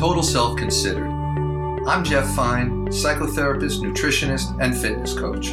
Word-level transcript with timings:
Total 0.00 0.22
Self 0.22 0.56
Considered. 0.56 1.10
I'm 1.86 2.02
Jeff 2.02 2.34
Fine, 2.34 2.86
psychotherapist, 2.86 3.82
nutritionist, 3.82 4.58
and 4.58 4.74
fitness 4.74 5.12
coach. 5.12 5.48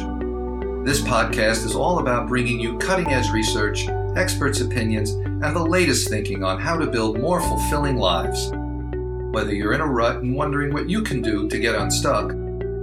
This 0.86 1.02
podcast 1.02 1.66
is 1.66 1.74
all 1.74 1.98
about 1.98 2.28
bringing 2.28 2.58
you 2.58 2.78
cutting 2.78 3.08
edge 3.08 3.30
research, 3.30 3.86
experts' 4.16 4.62
opinions, 4.62 5.10
and 5.10 5.54
the 5.54 5.62
latest 5.62 6.08
thinking 6.08 6.44
on 6.44 6.58
how 6.58 6.78
to 6.78 6.86
build 6.86 7.20
more 7.20 7.42
fulfilling 7.42 7.98
lives. 7.98 8.50
Whether 9.34 9.54
you're 9.54 9.74
in 9.74 9.82
a 9.82 9.86
rut 9.86 10.22
and 10.22 10.34
wondering 10.34 10.72
what 10.72 10.88
you 10.88 11.02
can 11.02 11.20
do 11.20 11.46
to 11.46 11.58
get 11.58 11.74
unstuck, 11.74 12.30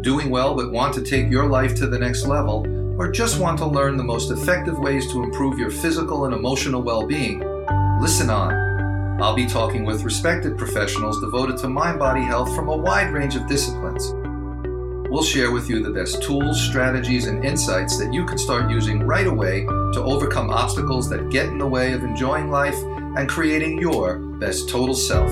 doing 0.02 0.30
well 0.30 0.54
but 0.54 0.72
want 0.72 0.94
to 0.94 1.02
take 1.02 1.32
your 1.32 1.48
life 1.48 1.74
to 1.78 1.88
the 1.88 1.98
next 1.98 2.28
level, 2.28 2.64
or 3.00 3.10
just 3.10 3.40
want 3.40 3.58
to 3.58 3.66
learn 3.66 3.98
the 3.98 4.04
most 4.04 4.30
effective 4.30 4.78
ways 4.78 5.12
to 5.12 5.24
improve 5.24 5.58
your 5.58 5.72
physical 5.72 6.26
and 6.26 6.36
emotional 6.36 6.84
well 6.84 7.08
being, 7.08 7.40
listen 8.00 8.30
on. 8.30 8.65
I'll 9.18 9.34
be 9.34 9.46
talking 9.46 9.86
with 9.86 10.04
respected 10.04 10.58
professionals 10.58 11.22
devoted 11.22 11.58
to 11.60 11.70
mind 11.70 12.00
body 12.00 12.22
health 12.22 12.54
from 12.54 12.68
a 12.68 12.76
wide 12.76 13.14
range 13.14 13.38
of 13.38 13.48
disciplines. 13.48 14.12
We'll 15.10 15.24
share 15.24 15.52
with 15.52 15.70
you 15.70 15.82
the 15.82 15.90
best 15.90 16.22
tools, 16.22 16.62
strategies, 16.62 17.28
and 17.28 17.46
insights 17.46 17.98
that 17.98 18.14
you 18.14 18.26
can 18.26 18.38
start 18.38 18.70
using 18.70 19.04
right 19.04 19.26
away 19.26 19.64
to 19.64 20.04
overcome 20.04 20.50
obstacles 20.50 21.10
that 21.12 21.30
get 21.30 21.48
in 21.48 21.58
the 21.58 21.66
way 21.66 21.94
of 21.94 22.04
enjoying 22.04 22.50
life 22.50 22.76
and 23.16 23.30
creating 23.30 23.80
your 23.80 24.18
best 24.18 24.68
total 24.68 24.94
self. 24.94 25.30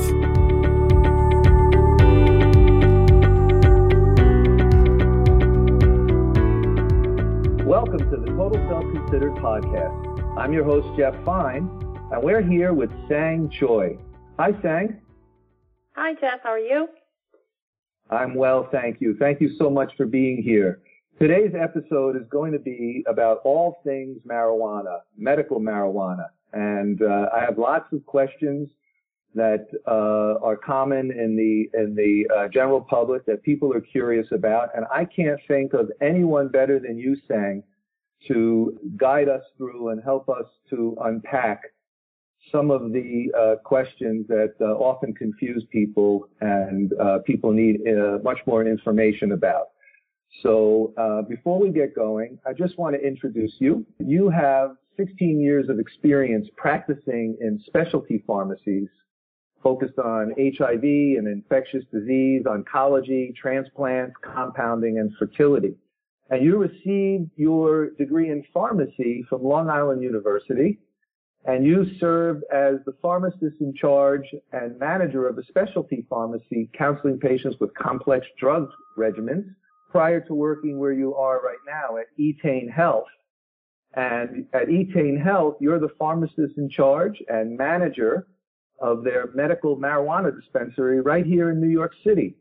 Welcome 7.66 8.00
to 8.00 8.18
the 8.18 8.32
Total 8.38 8.66
Self 8.70 8.86
Considered 8.94 9.34
podcast. 9.34 10.38
I'm 10.38 10.54
your 10.54 10.64
host, 10.64 10.88
Jeff 10.98 11.22
Fine, 11.26 11.83
and 12.14 12.24
we're 12.24 12.44
here 12.44 12.74
with 12.74 12.92
Sang 13.10 13.52
Choi. 13.60 13.98
Hi, 14.38 14.52
Sang. 14.62 15.02
Hi, 15.96 16.14
Jeff. 16.14 16.42
How 16.44 16.50
are 16.50 16.60
you? 16.60 16.88
I'm 18.12 18.36
well, 18.36 18.70
thank 18.72 19.02
you. 19.02 19.16
Thank 19.18 19.42
you 19.42 19.56
so 19.58 19.68
much 19.68 19.92
for 19.98 20.06
being 20.06 20.44
here. 20.44 20.82
Today's 21.20 21.54
episode 21.60 22.16
is 22.16 22.22
going 22.30 22.52
to 22.52 22.60
be 22.60 23.04
about 23.08 23.40
all 23.44 23.78
things 23.84 24.20
marijuana, 24.30 25.00
medical 25.18 25.60
marijuana. 25.60 26.28
And 26.52 27.02
uh, 27.02 27.30
I 27.36 27.40
have 27.46 27.58
lots 27.58 27.92
of 27.92 28.06
questions 28.06 28.70
that 29.34 29.66
uh, 29.88 30.46
are 30.46 30.56
common 30.56 31.10
in 31.10 31.36
the 31.36 31.80
in 31.82 31.96
the 31.96 32.28
uh, 32.32 32.48
general 32.48 32.82
public 32.82 33.26
that 33.26 33.42
people 33.42 33.74
are 33.74 33.82
curious 33.82 34.28
about, 34.32 34.70
and 34.76 34.86
I 34.94 35.06
can't 35.06 35.40
think 35.48 35.74
of 35.74 35.90
anyone 36.00 36.50
better 36.50 36.80
than 36.80 37.00
you, 37.00 37.18
Sang, 37.28 37.64
to 38.28 38.78
guide 38.98 39.30
us 39.30 39.42
through 39.58 39.90
and 39.90 40.04
help 40.04 40.30
us 40.30 40.46
to 40.70 40.96
unpack 41.04 41.62
some 42.52 42.72
of 42.72 42.92
the 42.92 43.32
uh, 43.38 43.56
questions 43.64 44.28
that 44.28 44.54
uh, 44.62 44.66
often 44.66 45.14
confuse 45.14 45.66
people 45.72 46.30
and 46.42 46.94
uh, 47.00 47.20
people 47.26 47.52
need 47.52 47.82
uh, 47.88 48.20
much 48.24 48.40
more 48.46 48.66
information 48.66 49.32
about. 49.32 49.70
So 50.42 50.94
uh, 50.98 51.22
before 51.24 51.60
we 51.60 51.70
get 51.70 51.96
going, 51.96 52.40
I 52.46 52.54
just 52.54 52.78
want 52.78 52.96
to 52.96 53.02
introduce 53.02 53.54
you. 53.60 53.86
You 54.00 54.30
have 54.30 54.76
16 54.98 55.40
years 55.40 55.70
of 55.70 55.80
experience 55.80 56.48
practicing 56.58 57.38
in 57.40 57.62
specialty 57.66 58.24
pharmacies 58.26 58.90
focused 59.64 59.98
on 59.98 60.34
HIV 60.38 60.84
and 60.84 61.28
infectious 61.28 61.86
disease, 61.92 62.44
oncology, 62.46 63.34
transplants, 63.36 64.14
compounding, 64.22 65.00
and 65.00 65.12
fertility. 65.18 65.76
And 66.30 66.44
you 66.44 66.58
received 66.58 67.32
your 67.38 67.92
degree 67.92 68.30
in 68.30 68.44
pharmacy 68.54 69.26
from 69.30 69.44
Long 69.44 69.70
Island 69.70 70.04
University 70.04 70.80
and 71.46 71.66
you 71.66 71.86
served 72.00 72.44
as 72.54 72.76
the 72.86 72.94
pharmacist 73.02 73.60
in 73.60 73.74
charge 73.74 74.26
and 74.54 74.80
manager 74.80 75.28
of 75.28 75.38
a 75.38 75.44
specialty 75.44 76.06
pharmacy 76.10 76.70
counseling 76.74 77.20
patients 77.20 77.58
with 77.60 77.74
complex 77.74 78.26
drug 78.40 78.70
regimens 78.98 79.46
prior 79.92 80.22
to 80.22 80.34
working 80.34 80.80
where 80.80 80.94
you 80.94 81.14
are 81.16 81.42
right 81.42 81.58
now 81.68 81.98
at 81.98 82.06
Etain 82.18 82.72
Health. 82.72 83.08
And 83.96 84.48
at 84.54 84.70
Etain 84.70 85.22
Health, 85.22 85.58
you're 85.60 85.80
the 85.80 85.94
pharmacist 86.00 86.58
in 86.58 86.70
charge 86.70 87.22
and 87.28 87.58
manager 87.58 88.28
of 88.80 89.04
their 89.04 89.30
medical 89.36 89.78
marijuana 89.78 90.34
dispensary 90.36 91.02
right 91.02 91.26
here 91.26 91.52
in 91.52 91.62
New 91.62 91.70
York 91.70 91.94
City. 92.06 92.36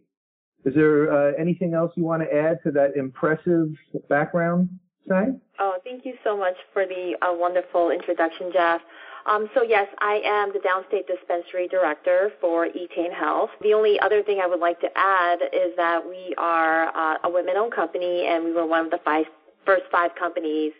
Is 0.65 0.75
there 0.75 1.13
uh, 1.13 1.33
anything 1.39 1.75
else 1.75 1.93
you 1.97 2.05
want 2.05 2.23
to 2.23 2.35
add 2.35 2.59
to 2.65 2.71
that 2.71 2.97
impressive 2.97 3.69
background? 4.09 4.69
Sorry? 5.09 5.33
Oh, 5.59 5.79
thank 5.85 6.05
you 6.05 6.15
so 6.25 6.37
much 6.37 6.55
for 6.73 6.87
the 6.87 7.17
uh, 7.23 7.33
wonderful 7.33 7.91
introduction, 7.91 8.51
Jeff. 8.53 8.81
Um, 9.27 9.49
so 9.55 9.63
yes, 9.63 9.87
I 10.01 10.21
am 10.25 10.53
the 10.53 10.59
downstate 10.59 11.07
dispensary 11.07 11.69
director 11.69 12.33
for 12.41 12.67
Etain 12.67 13.13
Health. 13.13 13.51
The 13.61 13.73
only 13.73 14.01
other 14.01 14.23
thing 14.23 14.41
I 14.43 14.47
would 14.47 14.59
like 14.59 14.81
to 14.81 14.89
add 14.97 15.41
is 15.53 15.77
that 15.77 16.07
we 16.07 16.35
are 16.39 16.89
uh, 16.97 17.19
a 17.25 17.31
women-owned 17.31 17.73
company, 17.73 18.27
and 18.27 18.45
we 18.45 18.53
were 18.53 18.67
one 18.67 18.85
of 18.85 18.91
the 18.91 18.99
five, 19.05 19.27
first 19.65 19.85
five 19.93 20.15
companies 20.17 20.73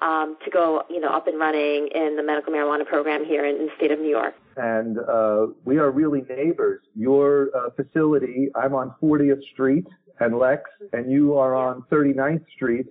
um, 0.00 0.36
to 0.44 0.50
go, 0.50 0.82
you 0.88 1.00
know, 1.00 1.10
up 1.10 1.26
and 1.26 1.38
running 1.38 1.88
in 1.94 2.16
the 2.16 2.22
medical 2.22 2.52
marijuana 2.52 2.86
program 2.86 3.24
here 3.24 3.44
in, 3.44 3.56
in 3.56 3.66
the 3.66 3.72
state 3.76 3.90
of 3.90 3.98
New 3.98 4.08
York. 4.08 4.34
And 4.56 4.98
uh, 4.98 5.48
we 5.64 5.78
are 5.78 5.90
really 5.90 6.22
neighbors. 6.28 6.80
Your 6.94 7.50
uh, 7.54 7.70
facility, 7.76 8.48
I'm 8.54 8.74
on 8.74 8.94
40th 9.02 9.42
Street 9.52 9.86
and 10.20 10.38
Lex, 10.38 10.62
and 10.92 11.10
you 11.10 11.36
are 11.36 11.54
on 11.54 11.82
39th 11.90 12.44
Street 12.54 12.86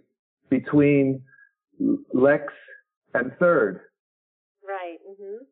between 0.49 1.21
Lex 2.13 2.43
and 3.13 3.31
Third. 3.39 3.81
Right. 4.67 4.97
Mm-hmm. 5.09 5.43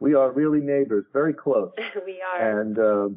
We 0.00 0.14
are 0.14 0.32
really 0.32 0.60
neighbors, 0.60 1.04
very 1.12 1.34
close. 1.34 1.70
we 2.06 2.22
are. 2.22 2.60
And 2.60 2.78
uh, 2.78 3.08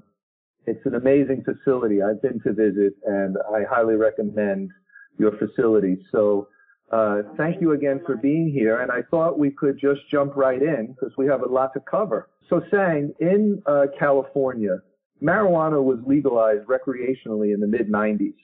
it's 0.65 0.85
an 0.85 0.95
amazing 0.95 1.43
facility. 1.43 2.01
I've 2.01 2.21
been 2.21 2.39
to 2.41 2.53
visit, 2.53 2.93
and 3.05 3.37
I 3.53 3.63
highly 3.69 3.95
recommend 3.95 4.71
your 5.17 5.31
facility. 5.37 5.97
So. 6.11 6.47
Uh, 6.91 7.23
thank 7.35 7.59
you 7.59 7.71
again 7.71 7.99
for 8.05 8.15
being 8.15 8.47
here. 8.47 8.79
And 8.79 8.91
I 8.91 9.01
thought 9.09 9.39
we 9.39 9.49
could 9.49 9.79
just 9.79 10.01
jump 10.11 10.35
right 10.35 10.61
in 10.61 10.93
because 10.93 11.11
we 11.17 11.25
have 11.25 11.41
a 11.41 11.47
lot 11.47 11.73
to 11.73 11.79
cover. 11.79 12.29
So 12.47 12.61
Sang, 12.69 13.11
in 13.19 13.61
uh, 13.65 13.87
California, 13.97 14.77
marijuana 15.21 15.83
was 15.83 15.97
legalized 16.05 16.67
recreationally 16.67 17.53
in 17.53 17.59
the 17.59 17.67
mid 17.67 17.91
90s. 17.91 18.35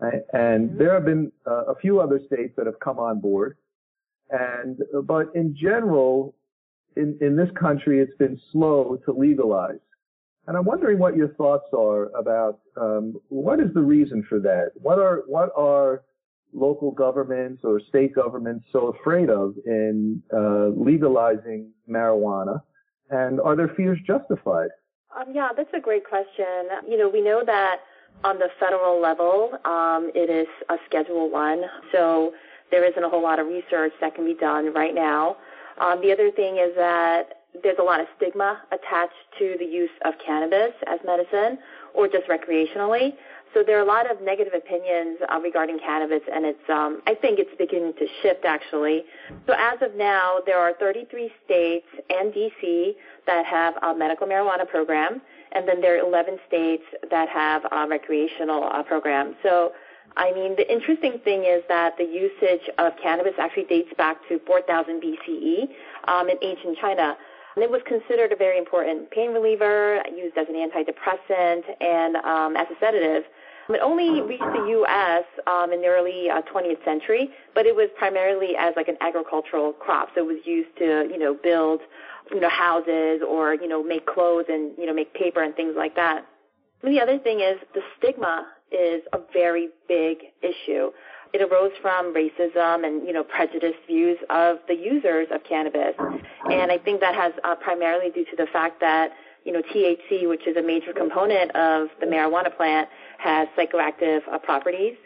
And 0.00 0.78
there 0.78 0.92
have 0.92 1.04
been 1.04 1.32
uh, 1.46 1.64
a 1.66 1.74
few 1.76 2.00
other 2.00 2.20
states 2.26 2.54
that 2.56 2.66
have 2.66 2.78
come 2.80 2.98
on 2.98 3.20
board. 3.20 3.56
And, 4.30 4.78
but 5.04 5.34
in 5.34 5.56
general, 5.56 6.34
in, 6.96 7.16
in 7.20 7.36
this 7.36 7.50
country, 7.58 8.00
it's 8.00 8.16
been 8.16 8.40
slow 8.52 8.98
to 9.04 9.12
legalize. 9.12 9.78
And 10.46 10.56
I'm 10.56 10.64
wondering 10.64 10.98
what 10.98 11.16
your 11.16 11.28
thoughts 11.28 11.68
are 11.72 12.10
about 12.16 12.60
um, 12.76 13.14
what 13.28 13.60
is 13.60 13.72
the 13.72 13.80
reason 13.80 14.24
for 14.28 14.40
that? 14.40 14.72
What 14.74 14.98
are 14.98 15.22
what 15.26 15.50
are 15.56 16.02
local 16.52 16.90
governments 16.90 17.62
or 17.64 17.80
state 17.88 18.14
governments 18.14 18.66
so 18.70 18.88
afraid 18.88 19.30
of 19.30 19.54
in 19.64 20.22
uh, 20.32 20.68
legalizing 20.68 21.70
marijuana? 21.88 22.60
And 23.10 23.40
are 23.40 23.56
their 23.56 23.68
fears 23.68 23.98
justified? 24.06 24.68
Um, 25.16 25.32
yeah, 25.32 25.48
that's 25.56 25.72
a 25.74 25.80
great 25.80 26.04
question. 26.06 26.68
You 26.88 26.98
know, 26.98 27.08
we 27.08 27.22
know 27.22 27.42
that 27.46 27.80
on 28.22 28.38
the 28.38 28.48
federal 28.58 29.00
level, 29.00 29.58
um, 29.64 30.10
it 30.14 30.30
is 30.30 30.46
a 30.68 30.76
Schedule 30.86 31.30
One, 31.30 31.62
so 31.92 32.32
there 32.70 32.84
isn't 32.84 33.02
a 33.02 33.08
whole 33.08 33.22
lot 33.22 33.38
of 33.38 33.46
research 33.46 33.92
that 34.00 34.14
can 34.14 34.24
be 34.24 34.34
done 34.34 34.72
right 34.72 34.94
now. 34.94 35.36
Um, 35.78 36.00
the 36.00 36.12
other 36.12 36.30
thing 36.30 36.56
is 36.56 36.74
that 36.76 37.40
there's 37.62 37.78
a 37.78 37.82
lot 37.82 38.00
of 38.00 38.06
stigma 38.16 38.60
attached 38.72 39.14
to 39.38 39.56
the 39.58 39.64
use 39.64 39.90
of 40.04 40.14
cannabis 40.24 40.72
as 40.86 40.98
medicine 41.04 41.58
or 41.94 42.08
just 42.08 42.26
recreationally. 42.26 43.14
So 43.52 43.62
there 43.64 43.78
are 43.78 43.82
a 43.82 43.86
lot 43.86 44.10
of 44.10 44.20
negative 44.20 44.52
opinions 44.52 45.18
uh, 45.32 45.38
regarding 45.38 45.78
cannabis, 45.78 46.22
and 46.32 46.44
it's 46.44 46.68
um, 46.68 47.00
I 47.06 47.14
think 47.14 47.38
it's 47.38 47.54
beginning 47.56 47.92
to 48.00 48.06
shift 48.20 48.44
actually. 48.44 49.04
So 49.46 49.54
as 49.56 49.80
of 49.80 49.94
now, 49.94 50.38
there 50.44 50.58
are 50.58 50.72
33 50.74 51.30
states 51.44 51.86
and 52.10 52.32
DC 52.34 52.94
that 53.28 53.46
have 53.46 53.74
a 53.82 53.94
medical 53.94 54.26
marijuana 54.26 54.68
program 54.68 55.22
and 55.54 55.68
then 55.68 55.80
there 55.80 55.94
are 55.96 56.06
11 56.06 56.38
states 56.46 56.84
that 57.10 57.28
have 57.28 57.64
uh, 57.70 57.86
recreational 57.88 58.64
uh, 58.64 58.82
programs. 58.82 59.36
So, 59.42 59.72
I 60.16 60.32
mean, 60.32 60.56
the 60.56 60.70
interesting 60.70 61.20
thing 61.24 61.44
is 61.44 61.62
that 61.68 61.96
the 61.96 62.04
usage 62.04 62.68
of 62.78 62.92
cannabis 63.02 63.34
actually 63.38 63.64
dates 63.64 63.92
back 63.96 64.16
to 64.28 64.38
4000 64.46 65.02
BCE 65.02 65.68
um, 66.08 66.28
in 66.28 66.36
ancient 66.42 66.78
China. 66.78 67.16
And 67.56 67.62
it 67.62 67.70
was 67.70 67.82
considered 67.86 68.32
a 68.32 68.36
very 68.36 68.58
important 68.58 69.10
pain 69.10 69.32
reliever, 69.32 70.02
used 70.14 70.36
as 70.36 70.46
an 70.48 70.54
antidepressant 70.54 71.62
and 71.80 72.16
um, 72.16 72.56
as 72.56 72.66
a 72.70 72.78
sedative. 72.80 73.24
It 73.68 73.80
only 73.82 74.20
reached 74.20 74.42
the 74.42 74.66
U.S. 74.68 75.24
Um, 75.46 75.72
in 75.72 75.80
the 75.80 75.86
early 75.86 76.28
uh, 76.30 76.42
20th 76.42 76.84
century, 76.84 77.30
but 77.54 77.66
it 77.66 77.74
was 77.74 77.88
primarily 77.96 78.56
as 78.58 78.74
like 78.76 78.88
an 78.88 78.96
agricultural 79.00 79.72
crop. 79.72 80.08
So 80.14 80.20
it 80.22 80.26
was 80.26 80.42
used 80.44 80.76
to, 80.78 81.08
you 81.10 81.18
know, 81.18 81.34
build 81.42 81.80
you 82.32 82.40
know, 82.40 82.48
houses 82.48 83.20
or, 83.26 83.54
you 83.54 83.68
know, 83.68 83.82
make 83.82 84.06
clothes 84.06 84.46
and, 84.48 84.72
you 84.78 84.86
know, 84.86 84.94
make 84.94 85.12
paper 85.14 85.42
and 85.42 85.54
things 85.54 85.74
like 85.76 85.94
that. 85.96 86.26
And 86.82 86.94
the 86.94 87.00
other 87.00 87.18
thing 87.18 87.40
is 87.40 87.56
the 87.74 87.82
stigma 87.98 88.46
is 88.70 89.02
a 89.12 89.18
very 89.32 89.68
big 89.88 90.18
issue. 90.42 90.90
It 91.32 91.42
arose 91.42 91.72
from 91.82 92.14
racism 92.14 92.86
and, 92.86 93.06
you 93.06 93.12
know, 93.12 93.24
prejudiced 93.24 93.86
views 93.86 94.18
of 94.30 94.58
the 94.68 94.74
users 94.74 95.28
of 95.32 95.42
cannabis. 95.44 95.94
And 96.50 96.70
I 96.70 96.78
think 96.78 97.00
that 97.00 97.14
has 97.14 97.32
uh, 97.42 97.56
primarily 97.56 98.10
due 98.10 98.24
to 98.24 98.36
the 98.36 98.46
fact 98.52 98.80
that 98.80 99.10
you 99.44 99.52
know, 99.52 99.62
THC, 99.62 100.28
which 100.28 100.46
is 100.46 100.56
a 100.56 100.62
major 100.62 100.92
component 100.92 101.54
of 101.54 101.88
the 102.00 102.06
marijuana 102.06 102.54
plant, 102.54 102.88
has 103.18 103.48
psychoactive 103.56 104.20
uh, 104.32 104.38
properties, 104.38 104.96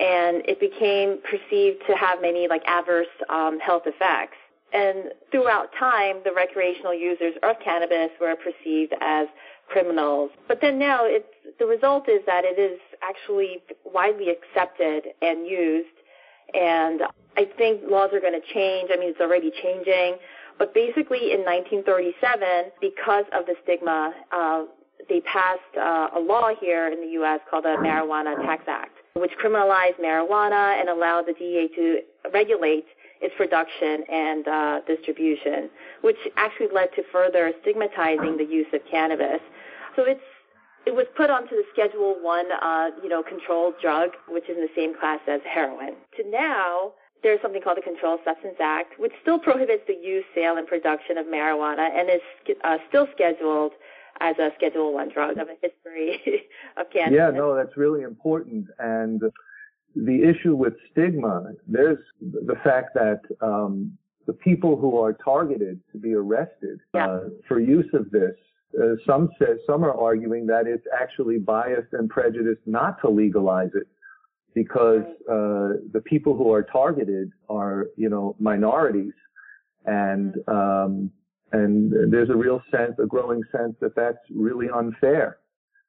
and 0.00 0.42
it 0.46 0.58
became 0.60 1.18
perceived 1.22 1.82
to 1.88 1.96
have 1.96 2.20
many 2.20 2.48
like 2.48 2.62
adverse 2.66 3.06
um, 3.28 3.58
health 3.60 3.84
effects. 3.86 4.36
And 4.72 5.12
throughout 5.30 5.68
time, 5.78 6.16
the 6.24 6.32
recreational 6.32 6.92
users 6.92 7.34
of 7.44 7.56
cannabis 7.62 8.10
were 8.20 8.34
perceived 8.34 8.92
as 9.00 9.28
criminals. 9.68 10.30
But 10.48 10.60
then 10.60 10.78
now, 10.78 11.00
it's 11.02 11.26
the 11.60 11.66
result 11.66 12.08
is 12.08 12.20
that 12.26 12.42
it 12.44 12.58
is 12.58 12.80
actually 13.02 13.62
widely 13.84 14.26
accepted 14.30 15.04
and 15.22 15.46
used. 15.46 15.86
And 16.54 17.02
I 17.36 17.46
think 17.56 17.82
laws 17.88 18.10
are 18.12 18.20
going 18.20 18.38
to 18.38 18.52
change. 18.52 18.90
I 18.92 18.98
mean, 18.98 19.10
it's 19.10 19.20
already 19.20 19.52
changing. 19.62 20.16
But 20.58 20.74
basically, 20.74 21.32
in 21.32 21.40
1937, 21.42 22.72
because 22.80 23.24
of 23.32 23.46
the 23.46 23.54
stigma, 23.62 24.14
uh, 24.32 24.64
they 25.08 25.20
passed 25.20 25.60
uh, 25.76 26.16
a 26.16 26.20
law 26.20 26.50
here 26.60 26.88
in 26.88 27.00
the 27.00 27.12
U.S. 27.18 27.40
called 27.50 27.64
the 27.64 27.76
Marijuana 27.80 28.36
Tax 28.46 28.64
Act, 28.68 28.96
which 29.14 29.32
criminalized 29.42 30.00
marijuana 30.00 30.80
and 30.80 30.88
allowed 30.88 31.26
the 31.26 31.34
DEA 31.34 31.68
to 31.74 32.00
regulate 32.32 32.86
its 33.20 33.34
production 33.36 34.04
and 34.10 34.48
uh, 34.48 34.80
distribution, 34.86 35.70
which 36.02 36.16
actually 36.36 36.68
led 36.72 36.88
to 36.94 37.02
further 37.12 37.52
stigmatizing 37.62 38.36
the 38.36 38.44
use 38.44 38.66
of 38.72 38.80
cannabis. 38.90 39.40
So 39.96 40.04
it's 40.04 40.20
it 40.86 40.94
was 40.94 41.06
put 41.16 41.30
onto 41.30 41.56
the 41.56 41.64
Schedule 41.72 42.16
One, 42.20 42.44
uh, 42.60 42.90
you 43.02 43.08
know, 43.08 43.22
controlled 43.22 43.74
drug, 43.80 44.10
which 44.28 44.44
is 44.50 44.56
in 44.56 44.62
the 44.62 44.74
same 44.76 44.94
class 44.98 45.20
as 45.26 45.40
heroin. 45.48 45.94
To 46.18 46.30
now, 46.30 46.92
there's 47.24 47.40
something 47.42 47.60
called 47.60 47.78
the 47.78 47.82
Controlled 47.82 48.20
Substance 48.24 48.56
Act, 48.60 49.00
which 49.00 49.12
still 49.22 49.40
prohibits 49.40 49.82
the 49.88 49.94
use, 49.94 50.24
sale, 50.34 50.56
and 50.56 50.66
production 50.68 51.18
of 51.18 51.26
marijuana, 51.26 51.90
and 51.90 52.08
is 52.08 52.56
uh, 52.62 52.78
still 52.88 53.08
scheduled 53.12 53.72
as 54.20 54.36
a 54.38 54.50
Schedule 54.56 54.94
One 54.94 55.08
drug 55.08 55.38
of 55.38 55.48
a 55.48 55.56
history 55.60 56.44
of 56.76 56.86
cannabis. 56.92 57.16
Yeah, 57.16 57.30
no, 57.30 57.56
that's 57.56 57.76
really 57.76 58.02
important. 58.02 58.66
And 58.78 59.20
the 59.96 60.22
issue 60.22 60.54
with 60.54 60.74
stigma, 60.92 61.52
there's 61.66 61.98
the 62.20 62.56
fact 62.62 62.94
that 62.94 63.20
um, 63.40 63.98
the 64.26 64.32
people 64.32 64.76
who 64.76 64.96
are 64.98 65.14
targeted 65.14 65.80
to 65.90 65.98
be 65.98 66.14
arrested 66.14 66.78
yeah. 66.94 67.08
uh, 67.08 67.20
for 67.48 67.58
use 67.58 67.90
of 67.92 68.10
this 68.10 68.34
uh, 68.80 68.94
some 69.06 69.30
say, 69.38 69.46
some 69.66 69.84
are 69.84 69.96
arguing 69.96 70.46
that 70.46 70.66
it's 70.66 70.86
actually 71.00 71.38
biased 71.38 71.92
and 71.92 72.08
prejudiced 72.08 72.62
not 72.66 73.00
to 73.00 73.08
legalize 73.08 73.70
it 73.74 73.86
because 74.54 75.02
uh, 75.28 75.80
the 75.92 76.02
people 76.04 76.36
who 76.36 76.52
are 76.52 76.62
targeted 76.62 77.32
are, 77.48 77.88
you 77.96 78.08
know, 78.08 78.36
minorities, 78.38 79.12
and 79.84 80.34
um, 80.48 81.10
and 81.52 82.12
there's 82.12 82.30
a 82.30 82.36
real 82.36 82.62
sense, 82.70 82.94
a 83.02 83.06
growing 83.06 83.42
sense 83.52 83.74
that 83.80 83.94
that's 83.94 84.18
really 84.34 84.68
unfair. 84.74 85.38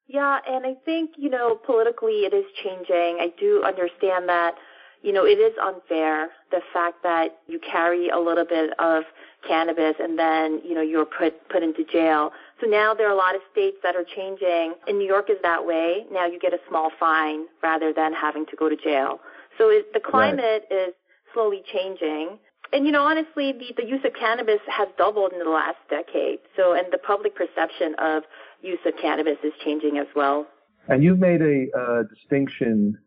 Yeah, 0.07 0.39
and 0.47 0.65
I 0.65 0.75
think 0.85 1.11
you 1.17 1.29
know 1.29 1.55
politically 1.55 2.25
it 2.25 2.33
is 2.33 2.45
changing. 2.63 3.17
I 3.19 3.31
do 3.39 3.63
understand 3.63 4.29
that 4.29 4.55
you 5.01 5.13
know, 5.13 5.25
it 5.25 5.37
is 5.37 5.53
unfair 5.61 6.29
the 6.51 6.61
fact 6.73 7.03
that 7.03 7.39
you 7.47 7.59
carry 7.59 8.09
a 8.09 8.17
little 8.17 8.45
bit 8.45 8.71
of 8.79 9.03
cannabis 9.47 9.95
and 9.99 10.17
then, 10.17 10.61
you 10.63 10.73
know, 10.73 10.81
you're 10.81 11.05
put 11.05 11.47
put 11.49 11.63
into 11.63 11.83
jail. 11.83 12.31
So 12.61 12.67
now 12.67 12.93
there 12.93 13.07
are 13.07 13.13
a 13.13 13.17
lot 13.17 13.35
of 13.35 13.41
states 13.51 13.77
that 13.83 13.95
are 13.95 14.03
changing. 14.03 14.73
In 14.87 14.97
New 14.97 15.07
York 15.07 15.29
is 15.29 15.37
that 15.43 15.65
way. 15.65 16.05
Now 16.11 16.25
you 16.25 16.39
get 16.39 16.53
a 16.53 16.59
small 16.67 16.91
fine 16.99 17.45
rather 17.61 17.93
than 17.93 18.13
having 18.13 18.45
to 18.47 18.55
go 18.55 18.69
to 18.69 18.75
jail. 18.75 19.19
So 19.57 19.69
it, 19.69 19.93
the 19.93 19.99
climate 19.99 20.65
right. 20.71 20.87
is 20.87 20.93
slowly 21.33 21.61
changing. 21.71 22.39
And 22.73 22.85
you 22.85 22.91
know, 22.91 23.03
honestly, 23.03 23.53
the, 23.53 23.81
the 23.81 23.87
use 23.87 24.01
of 24.05 24.13
cannabis 24.19 24.59
has 24.67 24.87
doubled 24.97 25.33
in 25.33 25.39
the 25.39 25.49
last 25.49 25.77
decade. 25.89 26.39
So, 26.55 26.73
and 26.73 26.87
the 26.91 26.97
public 26.97 27.35
perception 27.35 27.95
of 27.99 28.23
use 28.61 28.79
of 28.85 28.93
cannabis 29.01 29.37
is 29.43 29.53
changing 29.63 29.97
as 29.97 30.07
well. 30.15 30.47
And 30.87 31.03
you've 31.03 31.19
made 31.19 31.41
a 31.41 31.65
uh, 31.77 32.03
distinction 32.03 32.97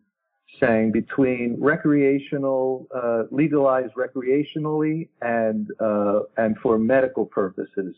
saying 0.61 0.93
between 0.93 1.57
recreational, 1.59 2.87
uh, 2.95 3.25
legalized 3.31 3.95
recreationally 3.95 5.09
and 5.23 5.69
uh, 5.81 6.21
and 6.37 6.57
for 6.63 6.79
medical 6.79 7.27
purposes, 7.27 7.95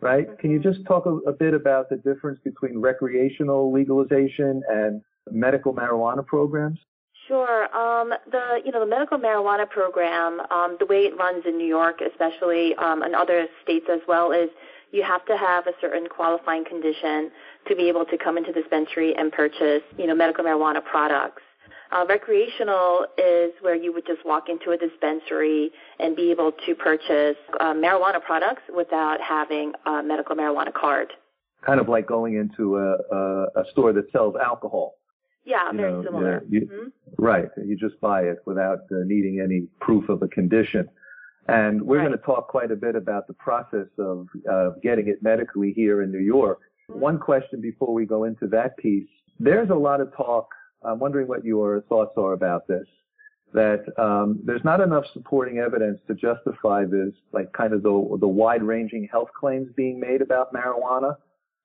right? 0.00 0.26
Mm-hmm. 0.26 0.40
Can 0.40 0.50
you 0.50 0.58
just 0.58 0.84
talk 0.86 1.06
a, 1.06 1.16
a, 1.28 1.32
bit 1.32 1.54
about 1.54 1.88
the 1.88 1.96
difference 1.96 2.40
between 2.44 2.78
recreational 2.78 3.72
legalization 3.72 4.62
and 4.68 5.02
medical 5.30 5.74
marijuana 5.74 6.24
programs? 6.26 6.78
Sure. 7.28 7.64
Um, 7.76 8.12
the 8.30 8.60
you 8.64 8.72
know 8.72 8.80
the 8.80 8.86
medical 8.86 9.18
marijuana 9.18 9.68
program, 9.68 10.40
um, 10.50 10.76
the 10.80 10.86
way 10.86 11.02
it 11.02 11.16
runs 11.16 11.44
in 11.46 11.56
New 11.58 11.66
York, 11.66 12.00
especially 12.00 12.74
um, 12.76 13.02
and 13.02 13.14
other 13.14 13.46
states 13.62 13.86
as 13.90 14.00
well, 14.08 14.32
is 14.32 14.50
you 14.90 15.04
have 15.04 15.24
to 15.26 15.36
have 15.36 15.66
a 15.66 15.72
certain 15.80 16.08
qualifying 16.08 16.64
condition 16.64 17.30
to 17.68 17.76
be 17.76 17.88
able 17.88 18.04
to 18.06 18.18
come 18.18 18.36
into 18.36 18.52
the 18.52 18.62
dispensary 18.62 19.14
and 19.14 19.30
purchase 19.30 19.82
you 19.96 20.06
know 20.06 20.14
medical 20.14 20.44
marijuana 20.44 20.84
products. 20.84 21.42
Uh, 21.92 22.06
recreational 22.08 23.06
is 23.18 23.52
where 23.60 23.74
you 23.74 23.92
would 23.92 24.06
just 24.06 24.24
walk 24.24 24.48
into 24.48 24.70
a 24.70 24.76
dispensary 24.76 25.70
and 25.98 26.14
be 26.14 26.30
able 26.30 26.52
to 26.66 26.74
purchase 26.74 27.36
uh, 27.58 27.72
marijuana 27.74 28.22
products 28.22 28.62
without 28.74 29.20
having 29.20 29.72
a 29.86 30.02
medical 30.02 30.36
marijuana 30.36 30.72
card. 30.72 31.08
Kind 31.66 31.80
of 31.80 31.88
like 31.88 32.06
going 32.06 32.36
into 32.36 32.76
a, 32.76 32.96
a, 33.14 33.44
a 33.62 33.64
store 33.72 33.92
that 33.92 34.10
sells 34.12 34.34
alcohol. 34.42 34.94
Yeah, 35.44 35.70
you 35.72 35.78
very 35.78 35.92
know, 35.92 36.04
similar. 36.04 36.44
You, 36.48 36.60
mm-hmm. 36.60 37.22
Right. 37.22 37.48
You 37.56 37.76
just 37.76 38.00
buy 38.00 38.22
it 38.22 38.38
without 38.46 38.80
uh, 38.92 39.02
needing 39.04 39.40
any 39.40 39.66
proof 39.80 40.08
of 40.08 40.22
a 40.22 40.28
condition. 40.28 40.88
And 41.48 41.82
we're 41.82 41.98
right. 41.98 42.06
going 42.06 42.18
to 42.18 42.24
talk 42.24 42.48
quite 42.48 42.70
a 42.70 42.76
bit 42.76 42.94
about 42.94 43.26
the 43.26 43.34
process 43.34 43.88
of 43.98 44.28
uh, 44.50 44.70
getting 44.82 45.08
it 45.08 45.22
medically 45.22 45.72
here 45.74 46.02
in 46.02 46.12
New 46.12 46.18
York. 46.20 46.60
Mm-hmm. 46.88 47.00
One 47.00 47.18
question 47.18 47.60
before 47.60 47.92
we 47.92 48.06
go 48.06 48.24
into 48.24 48.46
that 48.48 48.76
piece. 48.76 49.08
There's 49.40 49.70
a 49.70 49.74
lot 49.74 50.00
of 50.00 50.14
talk 50.14 50.48
I'm 50.84 50.98
wondering 50.98 51.28
what 51.28 51.44
your 51.44 51.82
thoughts 51.82 52.12
are 52.16 52.32
about 52.32 52.66
this. 52.66 52.86
That 53.52 53.84
um, 53.98 54.40
there's 54.44 54.64
not 54.64 54.80
enough 54.80 55.04
supporting 55.12 55.58
evidence 55.58 55.98
to 56.06 56.14
justify 56.14 56.84
this, 56.84 57.12
like 57.32 57.52
kind 57.52 57.72
of 57.72 57.82
the 57.82 58.16
the 58.20 58.28
wide-ranging 58.28 59.08
health 59.10 59.28
claims 59.38 59.68
being 59.76 59.98
made 59.98 60.22
about 60.22 60.52
marijuana, 60.54 61.16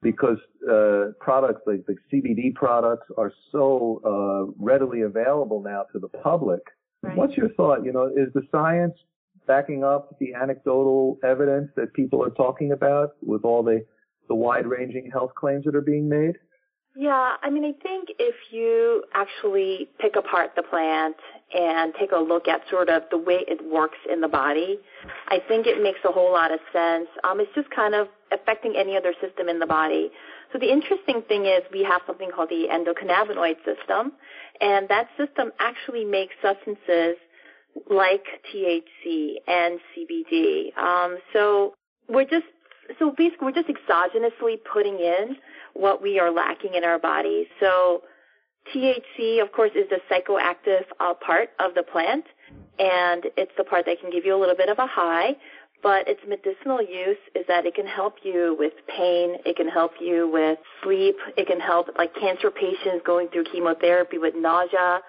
because 0.02 0.40
uh, 0.70 1.12
products 1.20 1.62
like 1.68 1.86
the 1.86 1.96
CBD 2.12 2.56
products 2.56 3.08
are 3.18 3.32
so 3.52 4.02
uh, 4.04 4.54
readily 4.58 5.02
available 5.02 5.62
now 5.62 5.84
to 5.94 6.00
the 6.00 6.08
public. 6.08 6.62
Right. 7.04 7.16
What's 7.16 7.38
your 7.38 7.50
thought? 7.50 7.86
You 7.86 7.94
know, 7.94 8.08
is 8.08 8.34
the 8.34 8.42
science 8.52 8.96
backing 9.46 9.84
up 9.84 10.18
the 10.20 10.34
anecdotal 10.34 11.20
evidence 11.24 11.70
that 11.76 11.94
people 11.94 12.24
are 12.24 12.32
talking 12.32 12.72
about 12.72 13.12
with 13.22 13.46
all 13.46 13.62
the 13.62 13.86
the 14.28 14.34
wide-ranging 14.34 15.12
health 15.12 15.36
claims 15.36 15.66
that 15.66 15.76
are 15.76 15.82
being 15.82 16.10
made? 16.10 16.36
Yeah, 16.98 17.36
I 17.44 17.50
mean, 17.50 17.66
I 17.66 17.74
think 17.84 18.08
if 18.20 18.36
you 18.52 19.04
actually 19.14 19.90
pick 20.00 20.16
apart 20.16 20.52
the 20.56 20.64
plant 20.64 21.18
and 21.54 21.94
take 22.00 22.14
a 22.14 22.18
look 22.20 22.48
at 22.48 22.62
sort 22.72 22.88
of 22.88 23.04
the 23.12 23.18
way 23.18 23.44
it 23.50 23.60
works 23.70 23.98
in 24.10 24.22
the 24.22 24.30
body, 24.30 24.80
I 25.28 25.40
think 25.46 25.68
it 25.68 25.84
makes 25.84 26.00
a 26.06 26.12
whole 26.12 26.32
lot 26.32 26.54
of 26.54 26.60
sense. 26.72 27.08
Um, 27.26 27.42
it's 27.42 27.54
just 27.54 27.70
kind 27.72 27.96
of 27.96 28.08
affecting 28.32 28.76
any 28.78 28.96
other 28.96 29.14
system 29.22 29.50
in 29.50 29.60
the 29.60 29.66
body. 29.66 30.10
So 30.54 30.60
the 30.60 30.72
interesting 30.72 31.22
thing 31.28 31.46
is 31.46 31.64
we 31.74 31.84
have 31.84 32.02
something 32.08 32.30
called 32.34 32.50
the 32.50 32.68
endocannabinoid 32.72 33.58
system, 33.66 34.14
and 34.62 34.88
that 34.88 35.10
system 35.18 35.52
actually 35.60 36.06
makes 36.06 36.34
substances 36.42 37.18
like 37.90 38.24
THC 38.54 39.36
and 39.48 39.80
CBD. 39.92 40.78
Um, 40.78 41.18
so 41.34 41.74
we're 42.08 42.24
just 42.24 42.46
so 43.00 43.12
basically 43.18 43.48
we're 43.48 43.52
just 43.52 43.68
exogenously 43.68 44.58
putting 44.72 45.00
in 45.00 45.36
what 45.76 46.02
we 46.02 46.20
are 46.20 46.32
lacking 46.32 46.74
in 46.74 46.84
our 46.84 46.98
bodies. 46.98 47.48
So 47.60 48.02
THC, 48.74 49.42
of 49.42 49.52
course, 49.52 49.72
is 49.76 49.86
the 49.90 50.00
psychoactive 50.10 50.86
uh, 51.00 51.14
part 51.14 51.50
of 51.60 51.76
the 51.76 51.84
plant, 51.84 52.26
and 52.80 53.26
it's 53.38 53.52
the 53.58 53.64
part 53.64 53.86
that 53.86 54.00
can 54.02 54.10
give 54.10 54.26
you 54.26 54.36
a 54.36 54.40
little 54.40 54.56
bit 54.56 54.70
of 54.70 54.80
a 54.80 54.88
high. 54.88 55.36
But 55.84 56.08
its 56.08 56.22
medicinal 56.28 56.82
use 56.82 57.20
is 57.36 57.46
that 57.48 57.68
it 57.68 57.76
can 57.76 57.86
help 57.86 58.16
you 58.24 58.56
with 58.58 58.74
pain, 58.88 59.36
it 59.46 59.56
can 59.56 59.68
help 59.68 59.92
you 60.00 60.28
with 60.32 60.58
sleep, 60.82 61.16
it 61.38 61.46
can 61.46 61.60
help 61.60 61.90
like 61.98 62.16
cancer 62.16 62.50
patients 62.50 63.04
going 63.06 63.28
through 63.28 63.44
chemotherapy 63.52 64.18
with 64.18 64.34
nausea. 64.36 65.02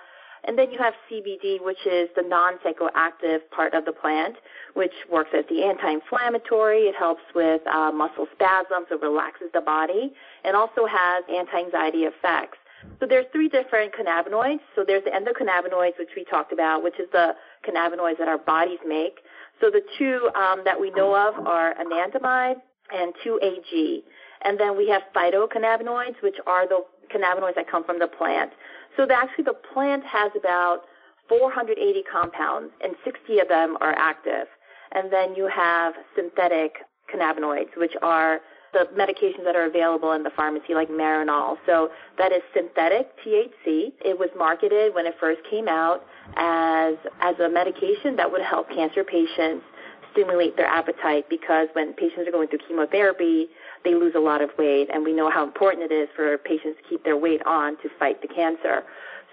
And 0.47 0.57
then 0.57 0.71
you 0.71 0.79
have 0.79 0.95
CBD, 1.11 1.63
which 1.63 1.85
is 1.87 2.09
the 2.15 2.23
non-psychoactive 2.23 3.51
part 3.51 3.75
of 3.75 3.85
the 3.85 3.93
plant, 3.93 4.37
which 4.75 4.93
works 5.11 5.31
as 5.37 5.45
the 5.51 5.65
anti-inflammatory. 5.65 6.83
It 6.83 6.95
helps 6.95 7.23
with 7.35 7.67
uh, 7.67 7.91
muscle 7.93 8.27
spasms. 8.33 8.87
It 8.91 9.03
relaxes 9.03 9.49
the 9.53 9.61
body 9.61 10.13
and 10.45 10.55
also 10.55 10.87
has 10.87 11.25
anti-anxiety 11.29 12.05
effects. 12.05 12.59
So 13.01 13.07
there's 13.07 13.27
three 13.33 13.49
different 13.49 13.93
cannabinoids. 13.95 14.61
So 14.77 14.85
there's 14.87 15.03
the 15.05 15.11
endocannabinoids, 15.11 15.99
which 15.99 16.11
we 16.17 16.25
talked 16.25 16.53
about, 16.53 16.83
which 16.83 16.99
is 17.01 17.09
the 17.11 17.35
cannabinoids 17.67 18.19
that 18.19 18.29
our 18.29 18.39
bodies 18.39 18.79
make. 18.87 19.21
So 19.61 19.71
the 19.71 19.83
two 19.99 20.31
um, 20.35 20.63
that 20.65 20.81
we 20.81 20.91
know 20.91 21.15
of 21.15 21.47
are 21.47 21.75
anandamide 21.75 22.57
and 22.93 23.13
2-AG. 23.25 24.05
And 24.43 24.61
then 24.61 24.77
we 24.77 24.89
have 24.89 25.03
phytocannabinoids, 25.15 26.23
which 26.23 26.37
are 26.47 26.69
the 26.69 26.85
cannabinoids 27.09 27.55
that 27.55 27.71
come 27.71 27.85
from 27.85 27.99
the 27.99 28.07
plant. 28.07 28.53
So 28.97 29.07
actually 29.11 29.45
the 29.45 29.59
plant 29.73 30.05
has 30.05 30.33
about 30.37 30.83
480 31.29 32.03
compounds 32.11 32.73
and 32.83 32.95
60 33.05 33.39
of 33.41 33.49
them 33.49 33.77
are 33.81 33.95
active. 33.97 34.47
And 34.93 35.13
then 35.13 35.35
you 35.35 35.49
have 35.49 35.95
synthetic 36.15 36.77
cannabinoids, 37.13 37.77
which 37.77 37.93
are 38.03 38.41
the 38.73 38.87
medications 38.95 39.45
that 39.45 39.57
are 39.57 39.65
available 39.65 40.13
in 40.13 40.23
the 40.23 40.31
pharmacy, 40.37 40.75
like 40.75 40.89
Marinol. 40.89 41.57
So 41.67 41.91
that 42.19 42.33
is 42.33 42.43
synthetic 42.55 43.09
THC. 43.25 43.93
It 44.05 44.19
was 44.19 44.29
marketed 44.37 44.95
when 44.95 45.07
it 45.07 45.15
first 45.19 45.41
came 45.51 45.69
out 45.69 46.05
as 46.37 46.95
as 47.21 47.39
a 47.39 47.49
medication 47.49 48.17
that 48.17 48.31
would 48.31 48.43
help 48.43 48.69
cancer 48.69 49.03
patients 49.03 49.65
stimulate 50.13 50.57
their 50.57 50.67
appetite 50.67 51.27
because 51.29 51.69
when 51.75 51.93
patients 51.93 52.27
are 52.27 52.33
going 52.33 52.49
through 52.49 52.61
chemotherapy, 52.67 53.49
they 53.87 53.95
lose 53.95 54.15
a 54.17 54.21
lot 54.21 54.43
of 54.43 54.51
weight, 54.59 54.89
and 54.93 55.05
we 55.05 55.13
know 55.13 55.31
how 55.31 55.45
important 55.45 55.91
it 55.91 55.95
is 55.95 56.09
for 56.17 56.37
patients 56.39 56.77
to 56.83 56.89
keep 56.91 57.05
their 57.05 57.17
weight 57.17 57.41
on 57.47 57.77
to 57.83 57.89
fight 58.01 58.21
the 58.21 58.27
cancer. 58.27 58.83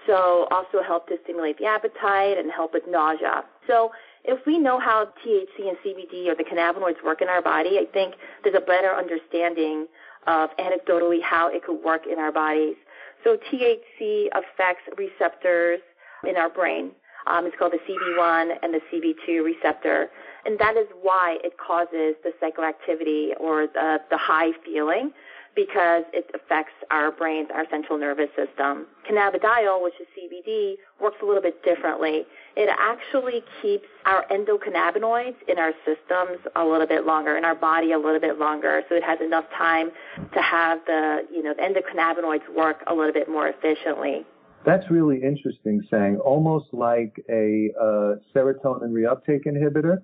So 0.06 0.46
also 0.50 0.80
help 0.80 1.08
to 1.08 1.16
stimulate 1.24 1.58
the 1.58 1.66
appetite 1.66 2.38
and 2.38 2.52
help 2.52 2.72
with 2.72 2.84
nausea. 2.86 3.42
So 3.66 3.90
if 4.22 4.46
we 4.46 4.58
know 4.58 4.78
how 4.78 5.08
THC 5.26 5.68
and 5.68 5.76
CBD 5.84 6.28
or 6.28 6.36
the 6.36 6.44
cannabinoids 6.44 7.02
work 7.04 7.20
in 7.20 7.28
our 7.28 7.42
body, 7.42 7.78
I 7.80 7.86
think 7.92 8.14
there's 8.44 8.54
a 8.54 8.60
better 8.60 8.94
understanding 8.94 9.88
of 10.26 10.50
anecdotally 10.58 11.20
how 11.20 11.48
it 11.48 11.64
could 11.64 11.82
work 11.82 12.02
in 12.10 12.18
our 12.18 12.30
bodies. 12.30 12.76
So 13.24 13.36
THC 13.50 14.28
affects 14.28 14.82
receptors 14.96 15.80
in 16.28 16.36
our 16.36 16.48
brain. 16.48 16.92
Um, 17.26 17.46
it's 17.46 17.56
called 17.58 17.72
the 17.72 17.78
CB1 17.78 18.56
and 18.62 18.74
the 18.74 18.80
CB2 18.92 19.44
receptor. 19.44 20.10
And 20.44 20.58
that 20.58 20.76
is 20.76 20.86
why 21.00 21.38
it 21.42 21.56
causes 21.58 22.16
the 22.22 22.32
psychoactivity 22.40 23.38
or 23.40 23.66
the, 23.66 23.98
the 24.10 24.18
high 24.18 24.52
feeling 24.64 25.12
because 25.56 26.02
it 26.12 26.28
affects 26.34 26.72
our 26.90 27.12
brains, 27.12 27.48
our 27.54 27.64
central 27.70 27.98
nervous 27.98 28.28
system. 28.36 28.86
Cannabidiol, 29.08 29.82
which 29.82 29.94
is 30.00 30.06
CBD, 30.16 30.74
works 31.00 31.16
a 31.22 31.24
little 31.24 31.42
bit 31.42 31.62
differently. 31.62 32.24
It 32.56 32.68
actually 32.76 33.42
keeps 33.62 33.86
our 34.04 34.24
endocannabinoids 34.30 35.36
in 35.48 35.58
our 35.58 35.72
systems 35.84 36.40
a 36.56 36.64
little 36.64 36.86
bit 36.86 37.06
longer, 37.06 37.36
in 37.36 37.44
our 37.44 37.54
body 37.54 37.92
a 37.92 37.98
little 37.98 38.20
bit 38.20 38.38
longer, 38.38 38.82
so 38.88 38.96
it 38.96 39.04
has 39.04 39.20
enough 39.20 39.44
time 39.56 39.90
to 40.32 40.42
have 40.42 40.80
the, 40.86 41.20
you 41.32 41.42
know, 41.42 41.54
the 41.54 41.62
endocannabinoids 41.62 42.52
work 42.54 42.82
a 42.86 42.94
little 42.94 43.12
bit 43.12 43.28
more 43.28 43.48
efficiently. 43.48 44.24
That's 44.64 44.90
really 44.90 45.22
interesting, 45.22 45.82
Sang. 45.90 46.16
Almost 46.18 46.66
like 46.72 47.22
a 47.28 47.70
uh, 47.78 48.14
serotonin 48.34 48.90
reuptake 48.90 49.46
inhibitor, 49.46 49.98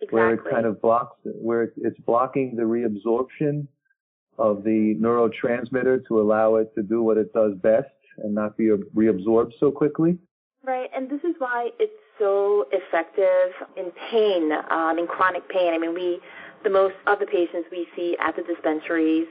exactly. 0.00 0.08
where 0.10 0.34
it 0.34 0.40
kind 0.50 0.66
of 0.66 0.82
blocks, 0.82 1.16
where 1.24 1.72
it's 1.76 1.98
blocking 2.00 2.56
the 2.56 2.62
reabsorption 2.62 3.66
of 4.38 4.64
the 4.64 4.96
neurotransmitter 5.00 6.06
to 6.08 6.20
allow 6.20 6.56
it 6.56 6.74
to 6.74 6.82
do 6.82 7.02
what 7.02 7.16
it 7.16 7.32
does 7.32 7.52
best 7.62 7.86
and 8.18 8.34
not 8.34 8.56
be 8.56 8.70
reabsorbed 8.94 9.52
so 9.60 9.70
quickly. 9.70 10.18
Right, 10.64 10.90
and 10.96 11.08
this 11.08 11.20
is 11.22 11.34
why 11.38 11.70
it's 11.78 11.92
so 12.18 12.66
effective 12.72 13.52
in 13.76 13.92
pain, 14.10 14.50
um, 14.70 14.98
in 14.98 15.06
chronic 15.06 15.48
pain. 15.48 15.74
I 15.74 15.78
mean, 15.78 15.94
we, 15.94 16.20
the 16.64 16.70
most 16.70 16.94
of 17.06 17.18
the 17.20 17.26
patients 17.26 17.68
we 17.70 17.86
see 17.94 18.16
at 18.20 18.34
the 18.34 18.42
dispensaries 18.42 19.26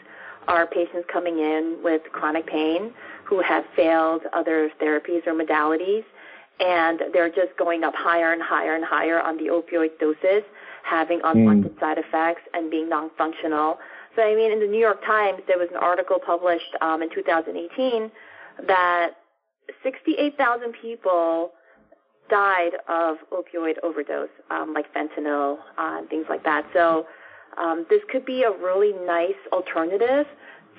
are 0.47 0.67
patients 0.67 1.05
coming 1.11 1.39
in 1.39 1.79
with 1.83 2.01
chronic 2.11 2.45
pain 2.45 2.93
who 3.33 3.41
have 3.41 3.63
failed 3.75 4.21
other 4.31 4.69
therapies 4.79 5.25
or 5.25 5.33
modalities, 5.33 6.03
and 6.59 7.01
they're 7.13 7.29
just 7.29 7.57
going 7.57 7.83
up 7.83 7.95
higher 7.95 8.31
and 8.31 8.43
higher 8.43 8.75
and 8.75 8.85
higher 8.85 9.19
on 9.19 9.37
the 9.37 9.45
opioid 9.45 9.89
doses, 9.99 10.43
having 10.83 11.19
unwanted 11.23 11.75
mm. 11.75 11.79
side 11.79 11.97
effects 11.97 12.41
and 12.53 12.69
being 12.69 12.87
non-functional. 12.87 13.79
So, 14.15 14.21
I 14.21 14.35
mean, 14.35 14.51
in 14.51 14.59
the 14.59 14.67
New 14.67 14.79
York 14.79 15.03
Times, 15.03 15.39
there 15.47 15.57
was 15.57 15.67
an 15.71 15.77
article 15.77 16.17
published 16.23 16.77
um, 16.81 17.01
in 17.01 17.09
2018 17.09 18.11
that 18.67 19.13
68,000 19.81 20.75
people 20.79 21.53
died 22.29 22.73
of 22.87 23.17
opioid 23.31 23.77
overdose, 23.81 24.29
um, 24.51 24.75
like 24.75 24.85
fentanyl 24.93 25.57
uh, 25.79 25.97
and 25.97 26.07
things 26.07 26.27
like 26.29 26.43
that. 26.43 26.67
So, 26.71 27.07
um, 27.57 27.87
this 27.89 28.01
could 28.11 28.25
be 28.25 28.43
a 28.43 28.51
really 28.51 28.93
nice 29.07 29.41
alternative 29.51 30.27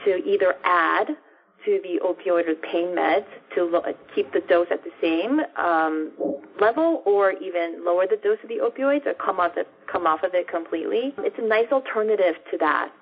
to 0.05 0.25
either 0.25 0.55
add 0.63 1.17
to 1.65 1.81
the 1.83 2.01
opioid 2.05 2.49
or 2.49 2.55
pain 2.55 2.89
meds 2.89 3.27
to 3.55 3.65
lo- 3.65 3.83
keep 4.15 4.33
the 4.33 4.41
dose 4.49 4.67
at 4.71 4.83
the 4.85 4.91
same 5.01 5.41
um, 5.57 6.13
level, 6.61 7.03
or 7.07 7.33
even 7.33 7.85
lower 7.85 8.07
the 8.09 8.17
dose 8.17 8.39
of 8.43 8.49
the 8.49 8.59
opioids, 8.59 9.07
or 9.07 9.15
come 9.15 9.41
off 9.41 9.53
it, 9.57 9.69
come 9.91 10.07
off 10.07 10.23
of 10.23 10.35
it 10.35 10.49
completely. 10.49 11.15
It's 11.19 11.39
a 11.39 11.47
nice 11.47 11.71
alternative 11.73 12.35
to 12.51 12.59
that. 12.59 12.93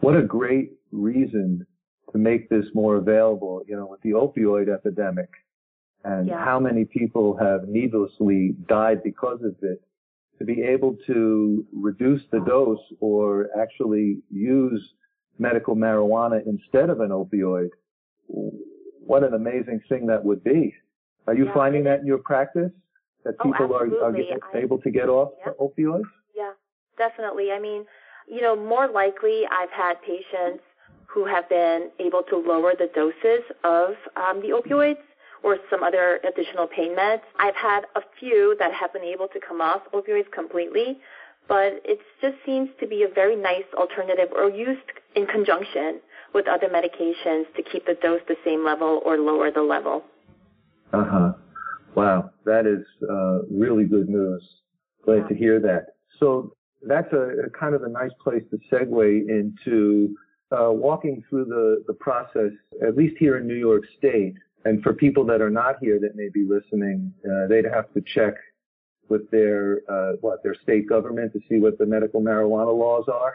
What 0.00 0.16
a 0.16 0.22
great 0.22 0.72
reason 0.92 1.66
to 2.12 2.18
make 2.18 2.48
this 2.48 2.66
more 2.74 2.96
available. 2.96 3.62
You 3.66 3.76
know, 3.76 3.86
with 3.86 4.00
the 4.02 4.10
opioid 4.10 4.72
epidemic, 4.72 5.30
and 6.04 6.28
yeah. 6.28 6.44
how 6.44 6.58
many 6.58 6.84
people 6.84 7.36
have 7.36 7.68
needlessly 7.68 8.56
died 8.68 9.02
because 9.02 9.42
of 9.42 9.54
it. 9.62 9.82
To 10.38 10.46
be 10.46 10.62
able 10.62 10.96
to 11.06 11.66
reduce 11.70 12.22
the 12.32 12.40
dose 12.40 12.80
or 13.00 13.48
actually 13.60 14.20
use 14.30 14.82
medical 15.40 15.74
marijuana 15.74 16.46
instead 16.46 16.90
of 16.90 17.00
an 17.00 17.08
opioid, 17.08 17.70
what 18.26 19.24
an 19.24 19.34
amazing 19.34 19.80
thing 19.88 20.06
that 20.06 20.24
would 20.24 20.44
be. 20.44 20.74
Are 21.26 21.34
you 21.34 21.46
yeah, 21.46 21.54
finding 21.54 21.84
that 21.84 22.00
in 22.00 22.06
your 22.06 22.18
practice? 22.18 22.70
That 23.24 23.34
oh, 23.40 23.44
people 23.44 23.74
are, 23.74 23.86
are 24.04 24.16
I, 24.16 24.58
able 24.58 24.78
to 24.78 24.90
get 24.90 25.08
off 25.08 25.32
yeah. 25.44 25.52
opioids? 25.60 26.04
Yeah, 26.34 26.52
definitely. 26.96 27.50
I 27.52 27.58
mean, 27.60 27.84
you 28.26 28.40
know, 28.40 28.56
more 28.56 28.88
likely 28.88 29.42
I've 29.50 29.70
had 29.70 30.00
patients 30.02 30.62
who 31.06 31.26
have 31.26 31.48
been 31.48 31.90
able 31.98 32.22
to 32.30 32.36
lower 32.36 32.72
the 32.78 32.88
doses 32.94 33.44
of 33.64 33.90
um, 34.16 34.40
the 34.40 34.48
opioids 34.48 35.02
or 35.42 35.58
some 35.68 35.82
other 35.82 36.20
additional 36.26 36.66
pain 36.66 36.96
meds. 36.96 37.22
I've 37.38 37.56
had 37.56 37.82
a 37.96 38.02
few 38.18 38.56
that 38.58 38.72
have 38.72 38.92
been 38.92 39.02
able 39.02 39.28
to 39.28 39.40
come 39.40 39.60
off 39.60 39.82
opioids 39.92 40.30
completely, 40.32 40.98
but 41.50 41.82
it 41.84 41.98
just 42.22 42.36
seems 42.46 42.70
to 42.78 42.86
be 42.86 43.02
a 43.02 43.12
very 43.12 43.34
nice 43.34 43.66
alternative 43.76 44.28
or 44.34 44.48
used 44.48 44.86
in 45.16 45.26
conjunction 45.26 46.00
with 46.32 46.46
other 46.46 46.68
medications 46.68 47.44
to 47.56 47.62
keep 47.72 47.84
the 47.86 47.96
dose 48.00 48.20
the 48.28 48.36
same 48.44 48.64
level 48.64 49.02
or 49.04 49.18
lower 49.18 49.50
the 49.50 49.60
level. 49.60 50.04
Uh 50.92 51.04
huh. 51.04 51.32
Wow, 51.96 52.30
that 52.44 52.66
is 52.66 52.86
uh, 53.02 53.40
really 53.50 53.84
good 53.84 54.08
news. 54.08 54.48
Glad 55.04 55.28
to 55.28 55.34
hear 55.34 55.58
that. 55.58 55.86
So 56.20 56.54
that's 56.86 57.12
a, 57.12 57.46
a, 57.46 57.50
kind 57.50 57.74
of 57.74 57.82
a 57.82 57.88
nice 57.88 58.12
place 58.22 58.44
to 58.52 58.58
segue 58.72 59.28
into 59.28 60.14
uh, 60.52 60.70
walking 60.70 61.24
through 61.28 61.46
the, 61.46 61.82
the 61.88 61.94
process, 61.94 62.52
at 62.86 62.96
least 62.96 63.16
here 63.18 63.38
in 63.38 63.48
New 63.48 63.56
York 63.56 63.82
State. 63.98 64.34
And 64.64 64.84
for 64.84 64.92
people 64.92 65.24
that 65.26 65.40
are 65.40 65.50
not 65.50 65.76
here 65.80 65.98
that 65.98 66.14
may 66.14 66.28
be 66.32 66.46
listening, 66.48 67.12
uh, 67.24 67.48
they'd 67.48 67.64
have 67.64 67.92
to 67.94 68.02
check 68.14 68.34
with 69.10 69.30
their 69.30 69.80
uh, 69.88 70.12
what 70.20 70.42
their 70.42 70.54
state 70.62 70.88
government 70.88 71.32
to 71.34 71.40
see 71.48 71.58
what 71.58 71.76
the 71.78 71.86
medical 71.86 72.22
marijuana 72.22 72.76
laws 72.76 73.04
are? 73.12 73.34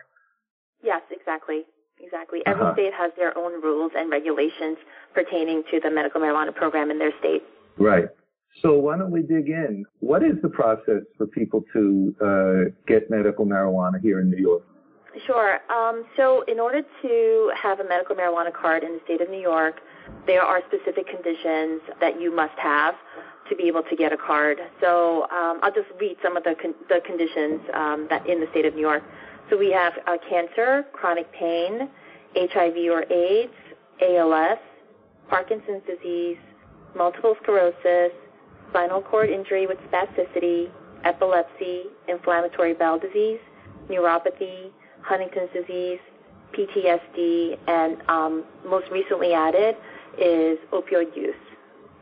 Yes, 0.83 1.01
exactly. 1.11 1.63
Exactly. 1.99 2.41
Every 2.45 2.63
uh-huh. 2.63 2.73
state 2.73 2.93
has 2.93 3.11
their 3.15 3.37
own 3.37 3.61
rules 3.61 3.91
and 3.95 4.09
regulations 4.11 4.77
pertaining 5.13 5.63
to 5.71 5.79
the 5.79 5.89
medical 5.89 6.19
marijuana 6.19 6.53
program 6.53 6.91
in 6.91 6.99
their 6.99 7.11
state. 7.19 7.43
Right. 7.77 8.05
So 8.61 8.73
why 8.79 8.97
don't 8.97 9.11
we 9.11 9.21
dig 9.21 9.49
in? 9.49 9.85
What 9.99 10.23
is 10.23 10.41
the 10.41 10.49
process 10.49 11.03
for 11.17 11.27
people 11.27 11.63
to 11.73 12.15
uh, 12.21 12.71
get 12.87 13.09
medical 13.09 13.45
marijuana 13.45 13.99
here 14.01 14.19
in 14.19 14.29
New 14.29 14.37
York? 14.37 14.63
Sure. 15.25 15.59
Um, 15.71 16.05
so 16.17 16.43
in 16.47 16.59
order 16.59 16.81
to 17.01 17.51
have 17.61 17.79
a 17.79 17.85
medical 17.85 18.15
marijuana 18.15 18.53
card 18.53 18.83
in 18.83 18.93
the 18.93 18.99
state 19.05 19.21
of 19.21 19.29
New 19.29 19.39
York, 19.39 19.79
there 20.27 20.41
are 20.41 20.61
specific 20.67 21.07
conditions 21.07 21.81
that 21.99 22.19
you 22.19 22.35
must 22.35 22.57
have 22.59 22.95
to 23.49 23.55
be 23.55 23.63
able 23.63 23.83
to 23.83 23.95
get 23.95 24.11
a 24.11 24.17
card. 24.17 24.59
So 24.81 25.23
um, 25.31 25.59
I'll 25.61 25.73
just 25.73 25.87
read 25.99 26.17
some 26.23 26.35
of 26.37 26.43
the, 26.43 26.55
con- 26.59 26.75
the 26.89 26.99
conditions 27.05 27.61
um, 27.73 28.07
that 28.09 28.27
in 28.27 28.39
the 28.39 28.47
state 28.51 28.65
of 28.65 28.75
New 28.75 28.81
York. 28.81 29.03
So 29.49 29.57
we 29.57 29.71
have 29.71 29.93
uh, 30.07 30.17
cancer, 30.27 30.85
chronic 30.93 31.31
pain, 31.31 31.89
HIV 32.35 32.75
or 32.91 33.03
AIDS, 33.11 33.53
ALS, 34.01 34.59
Parkinson's 35.29 35.83
disease, 35.87 36.37
multiple 36.95 37.35
sclerosis, 37.41 38.11
spinal 38.69 39.01
cord 39.01 39.29
injury 39.29 39.67
with 39.67 39.77
spasticity, 39.91 40.69
epilepsy, 41.03 41.83
inflammatory 42.07 42.73
bowel 42.73 42.99
disease, 42.99 43.39
neuropathy, 43.89 44.71
Huntington's 45.01 45.49
disease, 45.53 45.99
PTSD, 46.53 47.57
and 47.67 47.97
um, 48.09 48.43
most 48.65 48.89
recently 48.91 49.33
added 49.33 49.75
is 50.17 50.57
opioid 50.71 51.15
use. 51.15 51.35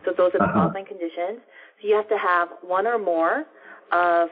So 0.06 0.12
those 0.16 0.32
are 0.34 0.40
the 0.40 0.44
uh-huh. 0.46 0.54
qualifying 0.54 0.86
conditions. 0.86 1.40
So 1.82 1.88
you 1.88 1.96
have 1.96 2.10
to 2.10 2.18
have 2.18 2.50
one 2.62 2.88
or 2.88 2.98
more 2.98 3.46
of 3.92 4.30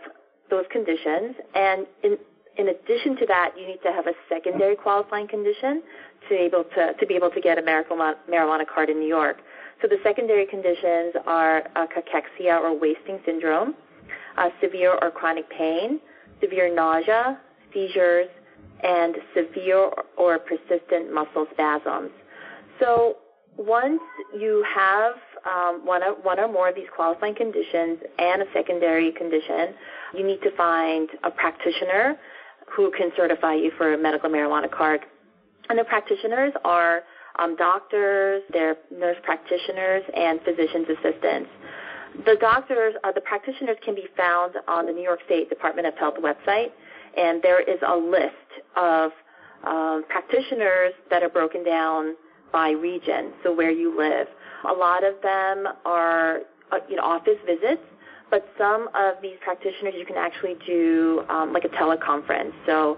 those 0.49 0.65
conditions, 0.71 1.35
and 1.55 1.87
in 2.03 2.17
in 2.57 2.67
addition 2.67 3.15
to 3.17 3.25
that, 3.27 3.53
you 3.57 3.65
need 3.65 3.81
to 3.83 3.91
have 3.91 4.07
a 4.07 4.13
secondary 4.27 4.75
qualifying 4.75 5.27
condition 5.27 5.81
to 6.23 6.29
be 6.29 6.35
able 6.35 6.65
to 6.75 6.93
to 6.99 7.05
be 7.05 7.15
able 7.15 7.29
to 7.29 7.41
get 7.41 7.57
a 7.57 7.61
marijuana 7.61 8.67
card 8.67 8.89
in 8.89 8.99
New 8.99 9.07
York. 9.07 9.37
So 9.81 9.87
the 9.87 9.97
secondary 10.03 10.45
conditions 10.45 11.15
are 11.25 11.63
uh, 11.75 11.87
cachexia 11.87 12.59
or 12.59 12.77
wasting 12.77 13.19
syndrome, 13.25 13.73
uh, 14.37 14.49
severe 14.61 14.97
or 15.01 15.09
chronic 15.09 15.49
pain, 15.49 15.99
severe 16.39 16.73
nausea, 16.73 17.39
seizures, 17.73 18.27
and 18.83 19.15
severe 19.33 19.91
or 20.17 20.39
persistent 20.39 21.13
muscle 21.13 21.47
spasms. 21.53 22.11
So 22.79 23.17
once 23.57 24.01
you 24.37 24.65
have 24.75 25.15
um, 25.45 25.85
one, 25.85 26.03
or, 26.03 26.13
one 26.21 26.39
or 26.39 26.47
more 26.47 26.69
of 26.69 26.75
these 26.75 26.89
qualifying 26.95 27.35
conditions 27.35 27.99
and 28.19 28.41
a 28.41 28.45
secondary 28.53 29.11
condition, 29.11 29.73
you 30.15 30.25
need 30.25 30.41
to 30.41 30.55
find 30.55 31.09
a 31.23 31.31
practitioner 31.31 32.17
who 32.75 32.91
can 32.91 33.11
certify 33.15 33.55
you 33.55 33.71
for 33.77 33.93
a 33.93 33.97
medical 33.97 34.29
marijuana 34.29 34.69
card. 34.69 35.01
And 35.69 35.79
the 35.79 35.83
practitioners 35.83 36.53
are 36.63 37.03
um, 37.39 37.55
doctors, 37.55 38.43
they're 38.51 38.77
nurse 38.91 39.17
practitioners, 39.23 40.03
and 40.15 40.39
physician's 40.41 40.87
assistants. 40.89 41.49
The 42.25 42.35
doctors, 42.39 42.93
uh, 43.03 43.11
the 43.13 43.21
practitioners 43.21 43.77
can 43.83 43.95
be 43.95 44.05
found 44.17 44.55
on 44.67 44.85
the 44.85 44.91
New 44.91 45.03
York 45.03 45.19
State 45.25 45.49
Department 45.49 45.87
of 45.87 45.97
Health 45.97 46.15
website, 46.19 46.71
and 47.17 47.41
there 47.41 47.61
is 47.61 47.79
a 47.87 47.95
list 47.95 48.35
of 48.75 49.11
um, 49.65 50.03
practitioners 50.09 50.93
that 51.09 51.23
are 51.23 51.29
broken 51.29 51.63
down 51.63 52.15
by 52.51 52.71
region, 52.71 53.31
so 53.43 53.53
where 53.53 53.71
you 53.71 53.97
live. 53.97 54.27
A 54.69 54.73
lot 54.73 55.03
of 55.03 55.21
them 55.21 55.67
are 55.85 56.39
uh, 56.71 56.77
you 56.89 56.95
know, 56.95 57.03
office 57.03 57.37
visits, 57.45 57.81
but 58.29 58.47
some 58.57 58.87
of 58.95 59.15
these 59.21 59.35
practitioners 59.43 59.93
you 59.97 60.05
can 60.05 60.17
actually 60.17 60.55
do 60.65 61.23
um, 61.29 61.51
like 61.53 61.65
a 61.65 61.69
teleconference. 61.69 62.53
So 62.65 62.97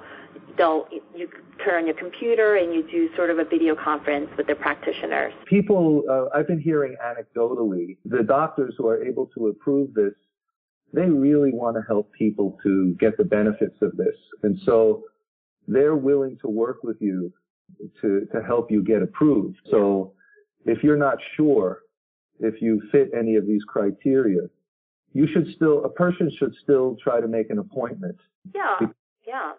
they'll 0.57 0.87
you 1.15 1.27
turn 1.63 1.81
on 1.81 1.85
your 1.87 1.95
computer 1.95 2.55
and 2.55 2.73
you 2.73 2.83
do 2.89 3.09
sort 3.15 3.29
of 3.29 3.39
a 3.39 3.45
video 3.45 3.75
conference 3.75 4.29
with 4.37 4.47
the 4.47 4.55
practitioners. 4.55 5.33
People, 5.45 6.03
uh, 6.09 6.37
I've 6.37 6.47
been 6.47 6.59
hearing 6.59 6.95
anecdotally, 7.03 7.97
the 8.05 8.23
doctors 8.23 8.75
who 8.77 8.87
are 8.87 9.03
able 9.03 9.27
to 9.37 9.47
approve 9.47 9.93
this, 9.93 10.13
they 10.93 11.09
really 11.09 11.51
want 11.51 11.75
to 11.75 11.81
help 11.87 12.11
people 12.13 12.57
to 12.63 12.95
get 12.99 13.17
the 13.17 13.23
benefits 13.23 13.75
of 13.81 13.97
this, 13.97 14.15
and 14.43 14.59
so 14.65 15.03
they're 15.67 15.95
willing 15.95 16.37
to 16.41 16.47
work 16.49 16.83
with 16.83 16.97
you 16.99 17.33
to 18.01 18.27
to 18.31 18.43
help 18.43 18.69
you 18.69 18.83
get 18.83 19.01
approved. 19.01 19.57
So 19.71 20.13
if 20.65 20.83
you're 20.83 20.97
not 20.97 21.17
sure 21.35 21.79
if 22.39 22.61
you 22.61 22.81
fit 22.91 23.11
any 23.17 23.35
of 23.35 23.45
these 23.45 23.63
criteria, 23.67 24.41
you 25.13 25.27
should 25.31 25.47
still 25.55 25.83
a 25.85 25.89
person 25.89 26.31
should 26.37 26.53
still 26.61 26.97
try 27.03 27.21
to 27.21 27.27
make 27.27 27.49
an 27.49 27.59
appointment. 27.59 28.17
Yeah. 28.53 28.87
Yeah 29.27 29.53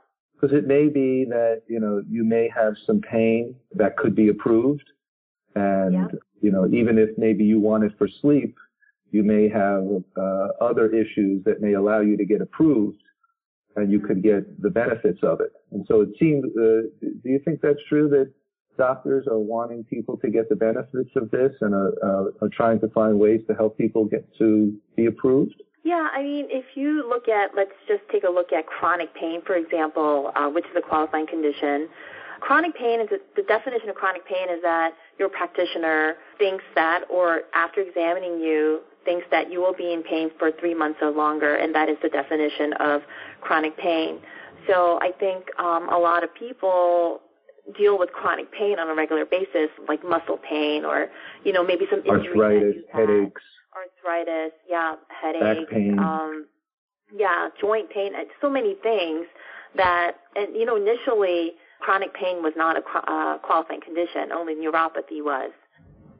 because 0.44 0.56
it 0.56 0.66
may 0.66 0.88
be 0.88 1.24
that 1.28 1.62
you 1.68 1.80
know 1.80 2.02
you 2.08 2.24
may 2.24 2.48
have 2.54 2.74
some 2.86 3.00
pain 3.00 3.54
that 3.74 3.96
could 3.96 4.14
be 4.14 4.28
approved 4.28 4.84
and 5.54 5.94
yeah. 5.94 6.06
you 6.40 6.50
know 6.50 6.66
even 6.66 6.98
if 6.98 7.10
maybe 7.16 7.44
you 7.44 7.58
want 7.60 7.84
it 7.84 7.92
for 7.96 8.08
sleep 8.20 8.56
you 9.10 9.22
may 9.22 9.48
have 9.48 9.84
uh, 10.16 10.48
other 10.60 10.92
issues 10.92 11.42
that 11.44 11.60
may 11.60 11.74
allow 11.74 12.00
you 12.00 12.16
to 12.16 12.24
get 12.24 12.40
approved 12.40 12.98
and 13.76 13.90
you 13.90 14.00
could 14.00 14.22
get 14.22 14.60
the 14.60 14.70
benefits 14.70 15.20
of 15.22 15.40
it 15.40 15.52
and 15.72 15.84
so 15.88 16.00
it 16.00 16.10
seems 16.18 16.44
uh, 16.56 16.82
do 17.00 17.28
you 17.30 17.40
think 17.44 17.60
that's 17.60 17.80
true 17.88 18.08
that 18.08 18.30
doctors 18.76 19.26
are 19.26 19.38
wanting 19.38 19.84
people 19.84 20.16
to 20.18 20.30
get 20.30 20.48
the 20.48 20.56
benefits 20.56 21.10
of 21.16 21.30
this 21.30 21.52
and 21.60 21.74
are, 21.74 22.32
are 22.40 22.48
trying 22.52 22.80
to 22.80 22.88
find 22.88 23.18
ways 23.18 23.40
to 23.48 23.54
help 23.54 23.78
people 23.78 24.04
get 24.04 24.26
to 24.38 24.74
be 24.96 25.06
approved 25.06 25.54
yeah, 25.84 26.08
I 26.14 26.22
mean, 26.22 26.46
if 26.48 26.64
you 26.76 27.06
look 27.06 27.28
at, 27.28 27.50
let's 27.54 27.76
just 27.86 28.00
take 28.10 28.24
a 28.24 28.30
look 28.30 28.52
at 28.52 28.66
chronic 28.66 29.14
pain, 29.14 29.42
for 29.46 29.54
example, 29.54 30.32
uh, 30.34 30.48
which 30.48 30.64
is 30.64 30.70
a 30.76 30.80
qualifying 30.80 31.26
condition. 31.26 31.88
Chronic 32.40 32.74
pain 32.74 33.00
is 33.00 33.08
the 33.36 33.42
definition 33.42 33.90
of 33.90 33.94
chronic 33.94 34.26
pain 34.26 34.48
is 34.50 34.62
that 34.62 34.94
your 35.18 35.28
practitioner 35.28 36.14
thinks 36.38 36.64
that, 36.74 37.04
or 37.10 37.42
after 37.52 37.82
examining 37.82 38.40
you, 38.40 38.80
thinks 39.04 39.26
that 39.30 39.52
you 39.52 39.60
will 39.60 39.74
be 39.74 39.92
in 39.92 40.02
pain 40.02 40.30
for 40.38 40.50
three 40.58 40.74
months 40.74 41.00
or 41.02 41.10
longer, 41.10 41.54
and 41.56 41.74
that 41.74 41.90
is 41.90 41.98
the 42.02 42.08
definition 42.08 42.72
of 42.80 43.02
chronic 43.42 43.76
pain. 43.76 44.18
So 44.66 44.98
I 45.02 45.12
think 45.20 45.44
um, 45.58 45.90
a 45.90 45.98
lot 45.98 46.24
of 46.24 46.34
people 46.34 47.20
deal 47.76 47.98
with 47.98 48.10
chronic 48.12 48.52
pain 48.52 48.78
on 48.78 48.88
a 48.88 48.94
regular 48.94 49.24
basis, 49.24 49.70
like 49.88 50.04
muscle 50.04 50.38
pain 50.38 50.84
or 50.84 51.08
you 51.44 51.52
know 51.52 51.64
maybe 51.64 51.86
some 51.90 52.00
injury 52.00 52.28
arthritis, 52.28 52.82
headaches. 52.92 53.42
Arthritis, 53.74 54.52
yeah, 54.68 54.94
headache, 55.08 55.98
um, 55.98 56.46
yeah, 57.16 57.48
joint 57.60 57.90
pain, 57.90 58.12
so 58.40 58.48
many 58.48 58.74
things 58.82 59.26
that, 59.76 60.12
and 60.36 60.54
you 60.54 60.64
know, 60.64 60.76
initially 60.76 61.52
chronic 61.80 62.14
pain 62.14 62.42
was 62.42 62.52
not 62.56 62.76
a 62.76 63.10
uh, 63.10 63.38
qualifying 63.38 63.80
condition, 63.80 64.32
only 64.32 64.54
neuropathy 64.54 65.22
was. 65.22 65.50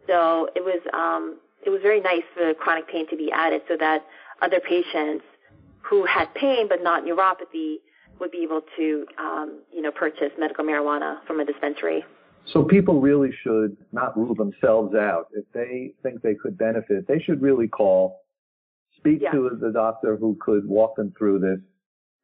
So 0.07 0.49
it 0.55 0.63
was, 0.63 0.81
um, 0.93 1.39
it 1.65 1.71
was 1.71 1.81
very 1.83 2.01
nice 2.01 2.23
for 2.35 2.53
chronic 2.55 2.89
pain 2.89 3.09
to 3.09 3.17
be 3.17 3.31
added 3.33 3.63
so 3.69 3.77
that 3.79 4.05
other 4.43 4.61
patients 4.61 5.25
who 5.81 6.05
had 6.05 6.33
pain 6.35 6.69
but 6.69 6.83
not 6.83 7.05
neuropathy 7.05 7.77
would 8.21 8.31
be 8.31 8.43
able 8.43 8.63
to, 8.77 9.07
um, 9.19 9.63
you 9.73 9.83
know, 9.83 9.91
purchase 9.91 10.31
medical 10.39 10.65
marijuana 10.65 11.25
from 11.27 11.41
a 11.41 11.45
dispensary. 11.45 12.05
So 12.53 12.63
people 12.63 13.01
really 13.01 13.31
should 13.43 13.77
not 13.93 14.17
rule 14.17 14.35
themselves 14.35 14.95
out. 14.95 15.29
If 15.33 15.45
they 15.53 15.95
think 16.03 16.23
they 16.23 16.35
could 16.35 16.59
benefit, 16.59 17.09
they 17.09 17.19
should 17.19 17.41
really 17.41 17.69
call, 17.69 18.21
speak 18.99 19.21
yeah. 19.23 19.31
to 19.33 19.59
the 19.61 19.73
doctor 19.73 20.17
who 20.17 20.37
could 20.41 20.67
walk 20.69 20.97
them 20.97 21.15
through 21.17 21.39
this 21.39 21.59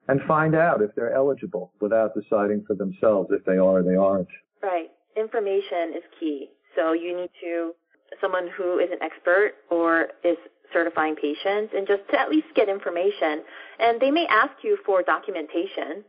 and 0.09 0.21
find 0.29 0.55
out 0.55 0.83
if 0.83 0.95
they're 0.95 1.15
eligible 1.15 1.73
without 1.81 2.13
deciding 2.15 2.65
for 2.67 2.75
themselves 2.75 3.31
if 3.31 3.45
they 3.45 3.57
are 3.57 3.79
or 3.79 3.83
they 3.83 3.97
aren't. 3.97 4.29
Right. 4.63 4.91
Information 5.17 5.95
is 5.97 6.03
key. 6.19 6.51
So 6.77 6.93
you 6.93 7.17
need 7.17 7.31
to, 7.43 7.73
someone 8.21 8.49
who 8.57 8.79
is 8.79 8.91
an 8.91 8.99
expert 9.03 9.53
or 9.71 10.09
is 10.23 10.37
certifying 10.73 11.17
patients 11.17 11.73
and 11.77 11.87
just 11.87 12.03
to 12.11 12.19
at 12.19 12.31
least 12.31 12.47
get 12.55 12.69
information. 12.69 13.43
And 13.79 14.01
they 14.01 14.11
may 14.11 14.27
ask 14.27 14.53
you 14.63 14.79
for 14.85 15.03
documentation. 15.03 16.05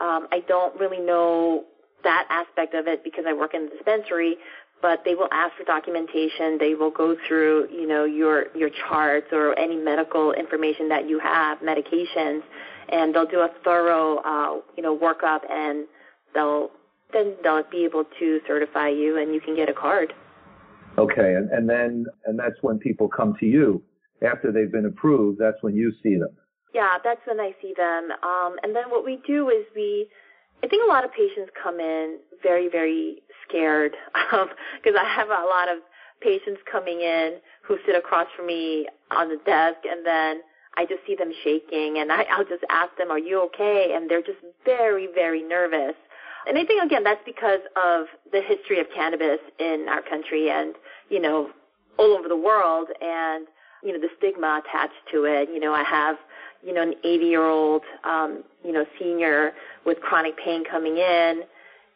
Um, 0.00 0.28
I 0.32 0.42
don't 0.46 0.78
really 0.78 1.00
know 1.00 1.64
that 2.02 2.26
aspect 2.30 2.74
of 2.74 2.86
it 2.86 3.02
because 3.02 3.24
I 3.26 3.32
work 3.32 3.54
in 3.54 3.64
the 3.64 3.70
dispensary, 3.70 4.36
but 4.82 5.02
they 5.04 5.14
will 5.14 5.28
ask 5.32 5.56
for 5.56 5.64
documentation. 5.64 6.58
They 6.58 6.74
will 6.74 6.90
go 6.90 7.16
through, 7.26 7.68
you 7.72 7.86
know, 7.86 8.04
your 8.04 8.46
your 8.54 8.70
charts 8.70 9.28
or 9.32 9.58
any 9.58 9.76
medical 9.76 10.32
information 10.32 10.88
that 10.90 11.08
you 11.08 11.18
have, 11.18 11.58
medications, 11.60 12.42
and 12.90 13.14
they'll 13.14 13.26
do 13.26 13.40
a 13.40 13.48
thorough, 13.64 14.18
uh, 14.18 14.60
you 14.76 14.82
know, 14.82 14.96
workup, 14.96 15.50
and 15.50 15.86
they'll 16.34 16.70
then 17.12 17.34
they'll 17.42 17.62
be 17.70 17.84
able 17.84 18.04
to 18.18 18.40
certify 18.46 18.88
you, 18.88 19.18
and 19.18 19.34
you 19.34 19.40
can 19.40 19.56
get 19.56 19.68
a 19.68 19.72
card. 19.72 20.12
Okay, 20.98 21.34
and, 21.34 21.50
and 21.50 21.68
then 21.68 22.06
and 22.26 22.38
that's 22.38 22.60
when 22.60 22.78
people 22.78 23.08
come 23.08 23.34
to 23.40 23.46
you 23.46 23.82
after 24.24 24.52
they've 24.52 24.72
been 24.72 24.86
approved. 24.86 25.38
That's 25.38 25.62
when 25.62 25.76
you 25.76 25.92
see 26.02 26.16
them. 26.16 26.30
Yeah, 26.74 26.98
that's 27.02 27.20
when 27.26 27.38
I 27.40 27.54
see 27.62 27.72
them. 27.76 28.10
Um, 28.22 28.56
and 28.62 28.74
then 28.74 28.90
what 28.90 29.04
we 29.04 29.20
do 29.26 29.48
is 29.48 29.64
we 29.76 30.08
I 30.62 30.66
think 30.66 30.82
a 30.82 30.88
lot 30.88 31.04
of 31.04 31.12
patients 31.12 31.50
come 31.62 31.78
in 31.78 32.18
very, 32.42 32.68
very 32.68 33.22
scared 33.46 33.92
because 34.14 34.48
um, 34.94 34.96
I 34.98 35.04
have 35.14 35.28
a 35.28 35.44
lot 35.44 35.68
of 35.68 35.78
patients 36.22 36.60
coming 36.70 37.00
in 37.00 37.36
who 37.62 37.76
sit 37.84 37.94
across 37.94 38.26
from 38.34 38.46
me 38.46 38.88
on 39.10 39.28
the 39.28 39.36
desk 39.44 39.78
and 39.84 40.06
then 40.06 40.40
I 40.76 40.86
just 40.86 41.00
see 41.06 41.16
them 41.16 41.32
shaking 41.44 41.98
and 41.98 42.10
I, 42.10 42.22
I'll 42.30 42.46
just 42.46 42.64
ask 42.70 42.96
them, 42.96 43.10
are 43.10 43.18
you 43.18 43.42
okay? 43.52 43.92
And 43.94 44.10
they're 44.10 44.22
just 44.22 44.38
very, 44.64 45.08
very 45.14 45.42
nervous. 45.42 45.94
And 46.46 46.58
I 46.58 46.64
think 46.64 46.82
again, 46.82 47.04
that's 47.04 47.22
because 47.26 47.60
of 47.76 48.06
the 48.32 48.40
history 48.40 48.80
of 48.80 48.86
cannabis 48.94 49.40
in 49.58 49.86
our 49.88 50.02
country 50.02 50.50
and, 50.50 50.74
you 51.10 51.20
know, 51.20 51.50
all 51.98 52.16
over 52.16 52.28
the 52.28 52.36
world 52.36 52.88
and, 53.02 53.46
you 53.84 53.92
know, 53.92 54.00
the 54.00 54.08
stigma 54.18 54.62
attached 54.64 54.94
to 55.12 55.24
it. 55.24 55.48
You 55.52 55.60
know, 55.60 55.72
I 55.72 55.84
have 55.84 56.16
you 56.64 56.72
know, 56.72 56.82
an 56.82 56.94
80 57.04 57.24
year 57.26 57.46
old, 57.46 57.82
um, 58.04 58.42
you 58.64 58.72
know, 58.72 58.84
senior 58.98 59.52
with 59.84 60.00
chronic 60.00 60.36
pain 60.42 60.64
coming 60.64 60.96
in 60.96 61.42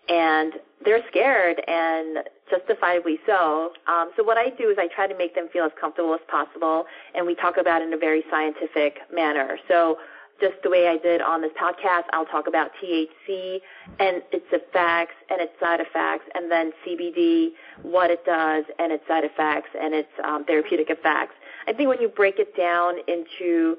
and 0.08 0.54
they're 0.84 1.02
scared 1.08 1.60
and 1.66 2.18
justifiably 2.50 3.18
so. 3.26 3.72
Um, 3.86 4.10
so 4.16 4.22
what 4.22 4.38
I 4.38 4.50
do 4.50 4.70
is 4.70 4.76
I 4.78 4.88
try 4.94 5.06
to 5.06 5.16
make 5.16 5.34
them 5.34 5.48
feel 5.52 5.64
as 5.64 5.72
comfortable 5.80 6.14
as 6.14 6.20
possible 6.30 6.84
and 7.14 7.26
we 7.26 7.34
talk 7.34 7.56
about 7.58 7.82
it 7.82 7.88
in 7.88 7.94
a 7.94 7.98
very 7.98 8.24
scientific 8.30 8.98
manner. 9.12 9.58
So 9.68 9.96
just 10.40 10.54
the 10.62 10.70
way 10.70 10.86
I 10.86 10.98
did 10.98 11.20
on 11.20 11.42
this 11.42 11.50
podcast, 11.60 12.04
I'll 12.12 12.26
talk 12.26 12.46
about 12.46 12.70
THC 12.80 13.58
and 13.98 14.22
its 14.30 14.46
effects 14.52 15.14
and 15.30 15.40
its 15.40 15.52
side 15.58 15.80
effects, 15.80 16.30
and 16.34 16.48
then 16.50 16.70
CBD, 16.86 17.48
what 17.82 18.12
it 18.12 18.24
does 18.24 18.64
and 18.78 18.92
its 18.92 19.02
side 19.08 19.24
effects 19.24 19.70
and 19.74 19.92
its 19.94 20.08
um, 20.24 20.44
therapeutic 20.44 20.90
effects. 20.90 21.34
I 21.68 21.74
think 21.74 21.88
when 21.88 22.00
you 22.00 22.08
break 22.08 22.38
it 22.38 22.56
down 22.56 22.94
into 23.06 23.76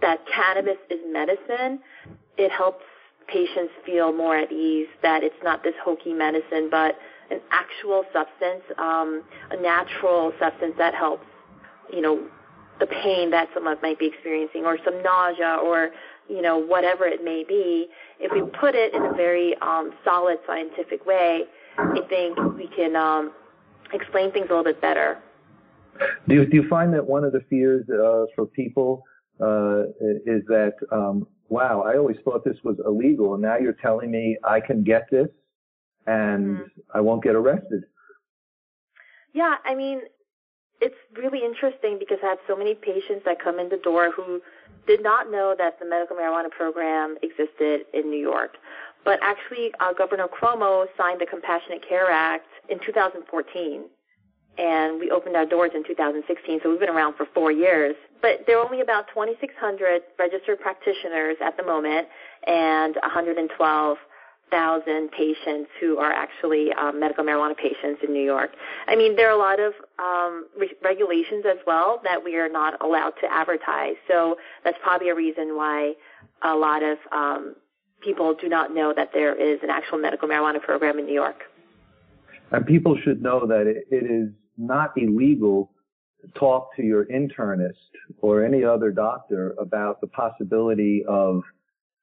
that 0.00 0.20
cannabis 0.34 0.78
is 0.88 0.98
medicine, 1.06 1.80
it 2.38 2.50
helps 2.50 2.84
patients 3.26 3.72
feel 3.84 4.12
more 4.12 4.36
at 4.36 4.50
ease 4.50 4.88
that 5.02 5.22
it's 5.22 5.36
not 5.42 5.62
this 5.62 5.74
hokey 5.84 6.14
medicine, 6.14 6.68
but 6.70 6.96
an 7.30 7.40
actual 7.50 8.04
substance, 8.14 8.62
um, 8.78 9.22
a 9.50 9.60
natural 9.60 10.32
substance 10.40 10.72
that 10.78 10.94
helps, 10.94 11.26
you 11.92 12.00
know, 12.00 12.26
the 12.80 12.86
pain 12.86 13.30
that 13.30 13.48
someone 13.52 13.76
might 13.82 13.98
be 13.98 14.06
experiencing 14.06 14.64
or 14.64 14.78
some 14.82 15.02
nausea 15.02 15.58
or, 15.62 15.90
you 16.30 16.40
know, 16.40 16.56
whatever 16.56 17.04
it 17.06 17.22
may 17.22 17.44
be. 17.46 17.88
If 18.18 18.32
we 18.32 18.40
put 18.58 18.74
it 18.74 18.94
in 18.94 19.04
a 19.04 19.12
very 19.12 19.54
um, 19.60 19.92
solid 20.02 20.38
scientific 20.46 21.04
way, 21.04 21.44
I 21.76 22.00
think 22.08 22.38
we 22.56 22.68
can 22.74 22.96
um, 22.96 23.32
explain 23.92 24.32
things 24.32 24.46
a 24.46 24.48
little 24.48 24.64
bit 24.64 24.80
better. 24.80 25.18
Do 26.28 26.34
you, 26.34 26.46
do 26.46 26.56
you 26.56 26.68
find 26.68 26.92
that 26.94 27.06
one 27.06 27.24
of 27.24 27.32
the 27.32 27.40
fears 27.50 27.86
uh, 27.90 28.26
for 28.34 28.46
people 28.46 29.02
uh, 29.40 29.84
is 30.26 30.44
that, 30.48 30.74
um, 30.92 31.26
wow, 31.48 31.82
I 31.82 31.96
always 31.96 32.16
thought 32.24 32.44
this 32.44 32.56
was 32.64 32.76
illegal, 32.84 33.34
and 33.34 33.42
now 33.42 33.56
you're 33.56 33.72
telling 33.72 34.10
me 34.10 34.36
I 34.44 34.60
can 34.60 34.82
get 34.82 35.08
this 35.10 35.28
and 36.06 36.56
mm-hmm. 36.56 36.64
I 36.94 37.00
won't 37.00 37.22
get 37.22 37.34
arrested. 37.34 37.84
Yeah, 39.34 39.56
I 39.64 39.74
mean, 39.74 40.00
it's 40.80 40.96
really 41.16 41.44
interesting 41.44 41.98
because 41.98 42.18
I 42.22 42.28
have 42.28 42.38
so 42.46 42.56
many 42.56 42.74
patients 42.74 43.24
that 43.24 43.42
come 43.42 43.58
in 43.58 43.68
the 43.68 43.76
door 43.76 44.10
who 44.10 44.40
did 44.86 45.02
not 45.02 45.30
know 45.30 45.54
that 45.56 45.78
the 45.78 45.86
medical 45.86 46.16
marijuana 46.16 46.50
program 46.50 47.16
existed 47.22 47.82
in 47.92 48.10
New 48.10 48.18
York. 48.20 48.56
But 49.04 49.20
actually, 49.22 49.72
uh, 49.80 49.92
Governor 49.92 50.28
Cuomo 50.28 50.86
signed 50.96 51.20
the 51.20 51.26
Compassionate 51.26 51.86
Care 51.86 52.10
Act 52.10 52.46
in 52.68 52.78
2014, 52.84 53.84
and 54.58 54.98
we 54.98 55.10
opened 55.10 55.36
our 55.36 55.46
doors 55.46 55.70
in 55.74 55.84
2016. 55.84 56.60
So 56.62 56.70
we've 56.70 56.80
been 56.80 56.88
around 56.88 57.14
for 57.14 57.26
four 57.32 57.52
years. 57.52 57.94
But 58.20 58.44
there 58.46 58.58
are 58.58 58.64
only 58.64 58.80
about 58.80 59.06
2,600 59.14 60.02
registered 60.18 60.60
practitioners 60.60 61.36
at 61.42 61.56
the 61.56 61.62
moment, 61.62 62.08
and 62.46 62.96
112 62.96 63.96
thousand 64.50 65.10
patients 65.10 65.70
who 65.78 65.98
are 65.98 66.10
actually 66.10 66.72
um, 66.72 66.98
medical 66.98 67.24
marijuana 67.24 67.56
patients 67.56 68.00
in 68.02 68.12
New 68.12 68.24
York. 68.24 68.50
I 68.86 68.96
mean, 68.96 69.16
there 69.16 69.28
are 69.28 69.34
a 69.34 69.38
lot 69.38 69.60
of 69.60 69.74
um, 69.98 70.46
re- 70.58 70.74
regulations 70.82 71.44
as 71.46 71.58
well 71.66 72.00
that 72.04 72.24
we 72.24 72.36
are 72.36 72.48
not 72.48 72.82
allowed 72.82 73.12
to 73.20 73.30
advertise. 73.30 73.96
So 74.06 74.36
that's 74.64 74.78
probably 74.82 75.10
a 75.10 75.14
reason 75.14 75.56
why 75.56 75.92
a 76.42 76.54
lot 76.54 76.82
of 76.82 76.98
um, 77.12 77.56
people 78.00 78.34
do 78.34 78.48
not 78.48 78.74
know 78.74 78.92
that 78.94 79.10
there 79.12 79.34
is 79.34 79.60
an 79.62 79.70
actual 79.70 79.98
medical 79.98 80.28
marijuana 80.28 80.62
program 80.62 80.98
in 80.98 81.06
New 81.06 81.14
York. 81.14 81.42
And 82.50 82.64
people 82.64 82.96
should 83.04 83.22
know 83.22 83.46
that 83.46 83.66
it, 83.66 83.86
it 83.90 84.10
is 84.10 84.30
not 84.58 84.92
illegal 84.96 85.70
to 86.20 86.28
talk 86.38 86.74
to 86.76 86.82
your 86.82 87.06
internist 87.06 87.74
or 88.20 88.44
any 88.44 88.64
other 88.64 88.90
doctor 88.90 89.54
about 89.58 90.00
the 90.00 90.06
possibility 90.08 91.04
of 91.08 91.42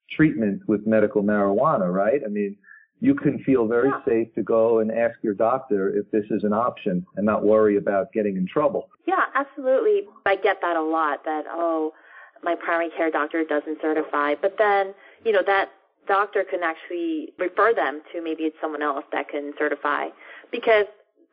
treatment 0.09 0.61
with 0.67 0.87
medical 0.87 1.21
marijuana, 1.21 1.91
right? 1.91 2.21
I 2.25 2.29
mean, 2.29 2.55
you 3.01 3.13
can 3.13 3.39
feel 3.43 3.67
very 3.67 3.89
yeah. 3.89 4.05
safe 4.05 4.33
to 4.35 4.43
go 4.43 4.79
and 4.79 4.91
ask 4.91 5.15
your 5.21 5.33
doctor 5.33 5.95
if 5.95 6.09
this 6.11 6.23
is 6.31 6.43
an 6.43 6.53
option 6.53 7.05
and 7.17 7.25
not 7.25 7.43
worry 7.43 7.77
about 7.77 8.13
getting 8.13 8.37
in 8.37 8.47
trouble. 8.47 8.89
Yeah, 9.05 9.25
absolutely. 9.33 10.03
I 10.25 10.37
get 10.37 10.61
that 10.61 10.77
a 10.77 10.81
lot 10.81 11.25
that, 11.25 11.45
oh, 11.49 11.93
my 12.41 12.55
primary 12.55 12.89
care 12.95 13.11
doctor 13.11 13.43
doesn't 13.43 13.79
certify. 13.81 14.35
But 14.35 14.55
then, 14.57 14.93
you 15.25 15.31
know, 15.31 15.41
that 15.45 15.71
doctor 16.07 16.45
can 16.49 16.61
actually 16.63 17.33
refer 17.37 17.73
them 17.73 18.01
to 18.13 18.21
maybe 18.21 18.43
it's 18.43 18.55
someone 18.61 18.81
else 18.81 19.05
that 19.11 19.27
can 19.27 19.53
certify 19.57 20.07
because 20.51 20.85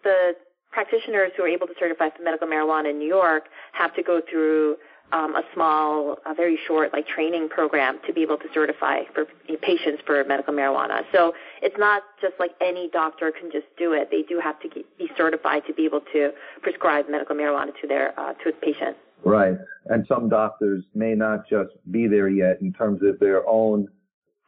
the 0.03 0.35
practitioners 0.73 1.33
who 1.37 1.45
are 1.45 1.49
able 1.49 1.67
to 1.67 1.75
certify 1.79 2.09
for 2.11 2.23
medical 2.23 2.49
marijuana 2.49 2.91
in 2.91 2.99
New 2.99 3.09
York 3.09 3.45
have 3.73 3.95
to 3.95 4.03
go 4.03 4.21
through 4.29 4.77
um, 5.13 5.37
a 5.37 5.43
small, 5.53 6.17
a 6.25 6.35
very 6.35 6.59
short 6.67 6.93
like 6.93 7.07
training 7.07 7.49
program 7.51 7.99
to 8.07 8.13
be 8.15 8.23
able 8.23 8.39
to 8.39 8.47
certify 8.55 9.03
for 9.15 9.27
patients 9.61 10.03
for 10.07 10.25
medical 10.25 10.55
marijuana. 10.55 11.03
So 11.13 11.35
it's 11.61 11.77
not 11.79 12.03
just 12.21 12.35
like 12.41 12.53
any 12.61 12.89
doctor 12.91 13.31
can 13.31 13.51
just 13.53 13.67
do 13.79 13.93
it. 13.93 14.09
They 14.11 14.23
do 14.23 14.41
have 14.43 14.59
to 14.61 14.69
be 14.99 15.11
certified 15.17 15.63
to 15.67 15.75
be 15.75 15.85
able 15.85 16.01
to 16.13 16.31
prescribe 16.63 17.07
medical 17.11 17.37
marijuana 17.37 17.79
to 17.81 17.87
their 17.87 18.19
uh, 18.19 18.33
to 18.43 18.49
a 18.49 18.53
patient. 18.53 18.97
Right, 19.25 19.55
and 19.87 20.05
some 20.09 20.29
doctors 20.29 20.83
may 20.95 21.15
not 21.15 21.49
just 21.49 21.71
be 21.93 22.09
there 22.09 22.29
yet 22.29 22.61
in 22.61 22.73
terms 22.73 23.03
of 23.05 23.21
their 23.21 23.47
own 23.47 23.87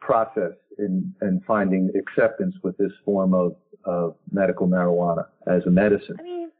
process 0.00 0.52
in, 0.78 1.14
in 1.22 1.40
finding 1.46 1.90
acceptance 1.96 2.54
with 2.62 2.76
this 2.76 2.92
form 3.04 3.34
of, 3.34 3.54
of 3.84 4.14
medical 4.32 4.66
marijuana 4.66 5.26
as 5.46 5.64
a 5.66 5.70
medicine. 5.70 6.16
I 6.18 6.22
mean, 6.22 6.50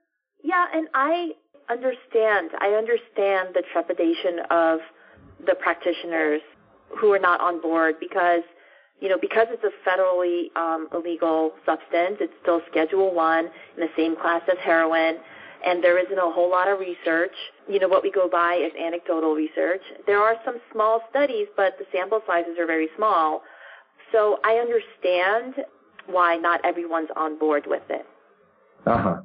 yeah, 0.43 0.67
and 0.73 0.89
I 0.95 1.31
understand. 1.71 2.51
I 2.61 2.69
understand 2.69 3.55
the 3.55 3.63
trepidation 3.73 4.41
of 4.51 4.81
the 5.47 5.55
practitioners 5.55 6.43
who 6.99 7.13
are 7.13 7.19
not 7.19 7.41
on 7.41 7.61
board 7.61 7.97
because, 7.99 8.43
you 9.01 9.09
know, 9.09 9.19
because 9.21 9.47
it's 9.51 9.65
a 9.65 9.89
federally 9.89 10.55
um, 10.57 10.89
illegal 10.93 11.53
substance, 11.67 12.19
it's 12.21 12.33
still 12.43 12.61
Schedule 12.71 13.15
One 13.15 13.47
in 13.47 13.81
the 13.81 13.89
same 13.97 14.17
class 14.17 14.43
as 14.51 14.59
heroin, 14.63 15.17
and 15.67 15.83
there 15.83 15.99
isn't 15.99 16.19
a 16.19 16.31
whole 16.31 16.51
lot 16.51 16.69
of 16.69 16.79
research. 16.79 17.35
You 17.69 17.81
know, 17.81 17.89
what 17.89 18.03
we 18.03 18.11
go 18.13 18.29
by 18.29 18.55
is 18.57 18.73
anecdotal 18.79 19.35
research. 19.35 19.83
There 20.07 20.21
are 20.21 20.37
some 20.45 20.59
small 20.73 21.01
studies, 21.11 21.49
but 21.57 21.79
the 21.79 21.87
sample 21.91 22.21
sizes 22.27 22.59
are 22.59 22.67
very 22.67 22.89
small. 22.97 23.43
So 24.13 24.39
I 24.45 24.57
understand 24.57 25.65
why 26.07 26.37
not 26.37 26.65
everyone's 26.65 27.11
on 27.17 27.39
board 27.39 27.65
with 27.67 27.83
it. 27.91 28.07
Uh 28.87 28.99
huh. 28.99 29.21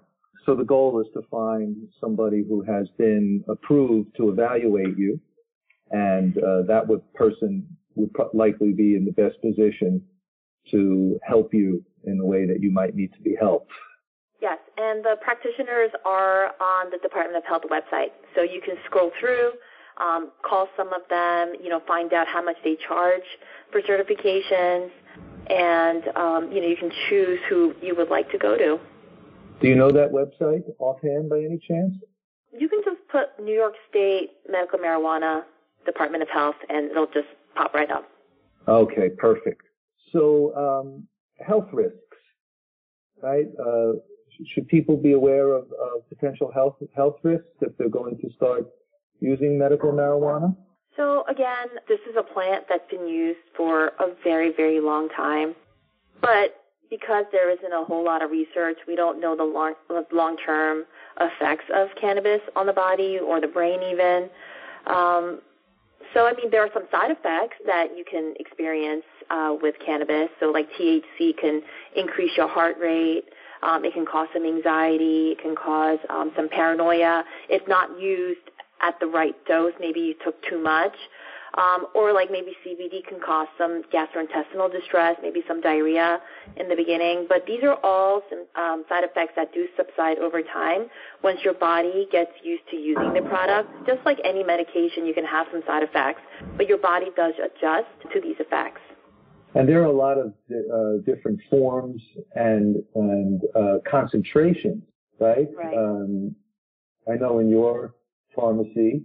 So 0.45 0.55
the 0.55 0.63
goal 0.63 0.99
is 1.01 1.07
to 1.13 1.27
find 1.29 1.75
somebody 1.99 2.43
who 2.47 2.63
has 2.63 2.87
been 2.97 3.43
approved 3.47 4.15
to 4.17 4.29
evaluate 4.29 4.97
you, 4.97 5.19
and 5.91 6.37
uh, 6.37 6.63
that 6.67 6.87
would, 6.87 7.01
person 7.13 7.67
would 7.95 8.11
likely 8.33 8.71
be 8.71 8.95
in 8.95 9.05
the 9.05 9.11
best 9.11 9.41
position 9.41 10.01
to 10.71 11.19
help 11.27 11.53
you 11.53 11.83
in 12.05 12.17
the 12.17 12.25
way 12.25 12.45
that 12.45 12.61
you 12.61 12.71
might 12.71 12.95
need 12.95 13.13
to 13.13 13.21
be 13.21 13.35
helped. 13.39 13.71
Yes, 14.41 14.57
and 14.77 15.03
the 15.03 15.17
practitioners 15.21 15.91
are 16.05 16.47
on 16.61 16.89
the 16.91 16.97
Department 17.01 17.37
of 17.37 17.45
Health 17.45 17.63
website, 17.69 18.11
so 18.35 18.41
you 18.41 18.61
can 18.61 18.75
scroll 18.85 19.11
through, 19.19 19.51
um, 19.99 20.31
call 20.47 20.69
some 20.77 20.93
of 20.93 21.01
them, 21.09 21.53
you 21.61 21.69
know, 21.69 21.81
find 21.85 22.13
out 22.13 22.27
how 22.27 22.41
much 22.41 22.55
they 22.63 22.77
charge 22.87 23.23
for 23.71 23.81
certifications, 23.81 24.91
and 25.49 26.07
um, 26.15 26.51
you 26.51 26.62
know, 26.62 26.67
you 26.67 26.77
can 26.77 26.91
choose 27.09 27.39
who 27.49 27.73
you 27.81 27.95
would 27.95 28.09
like 28.09 28.31
to 28.31 28.38
go 28.38 28.57
to. 28.57 28.79
Do 29.62 29.67
you 29.67 29.75
know 29.75 29.91
that 29.91 30.12
website 30.12 30.63
offhand 30.79 31.29
by 31.29 31.39
any 31.39 31.59
chance? 31.67 31.93
You 32.57 32.69
can 32.69 32.81
just 32.83 32.99
put 33.12 33.43
New 33.43 33.53
York 33.53 33.73
State 33.89 34.31
Medical 34.49 34.79
Marijuana 34.79 35.43
Department 35.85 36.23
of 36.23 36.29
Health 36.29 36.55
and 36.69 36.89
it'll 36.91 37.07
just 37.07 37.27
pop 37.55 37.73
right 37.73 37.91
up. 37.91 38.09
Okay, 38.67 39.09
perfect. 39.17 39.63
So, 40.12 40.55
um, 40.55 41.07
health 41.45 41.67
risks, 41.73 41.97
right? 43.21 43.45
Uh, 43.59 43.93
should 44.53 44.67
people 44.67 44.95
be 44.97 45.13
aware 45.13 45.51
of, 45.53 45.63
of 45.63 46.07
potential 46.09 46.51
health 46.53 46.75
health 46.95 47.17
risks 47.23 47.47
if 47.62 47.77
they're 47.77 47.89
going 47.89 48.17
to 48.19 48.29
start 48.35 48.65
using 49.19 49.57
medical 49.57 49.91
marijuana? 49.91 50.55
So 50.99 51.23
again, 51.29 51.67
this 51.88 51.99
is 52.09 52.17
a 52.17 52.23
plant 52.23 52.65
that's 52.67 52.83
been 52.91 53.07
used 53.07 53.39
for 53.55 53.93
a 53.99 54.13
very, 54.21 54.51
very 54.51 54.81
long 54.81 55.07
time. 55.07 55.55
But 56.21 56.62
because 56.89 57.23
there 57.31 57.49
isn't 57.49 57.71
a 57.71 57.85
whole 57.85 58.03
lot 58.03 58.21
of 58.21 58.31
research, 58.31 58.77
we 58.85 58.97
don't 58.97 59.21
know 59.21 59.33
the 59.33 59.45
long 59.45 59.75
long 60.12 60.35
term 60.45 60.83
effects 61.21 61.63
of 61.73 61.88
cannabis 61.99 62.41
on 62.57 62.65
the 62.65 62.73
body 62.73 63.17
or 63.17 63.39
the 63.39 63.47
brain 63.47 63.79
even. 63.81 64.29
Um, 64.88 65.39
so 66.13 66.27
I 66.27 66.33
mean, 66.33 66.51
there 66.51 66.63
are 66.63 66.69
some 66.73 66.83
side 66.91 67.12
effects 67.12 67.55
that 67.65 67.97
you 67.97 68.03
can 68.03 68.33
experience 68.38 69.05
uh, 69.29 69.55
with 69.62 69.75
cannabis. 69.85 70.27
So 70.41 70.47
like 70.47 70.67
THC 70.77 71.38
can 71.39 71.62
increase 71.95 72.35
your 72.35 72.49
heart 72.49 72.75
rate. 72.77 73.23
Um, 73.63 73.85
it 73.85 73.93
can 73.93 74.05
cause 74.05 74.27
some 74.33 74.45
anxiety. 74.45 75.31
It 75.31 75.41
can 75.41 75.55
cause 75.55 75.99
um, 76.09 76.33
some 76.35 76.49
paranoia 76.49 77.23
if 77.47 77.65
not 77.69 77.97
used 78.01 78.48
at 78.81 78.99
the 78.99 79.07
right 79.07 79.35
dose. 79.45 79.73
Maybe 79.79 79.99
you 79.99 80.15
took 80.23 80.35
too 80.49 80.61
much. 80.61 80.95
Um, 81.57 81.87
or 81.95 82.13
like 82.13 82.29
maybe 82.31 82.53
CBD 82.65 83.05
can 83.07 83.19
cause 83.19 83.47
some 83.57 83.81
gastrointestinal 83.91 84.71
distress, 84.71 85.17
maybe 85.21 85.41
some 85.47 85.61
diarrhea 85.61 86.21
in 86.57 86.69
the 86.69 86.75
beginning. 86.75 87.25
But 87.27 87.45
these 87.47 87.63
are 87.63 87.75
all 87.83 88.21
some 88.29 88.45
um, 88.55 88.85
side 88.87 89.03
effects 89.03 89.33
that 89.35 89.51
do 89.51 89.67
subside 89.75 90.19
over 90.19 90.43
time 90.43 90.85
once 91.23 91.39
your 91.43 91.55
body 91.55 92.07
gets 92.11 92.31
used 92.43 92.63
to 92.69 92.77
using 92.77 93.13
the 93.13 93.21
product. 93.27 93.69
Just 93.87 93.99
like 94.05 94.19
any 94.23 94.43
medication, 94.43 95.07
you 95.07 95.13
can 95.13 95.25
have 95.25 95.47
some 95.51 95.63
side 95.65 95.81
effects, 95.81 96.21
but 96.55 96.67
your 96.67 96.77
body 96.77 97.07
does 97.15 97.33
adjust 97.43 97.87
to 98.13 98.21
these 98.21 98.35
effects. 98.39 98.81
And 99.55 99.67
there 99.67 99.81
are 99.81 99.85
a 99.85 99.91
lot 99.91 100.19
of 100.19 100.33
uh, 100.51 101.01
different 101.03 101.39
forms 101.49 102.01
and 102.35 102.75
and 102.93 103.41
uh, 103.55 103.77
concentrations, 103.89 104.83
right? 105.19 105.47
Right. 105.57 105.75
Um, 105.75 106.35
I 107.11 107.15
know 107.15 107.39
in 107.39 107.49
your 107.49 107.95
pharmacy 108.35 109.03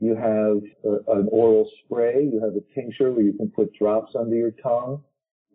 you 0.00 0.14
have 0.14 0.62
a, 0.84 1.18
an 1.18 1.28
oral 1.30 1.68
spray. 1.84 2.28
You 2.30 2.40
have 2.42 2.54
a 2.54 2.74
tincture 2.74 3.12
where 3.12 3.24
you 3.24 3.32
can 3.32 3.50
put 3.50 3.72
drops 3.74 4.14
under 4.14 4.36
your 4.36 4.50
tongue. 4.50 5.02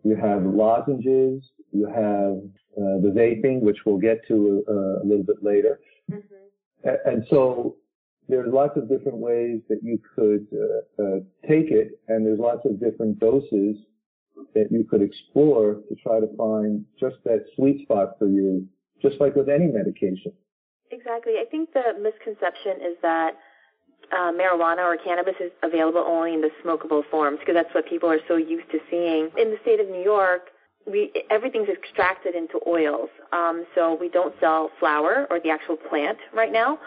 You 0.02 0.16
have 0.16 0.42
lozenges. 0.42 1.44
You 1.70 1.86
have 1.86 2.38
uh, 2.76 2.98
the 3.00 3.12
vaping, 3.14 3.60
which 3.60 3.78
we'll 3.86 3.98
get 3.98 4.26
to 4.28 4.64
uh, 4.68 5.02
a 5.02 5.04
little 5.04 5.24
bit 5.24 5.42
later. 5.42 5.80
Mm-hmm. 6.10 6.88
A- 6.88 7.08
and 7.10 7.24
so 7.30 7.76
there's 8.28 8.52
lots 8.52 8.76
of 8.76 8.88
different 8.88 9.18
ways 9.18 9.60
that 9.68 9.80
you 9.82 10.00
could 10.16 10.46
uh, 10.52 11.02
uh, 11.02 11.20
take 11.48 11.70
it, 11.70 12.00
and 12.08 12.26
there's 12.26 12.40
lots 12.40 12.64
of 12.64 12.80
different 12.80 13.20
doses 13.20 13.76
that 14.54 14.72
you 14.72 14.84
could 14.84 15.02
explore 15.02 15.74
to 15.88 15.94
try 16.02 16.18
to 16.18 16.26
find 16.36 16.84
just 16.98 17.16
that 17.24 17.44
sweet 17.54 17.82
spot 17.82 18.18
for 18.18 18.26
you, 18.26 18.66
just 19.00 19.20
like 19.20 19.36
with 19.36 19.48
any 19.48 19.66
medication. 19.66 20.32
Exactly. 20.92 21.34
I 21.40 21.46
think 21.50 21.72
the 21.72 21.94
misconception 21.98 22.84
is 22.84 22.96
that 23.00 23.32
uh, 24.12 24.30
marijuana 24.30 24.84
or 24.84 24.98
cannabis 24.98 25.34
is 25.40 25.50
available 25.62 26.04
only 26.06 26.34
in 26.34 26.42
the 26.42 26.50
smokable 26.62 27.02
forms 27.10 27.38
because 27.40 27.54
that's 27.54 27.74
what 27.74 27.88
people 27.88 28.10
are 28.10 28.20
so 28.28 28.36
used 28.36 28.70
to 28.70 28.78
seeing. 28.90 29.30
In 29.38 29.50
the 29.50 29.56
state 29.62 29.80
of 29.80 29.88
New 29.88 30.02
York, 30.02 30.50
we 30.86 31.10
everything's 31.30 31.70
extracted 31.70 32.34
into 32.34 32.60
oils. 32.66 33.08
Um, 33.32 33.64
so 33.74 33.96
we 33.98 34.10
don't 34.10 34.34
sell 34.38 34.70
flower 34.78 35.26
or 35.30 35.40
the 35.40 35.48
actual 35.48 35.76
plant 35.76 36.18
right 36.34 36.52
now. 36.52 36.78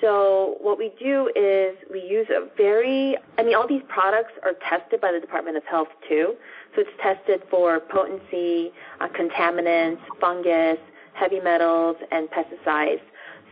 So 0.00 0.56
what 0.60 0.76
we 0.76 0.92
do 1.00 1.30
is 1.34 1.76
we 1.90 2.02
use 2.02 2.26
a 2.28 2.48
very, 2.58 3.16
I 3.38 3.44
mean, 3.44 3.54
all 3.54 3.66
these 3.66 3.84
products 3.88 4.32
are 4.42 4.52
tested 4.68 5.00
by 5.00 5.10
the 5.12 5.20
Department 5.20 5.56
of 5.56 5.64
Health 5.64 5.88
too. 6.06 6.34
So 6.74 6.82
it's 6.82 6.90
tested 7.00 7.42
for 7.48 7.80
potency, 7.80 8.72
uh, 9.00 9.08
contaminants, 9.08 10.00
fungus, 10.20 10.78
heavy 11.14 11.40
metals, 11.40 11.96
and 12.10 12.28
pesticides. 12.28 13.00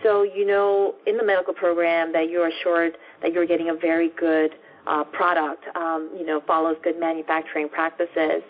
So 0.03 0.23
you 0.23 0.47
know 0.47 0.95
in 1.07 1.17
the 1.17 1.25
medical 1.25 1.55
program 1.55 2.13
that 2.13 2.29
you're 2.29 2.49
assured 2.49 2.97
that 3.23 3.33
you're 3.33 3.47
getting 3.47 3.71
a 3.71 3.75
very 3.75 4.11
good 4.19 4.53
uh, 4.87 5.05
product, 5.05 5.65
um, 5.77 6.11
you 6.17 6.27
know, 6.27 6.41
follows 6.47 6.77
good 6.83 6.99
manufacturing 6.99 7.69
practices. 7.69 8.43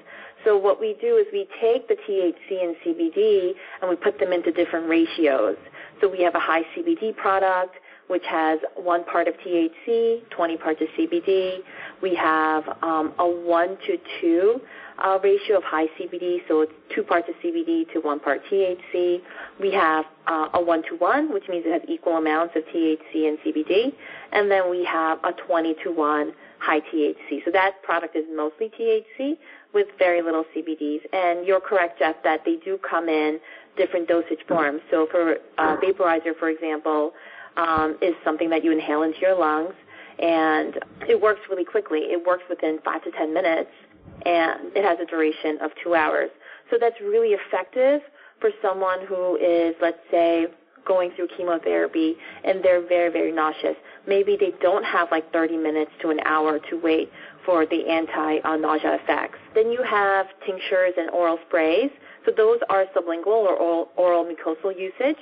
So 0.45 0.57
what 0.57 0.81
we 0.81 0.97
do 1.01 1.17
is 1.17 1.27
we 1.33 1.47
take 1.61 1.88
the 1.88 1.95
THC 1.95 2.65
and 2.65 2.75
CBD 2.85 3.53
and 3.81 3.91
we 3.91 3.97
put 3.97 4.19
them 4.19 4.33
into 4.33 4.51
different 4.51 4.88
ratios. 4.88 5.57
So 6.01 6.09
we 6.09 6.23
have 6.23 6.35
a 6.35 6.41
high 6.41 6.62
CBD 6.75 7.17
product, 7.17 7.77
which 8.09 8.25
has 8.29 8.59
one 8.75 9.05
part 9.05 9.29
of 9.29 9.35
THC, 9.35 10.29
20 10.31 10.57
parts 10.57 10.81
of 10.81 10.88
CBD. 10.99 11.59
We 12.03 12.15
have 12.17 12.65
um, 12.83 13.15
a 13.19 13.29
one 13.29 13.77
to 13.87 13.99
two 14.21 14.61
uh, 15.03 15.19
ratio 15.23 15.59
of 15.59 15.65
high 15.65 15.87
CBD, 15.99 16.38
so 16.49 16.62
it's 16.62 16.73
two 16.95 17.03
parts 17.03 17.29
of 17.29 17.35
CBD 17.45 17.93
to 17.93 18.01
one 18.01 18.21
part 18.21 18.41
THC. 18.51 19.21
We 19.61 19.73
have 19.73 20.05
uh, 20.27 20.49
a 20.55 20.62
one 20.62 20.83
to 20.85 20.97
one, 20.97 21.33
which 21.33 21.49
means 21.49 21.65
it 21.67 21.73
has 21.73 21.83
equal 21.88 22.17
amounts 22.17 22.55
of 22.57 22.62
THC 22.65 23.29
and 23.29 23.38
CBD, 23.38 23.93
and 24.33 24.51
then 24.51 24.71
we 24.71 24.85
have 24.85 25.19
a 25.25 25.33
20 25.33 25.75
to 25.85 25.91
one 25.91 26.33
high 26.59 26.81
THC. 26.81 27.45
So 27.45 27.51
that 27.51 27.83
product 27.83 28.15
is 28.15 28.25
mostly 28.33 28.71
THC 28.71 29.37
with 29.75 29.88
very 29.99 30.23
little 30.23 30.45
CBDs. 30.57 31.01
And 31.12 31.47
you're 31.47 31.61
correct, 31.61 31.99
Jeff, 31.99 32.17
that 32.23 32.43
they 32.45 32.57
do 32.65 32.79
come 32.79 33.09
in 33.09 33.41
different 33.77 34.07
dosage 34.07 34.41
forms. 34.47 34.81
So 34.91 35.09
for 35.11 35.37
uh, 35.59 35.77
vaporizer, 35.79 36.37
for 36.38 36.49
example, 36.51 37.12
um, 37.57 37.99
is 38.01 38.15
something 38.25 38.51
that 38.51 38.65
you 38.65 38.71
inhale 38.73 39.03
into 39.03 39.19
your 39.21 39.38
lungs, 39.38 39.75
and 40.19 40.79
it 41.09 41.21
works 41.21 41.41
really 41.51 41.65
quickly. 41.65 42.01
It 42.01 42.25
works 42.27 42.45
within 42.49 42.79
five 42.85 43.03
to 43.05 43.11
ten 43.11 43.35
minutes, 43.35 43.71
and 44.25 44.75
it 44.77 44.85
has 44.85 44.98
a 45.01 45.07
duration 45.07 45.59
of 45.62 45.70
two 45.83 45.94
hours. 45.94 46.31
So 46.70 46.77
that's 46.81 47.01
really 47.01 47.31
effective 47.31 48.01
for 48.40 48.51
someone 48.61 49.07
who 49.07 49.37
is, 49.37 49.75
let's 49.81 50.01
say, 50.11 50.46
going 50.87 51.12
through 51.14 51.29
chemotherapy 51.37 52.16
and 52.44 52.62
they're 52.62 52.87
very, 52.87 53.11
very 53.11 53.33
nauseous. 53.33 53.77
Maybe 54.07 54.37
they 54.38 54.53
don't 54.61 54.85
have 54.85 55.09
like 55.11 55.33
30 55.33 55.57
minutes 55.57 55.92
to 56.03 56.11
an 56.11 56.20
hour 56.25 56.59
to 56.70 56.77
wait 56.77 57.11
for 57.46 57.66
the 57.66 57.88
anti-nausea 57.88 58.98
effects. 59.03 59.38
Then 59.55 59.70
you 59.70 59.83
have 59.88 60.27
tinctures 60.44 60.94
and 60.96 61.11
oral 61.11 61.38
sprays. 61.46 61.90
So 62.25 62.33
those 62.37 62.59
are 62.68 62.85
sublingual 62.96 63.27
or 63.27 63.57
oral, 63.57 63.88
oral 63.96 64.25
mucosal 64.25 64.77
usage. 64.77 65.20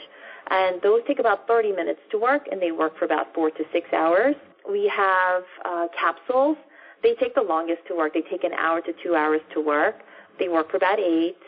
And 0.50 0.81
those 0.83 1.00
take 1.07 1.18
about 1.18 1.46
30 1.46 1.72
minutes 1.72 2.00
to 2.11 2.18
work 2.18 2.46
and 2.50 2.61
they 2.61 2.72
work 2.72 2.98
for 2.98 3.05
about 3.05 3.33
four 3.35 3.50
to 3.50 3.64
six 3.72 3.92
hours. 3.92 4.35
We 4.68 4.90
have 4.94 5.42
uh, 5.64 5.87
capsules. 5.98 6.57
They 7.03 7.15
take 7.15 7.35
the 7.35 7.43
longest 7.43 7.81
to 7.89 7.97
work. 7.97 8.15
They 8.15 8.23
take 8.23 8.45
an 8.45 8.53
hour 8.53 8.81
to 8.81 8.93
two 9.03 9.15
hours 9.15 9.41
to 9.55 9.61
work. 9.61 9.97
They 10.39 10.49
work 10.49 10.71
for 10.71 10.77
about 10.77 10.99
eight. 10.99 11.39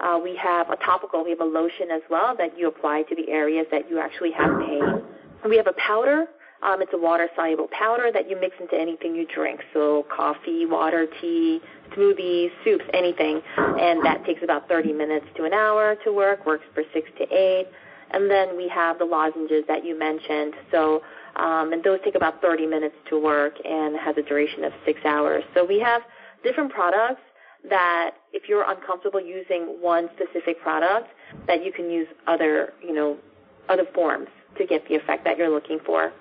Uh, 0.00 0.18
we 0.22 0.34
have 0.36 0.70
a 0.70 0.76
topical, 0.76 1.22
we 1.22 1.30
have 1.30 1.40
a 1.40 1.44
lotion 1.44 1.90
as 1.92 2.00
well 2.08 2.34
that 2.36 2.58
you 2.58 2.68
apply 2.68 3.02
to 3.02 3.14
the 3.14 3.30
areas 3.30 3.66
that 3.70 3.90
you 3.90 3.98
actually 3.98 4.32
have 4.32 4.58
pain. 4.58 5.02
We 5.48 5.56
have 5.58 5.66
a 5.66 5.74
powder. 5.74 6.26
Um, 6.62 6.82
it's 6.82 6.92
a 6.92 6.98
water-soluble 6.98 7.68
powder 7.68 8.10
that 8.12 8.28
you 8.28 8.38
mix 8.38 8.56
into 8.60 8.76
anything 8.78 9.14
you 9.14 9.26
drink, 9.26 9.60
so 9.72 10.04
coffee, 10.14 10.66
water, 10.66 11.06
tea, 11.20 11.60
smoothies, 11.96 12.50
soups, 12.64 12.84
anything. 12.92 13.40
And 13.56 14.04
that 14.04 14.24
takes 14.26 14.42
about 14.42 14.68
30 14.68 14.92
minutes 14.92 15.26
to 15.36 15.44
an 15.44 15.54
hour 15.54 15.96
to 16.04 16.12
work, 16.12 16.44
works 16.44 16.64
for 16.74 16.82
six 16.92 17.08
to 17.18 17.24
eight. 17.34 17.66
And 18.10 18.30
then 18.30 18.56
we 18.56 18.68
have 18.68 18.98
the 18.98 19.04
lozenges 19.04 19.64
that 19.68 19.84
you 19.84 19.98
mentioned. 19.98 20.54
So, 20.70 21.02
um, 21.36 21.72
and 21.72 21.82
those 21.82 21.98
take 22.04 22.14
about 22.14 22.40
30 22.40 22.66
minutes 22.66 22.94
to 23.08 23.18
work 23.18 23.54
and 23.64 23.96
has 23.96 24.16
a 24.16 24.22
duration 24.22 24.64
of 24.64 24.72
six 24.84 25.00
hours. 25.04 25.44
So 25.54 25.64
we 25.64 25.78
have 25.80 26.02
different 26.42 26.72
products 26.72 27.22
that 27.68 28.12
if 28.32 28.48
you're 28.48 28.68
uncomfortable 28.68 29.20
using 29.20 29.76
one 29.80 30.08
specific 30.14 30.60
product, 30.60 31.08
that 31.46 31.64
you 31.64 31.72
can 31.72 31.90
use 31.90 32.08
other, 32.26 32.72
you 32.82 32.94
know, 32.94 33.18
other 33.68 33.84
forms 33.94 34.28
to 34.58 34.66
get 34.66 34.86
the 34.88 34.94
effect 34.94 35.24
that 35.24 35.36
you're 35.36 35.50
looking 35.50 35.78
for. 35.84 36.12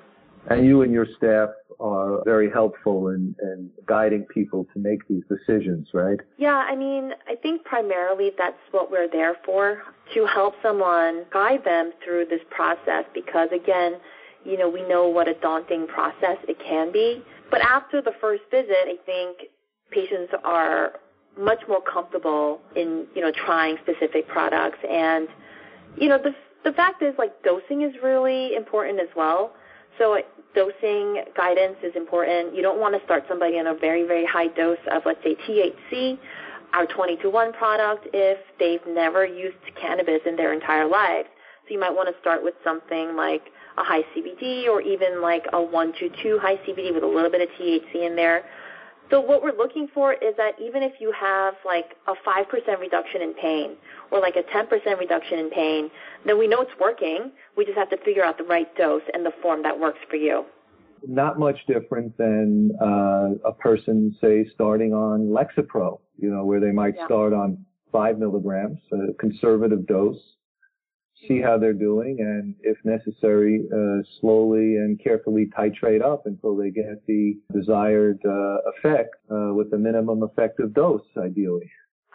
And 0.49 0.65
you 0.65 0.81
and 0.81 0.91
your 0.91 1.05
staff 1.17 1.49
are 1.79 2.23
very 2.25 2.49
helpful 2.49 3.09
in, 3.09 3.35
in 3.41 3.69
guiding 3.85 4.25
people 4.33 4.65
to 4.73 4.79
make 4.79 5.07
these 5.07 5.23
decisions, 5.29 5.87
right? 5.93 6.19
Yeah, 6.37 6.55
I 6.55 6.75
mean, 6.75 7.11
I 7.27 7.35
think 7.35 7.63
primarily 7.63 8.31
that's 8.37 8.57
what 8.71 8.91
we're 8.91 9.09
there 9.09 9.35
for, 9.45 9.81
to 10.13 10.25
help 10.25 10.55
someone 10.61 11.25
guide 11.31 11.63
them 11.63 11.91
through 12.03 12.25
this 12.25 12.41
process 12.49 13.05
because 13.13 13.49
again, 13.53 13.97
you 14.45 14.57
know, 14.57 14.69
we 14.69 14.87
know 14.87 15.07
what 15.07 15.27
a 15.27 15.33
daunting 15.35 15.87
process 15.87 16.37
it 16.47 16.57
can 16.65 16.91
be. 16.91 17.23
But 17.51 17.61
after 17.61 18.01
the 18.01 18.13
first 18.21 18.43
visit, 18.51 18.75
I 18.87 18.95
think 19.05 19.37
patients 19.91 20.33
are 20.43 20.93
much 21.37 21.59
more 21.67 21.81
comfortable 21.81 22.59
in 22.75 23.07
you 23.15 23.21
know 23.21 23.31
trying 23.31 23.77
specific 23.83 24.27
products. 24.27 24.79
And 24.89 25.27
you 25.97 26.09
know 26.09 26.17
the 26.21 26.35
the 26.63 26.73
fact 26.73 27.01
is 27.01 27.13
like 27.17 27.41
dosing 27.43 27.81
is 27.81 27.93
really 28.03 28.55
important 28.55 28.99
as 28.99 29.07
well. 29.15 29.53
So 29.97 30.17
dosing 30.55 31.23
guidance 31.35 31.77
is 31.83 31.95
important. 31.95 32.55
You 32.55 32.61
don't 32.61 32.79
want 32.79 32.97
to 32.97 33.03
start 33.05 33.23
somebody 33.27 33.57
on 33.59 33.67
a 33.67 33.73
very 33.73 34.05
very 34.05 34.25
high 34.25 34.47
dose 34.47 34.77
of 34.91 35.03
let's 35.05 35.23
say 35.23 35.35
THC 35.47 36.19
our 36.73 36.85
20 36.85 37.17
to 37.17 37.31
1 37.31 37.53
product 37.53 38.07
if 38.13 38.37
they've 38.59 38.93
never 38.93 39.25
used 39.25 39.57
cannabis 39.81 40.21
in 40.27 40.35
their 40.35 40.53
entire 40.53 40.87
lives. 40.87 41.27
So 41.65 41.73
you 41.73 41.79
might 41.79 41.89
want 41.89 42.13
to 42.13 42.21
start 42.21 42.43
with 42.43 42.53
something 42.63 43.15
like 43.15 43.41
a 43.77 43.83
high 43.83 44.03
CBD 44.15 44.67
or 44.67 44.81
even 44.81 45.21
like 45.21 45.45
a 45.53 45.61
1 45.61 45.93
to 45.99 46.09
2 46.23 46.39
high 46.41 46.57
CBD 46.57 46.93
with 46.93 47.03
a 47.03 47.07
little 47.07 47.31
bit 47.31 47.41
of 47.41 47.49
THC 47.59 48.05
in 48.05 48.15
there 48.15 48.43
so 49.09 49.19
what 49.19 49.41
we're 49.41 49.55
looking 49.55 49.87
for 49.93 50.13
is 50.13 50.35
that 50.37 50.53
even 50.61 50.83
if 50.83 50.93
you 50.99 51.11
have 51.19 51.55
like 51.65 51.95
a 52.07 52.13
5% 52.13 52.79
reduction 52.79 53.21
in 53.21 53.33
pain 53.33 53.75
or 54.11 54.19
like 54.19 54.35
a 54.35 54.43
10% 54.43 54.99
reduction 54.99 55.39
in 55.39 55.49
pain, 55.49 55.89
then 56.25 56.37
we 56.37 56.47
know 56.47 56.61
it's 56.61 56.71
working. 56.79 57.31
We 57.57 57.65
just 57.65 57.77
have 57.77 57.89
to 57.89 57.97
figure 57.97 58.23
out 58.23 58.37
the 58.37 58.43
right 58.43 58.73
dose 58.75 59.01
and 59.13 59.25
the 59.25 59.31
form 59.41 59.63
that 59.63 59.79
works 59.79 59.99
for 60.09 60.15
you. 60.15 60.45
Not 61.07 61.39
much 61.39 61.57
different 61.65 62.17
than 62.17 62.71
uh, 62.81 63.47
a 63.47 63.53
person, 63.53 64.15
say, 64.21 64.45
starting 64.53 64.93
on 64.93 65.29
Lexapro, 65.29 65.99
you 66.17 66.29
know, 66.29 66.45
where 66.45 66.59
they 66.59 66.71
might 66.71 66.95
yeah. 66.97 67.05
start 67.05 67.33
on 67.33 67.65
five 67.91 68.19
milligrams, 68.19 68.77
a 68.91 69.13
conservative 69.13 69.87
dose, 69.87 70.19
see 71.27 71.41
how 71.41 71.57
they're 71.57 71.73
doing, 71.73 72.17
and 72.19 72.55
if 72.61 72.77
necessary, 72.83 73.67
uh, 73.73 74.03
slowly 74.19 74.77
and 74.77 75.01
carefully 75.03 75.49
titrate 75.57 76.03
up 76.03 76.25
until 76.25 76.55
they 76.55 76.69
get 76.69 77.05
the 77.07 77.37
desired 77.53 78.19
uh, 78.25 78.57
effect 78.71 79.15
uh, 79.31 79.53
with 79.53 79.73
a 79.73 79.77
minimum 79.77 80.23
effective 80.23 80.73
dose, 80.73 81.01
ideally. 81.17 81.69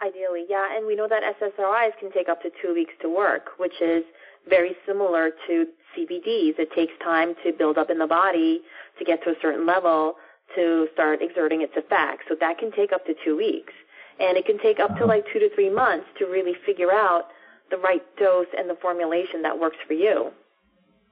Ideally, 0.05 0.45
yeah, 0.49 0.75
and 0.75 0.85
we 0.85 0.95
know 0.95 1.07
that 1.07 1.23
SSRIs 1.41 1.97
can 1.99 2.11
take 2.11 2.27
up 2.27 2.41
to 2.41 2.49
two 2.61 2.73
weeks 2.73 2.93
to 3.01 3.09
work, 3.09 3.51
which 3.57 3.81
is 3.81 4.03
very 4.49 4.75
similar 4.85 5.31
to 5.47 5.65
CBDs. 5.95 6.59
It 6.59 6.69
takes 6.75 6.93
time 7.03 7.33
to 7.43 7.53
build 7.53 7.77
up 7.77 7.89
in 7.89 7.97
the 7.97 8.07
body 8.07 8.61
to 8.99 9.05
get 9.05 9.23
to 9.23 9.31
a 9.31 9.35
certain 9.41 9.65
level 9.65 10.15
to 10.55 10.87
start 10.93 11.19
exerting 11.21 11.61
its 11.61 11.73
effect. 11.75 12.23
So 12.27 12.35
that 12.39 12.57
can 12.57 12.71
take 12.71 12.91
up 12.91 13.05
to 13.05 13.13
two 13.23 13.37
weeks. 13.37 13.73
And 14.19 14.37
it 14.37 14.45
can 14.45 14.59
take 14.59 14.79
up 14.79 14.89
to 14.89 15.03
uh-huh. 15.03 15.07
like 15.07 15.25
two 15.31 15.39
to 15.39 15.53
three 15.55 15.69
months 15.69 16.05
to 16.19 16.25
really 16.25 16.53
figure 16.65 16.91
out 16.91 17.25
the 17.71 17.77
right 17.77 18.03
dose 18.17 18.47
and 18.57 18.69
the 18.69 18.75
formulation 18.81 19.41
that 19.41 19.57
works 19.57 19.77
for 19.87 19.93
you. 19.93 20.31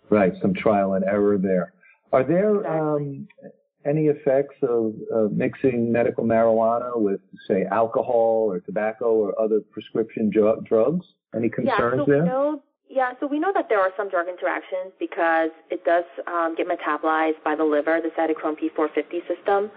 Right, 0.09 0.33
some 0.41 0.53
trial 0.53 0.93
and 0.93 1.03
error 1.05 1.37
there. 1.37 1.73
Are 2.11 2.23
there 2.23 2.57
exactly. 2.57 2.79
um, 2.79 3.27
any 3.85 4.05
effects 4.05 4.55
of, 4.61 4.93
of, 5.11 5.31
mixing 5.31 5.91
medical 5.91 6.23
marijuana 6.23 6.97
with, 6.97 7.19
say, 7.47 7.65
alcohol 7.71 8.45
or 8.49 8.59
tobacco 8.59 9.05
or 9.05 9.39
other 9.41 9.61
prescription 9.71 10.29
drugs? 10.29 11.05
Any 11.35 11.49
concerns 11.49 11.95
yeah, 11.99 12.05
so 12.05 12.11
there? 12.11 12.25
Know, 12.25 12.63
yeah, 12.89 13.13
so 13.19 13.25
we 13.25 13.39
know 13.39 13.51
that 13.55 13.69
there 13.69 13.79
are 13.79 13.91
some 13.97 14.09
drug 14.09 14.27
interactions 14.27 14.93
because 14.99 15.49
it 15.71 15.83
does 15.83 16.05
um, 16.27 16.55
get 16.55 16.67
metabolized 16.67 17.43
by 17.43 17.55
the 17.55 17.63
liver, 17.63 17.99
the 18.01 18.09
cytochrome 18.09 18.55
P450 18.59 19.27
system. 19.27 19.71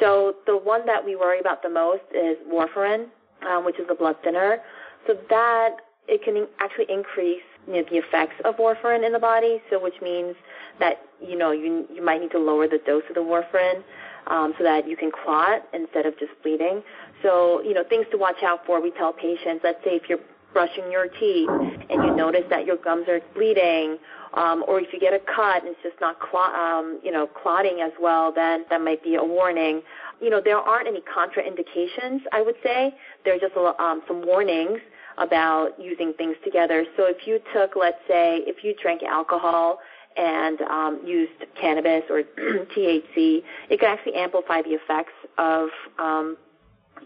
So 0.00 0.34
the 0.46 0.56
one 0.56 0.84
that 0.86 1.04
we 1.04 1.14
worry 1.16 1.38
about 1.38 1.62
the 1.62 1.70
most 1.70 2.02
is 2.12 2.36
warfarin, 2.52 3.06
um, 3.48 3.64
which 3.64 3.78
is 3.78 3.86
a 3.90 3.94
blood 3.94 4.16
thinner. 4.24 4.58
So 5.06 5.14
that 5.30 5.76
it 6.08 6.22
can 6.22 6.46
actually 6.60 6.86
increase 6.88 7.42
you 7.66 7.74
know, 7.74 7.84
the 7.90 7.96
effects 7.96 8.34
of 8.44 8.56
warfarin 8.56 9.04
in 9.04 9.12
the 9.12 9.18
body. 9.18 9.60
So, 9.70 9.82
which 9.82 10.00
means 10.00 10.36
that 10.78 11.02
you 11.20 11.36
know 11.36 11.52
you 11.52 11.86
you 11.92 12.04
might 12.04 12.20
need 12.20 12.30
to 12.32 12.38
lower 12.38 12.68
the 12.68 12.80
dose 12.86 13.02
of 13.08 13.14
the 13.14 13.22
warfarin 13.22 13.82
um, 14.26 14.54
so 14.58 14.64
that 14.64 14.88
you 14.88 14.96
can 14.96 15.10
clot 15.10 15.62
instead 15.72 16.06
of 16.06 16.18
just 16.18 16.32
bleeding. 16.42 16.82
So, 17.22 17.62
you 17.62 17.74
know, 17.74 17.84
things 17.88 18.06
to 18.10 18.18
watch 18.18 18.42
out 18.42 18.66
for. 18.66 18.80
We 18.80 18.90
tell 18.90 19.12
patients, 19.12 19.60
let's 19.64 19.82
say 19.84 19.96
if 19.96 20.08
you're 20.08 20.20
brushing 20.52 20.90
your 20.90 21.06
teeth 21.08 21.48
and 21.90 22.02
you 22.02 22.16
notice 22.16 22.44
that 22.50 22.66
your 22.66 22.76
gums 22.76 23.08
are 23.08 23.20
bleeding, 23.34 23.98
um, 24.34 24.64
or 24.66 24.80
if 24.80 24.92
you 24.92 24.98
get 24.98 25.12
a 25.12 25.18
cut 25.18 25.62
and 25.62 25.68
it's 25.68 25.82
just 25.82 26.00
not 26.00 26.18
clot, 26.18 26.54
um, 26.54 26.98
you 27.02 27.12
know, 27.12 27.26
clotting 27.26 27.80
as 27.80 27.92
well, 28.00 28.32
then 28.32 28.64
that 28.70 28.80
might 28.80 29.02
be 29.02 29.14
a 29.16 29.24
warning. 29.24 29.82
You 30.20 30.30
know, 30.30 30.40
there 30.42 30.58
aren't 30.58 30.88
any 30.88 31.02
contraindications, 31.02 32.20
I 32.32 32.42
would 32.42 32.56
say. 32.62 32.94
There 33.24 33.34
are 33.34 33.38
just 33.38 33.54
a, 33.54 33.82
um, 33.82 34.02
some 34.08 34.26
warnings 34.26 34.80
about 35.18 35.80
using 35.80 36.12
things 36.14 36.36
together. 36.44 36.84
So 36.96 37.04
if 37.06 37.26
you 37.26 37.40
took, 37.54 37.76
let's 37.76 38.00
say, 38.08 38.42
if 38.46 38.62
you 38.62 38.74
drank 38.80 39.02
alcohol 39.02 39.78
and 40.16 40.60
um, 40.62 41.00
used 41.04 41.32
cannabis 41.60 42.02
or 42.10 42.22
THC, 42.76 43.42
it 43.70 43.80
can 43.80 43.88
actually 43.88 44.14
amplify 44.14 44.62
the 44.62 44.70
effects 44.70 45.12
of 45.38 45.68
um, 45.98 46.36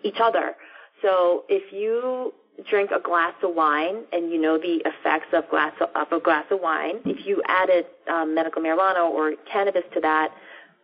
each 0.02 0.18
other. 0.20 0.56
So 1.02 1.44
if 1.48 1.72
you 1.72 2.32
drink 2.68 2.90
a 2.90 3.00
glass 3.00 3.34
of 3.42 3.54
wine 3.54 4.02
and 4.12 4.30
you 4.30 4.40
know 4.40 4.58
the 4.58 4.82
effects 4.84 5.28
of 5.32 5.48
glass 5.48 5.72
of, 5.80 5.88
of 5.94 6.12
a 6.12 6.22
glass 6.22 6.44
of 6.50 6.60
wine, 6.60 6.96
if 7.04 7.26
you 7.26 7.42
added 7.46 7.86
um, 8.12 8.34
medical 8.34 8.62
marijuana 8.62 9.08
or 9.08 9.34
cannabis 9.50 9.84
to 9.94 10.00
that, 10.00 10.30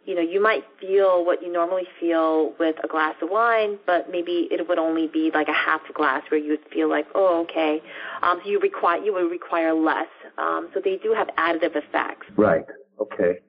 you 0.06 0.14
know, 0.14 0.22
you 0.22 0.40
might 0.40 0.64
feel 0.80 1.24
what 1.24 1.42
you 1.42 1.52
normally 1.52 1.86
feel 2.00 2.54
with 2.58 2.76
a 2.84 2.88
glass 2.88 3.16
of 3.20 3.28
wine, 3.28 3.78
but 3.86 4.10
maybe 4.10 4.48
it 4.50 4.66
would 4.68 4.78
only 4.78 5.08
be 5.08 5.30
like 5.34 5.48
a 5.48 5.52
half 5.52 5.80
glass 5.94 6.22
where 6.30 6.40
you 6.40 6.50
would 6.50 6.72
feel 6.72 6.88
like, 6.88 7.06
oh, 7.14 7.42
okay. 7.42 7.82
Um, 8.22 8.40
so 8.42 8.50
you 8.50 8.60
require 8.60 9.02
you 9.02 9.12
would 9.12 9.30
require 9.30 9.74
less. 9.74 10.08
Um, 10.38 10.68
so 10.72 10.80
they 10.82 10.96
do 10.96 11.12
have 11.12 11.28
additive 11.36 11.74
effects. 11.74 12.26
Right. 12.36 12.64
Okay. 13.00 13.40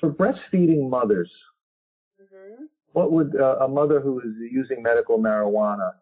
For 0.00 0.10
breastfeeding 0.10 0.90
mothers, 0.90 1.30
mm-hmm. 2.20 2.64
what 2.92 3.10
would 3.10 3.34
uh, 3.34 3.64
a 3.64 3.68
mother 3.68 4.00
who 4.00 4.20
is 4.20 4.34
using 4.50 4.82
medical 4.82 5.18
marijuana 5.18 5.92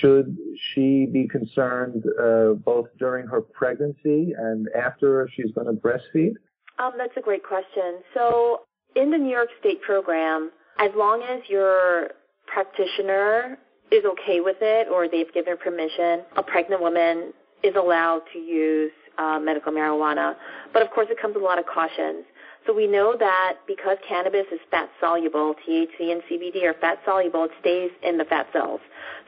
should 0.00 0.36
she 0.72 1.06
be 1.12 1.28
concerned 1.28 2.04
uh, 2.20 2.54
both 2.64 2.86
during 2.98 3.26
her 3.26 3.40
pregnancy 3.40 4.32
and 4.36 4.68
after 4.76 5.28
she's 5.34 5.50
going 5.52 5.66
to 5.66 5.72
breastfeed? 5.72 6.34
Um, 6.78 6.92
that's 6.96 7.16
a 7.16 7.20
great 7.20 7.44
question. 7.44 8.00
So 8.14 8.60
in 8.96 9.10
the 9.10 9.18
New 9.18 9.30
York 9.30 9.48
State 9.60 9.82
program, 9.82 10.50
as 10.78 10.90
long 10.96 11.22
as 11.22 11.40
your 11.48 12.10
practitioner 12.46 13.58
is 13.90 14.04
okay 14.04 14.40
with 14.40 14.56
it 14.60 14.88
or 14.88 15.08
they've 15.08 15.32
given 15.32 15.56
permission, 15.56 16.24
a 16.36 16.42
pregnant 16.42 16.80
woman 16.80 17.32
is 17.62 17.74
allowed 17.76 18.22
to 18.32 18.38
use 18.38 18.92
uh, 19.18 19.38
medical 19.38 19.72
marijuana. 19.72 20.34
But 20.72 20.82
of 20.82 20.90
course, 20.90 21.08
it 21.10 21.20
comes 21.20 21.34
with 21.34 21.42
a 21.42 21.46
lot 21.46 21.58
of 21.58 21.66
cautions. 21.66 22.24
So 22.66 22.72
we 22.72 22.86
know 22.86 23.16
that 23.18 23.54
because 23.66 23.98
cannabis 24.08 24.46
is 24.52 24.60
fat 24.70 24.88
soluble, 25.00 25.54
THC 25.66 26.12
and 26.12 26.22
CBD 26.30 26.62
are 26.64 26.74
fat 26.74 26.98
soluble, 27.04 27.44
it 27.44 27.50
stays 27.60 27.90
in 28.02 28.18
the 28.18 28.24
fat 28.24 28.46
cells. 28.52 28.80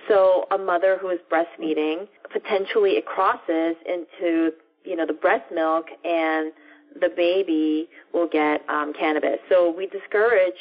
So 0.09 0.47
a 0.53 0.59
mother 0.59 0.99
who 1.01 1.11
is 1.11 1.19
breastfeeding, 1.31 2.07
potentially 2.33 2.93
it 2.93 3.07
crosses 3.07 3.77
into, 3.87 4.53
you 4.85 4.95
know, 4.95 5.07
the 5.07 5.15
breast 5.15 5.51
milk 5.53 5.87
and 6.05 6.53
the 7.01 7.11
baby 7.15 7.89
will 8.13 8.29
get 8.29 8.63
um, 8.69 8.93
cannabis. 8.93 9.39
So 9.49 9.75
we 9.77 9.87
discourage, 9.87 10.59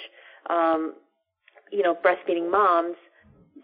um, 0.50 0.94
you 1.72 1.84
know, 1.84 1.96
breastfeeding 1.96 2.50
moms 2.50 2.96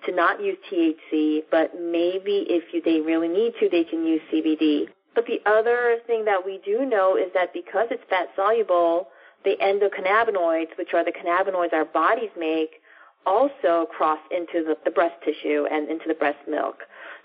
to 0.05 0.15
not 0.15 0.41
use 0.41 0.57
THC, 0.71 1.43
but 1.51 1.73
maybe 1.79 2.45
if 2.49 2.73
you, 2.73 2.81
they 2.81 3.01
really 3.01 3.27
need 3.27 3.53
to, 3.59 3.69
they 3.69 3.83
can 3.83 4.05
use 4.05 4.21
CBD. 4.31 4.87
But 5.15 5.25
the 5.25 5.41
other 5.49 5.97
thing 6.07 6.25
that 6.25 6.45
we 6.45 6.59
do 6.63 6.85
know 6.85 7.17
is 7.17 7.31
that 7.33 7.53
because 7.53 7.87
it's 7.91 8.03
fat 8.09 8.29
soluble, 8.35 9.07
the 9.43 9.55
endocannabinoids, 9.61 10.77
which 10.77 10.93
are 10.93 11.03
the 11.03 11.11
cannabinoids 11.11 11.73
our 11.73 11.85
bodies 11.85 12.29
make, 12.37 12.81
also 13.25 13.87
cross 13.95 14.19
into 14.31 14.63
the, 14.63 14.77
the 14.85 14.91
breast 14.91 15.15
tissue 15.25 15.65
and 15.69 15.89
into 15.89 16.05
the 16.07 16.13
breast 16.13 16.39
milk. 16.47 16.77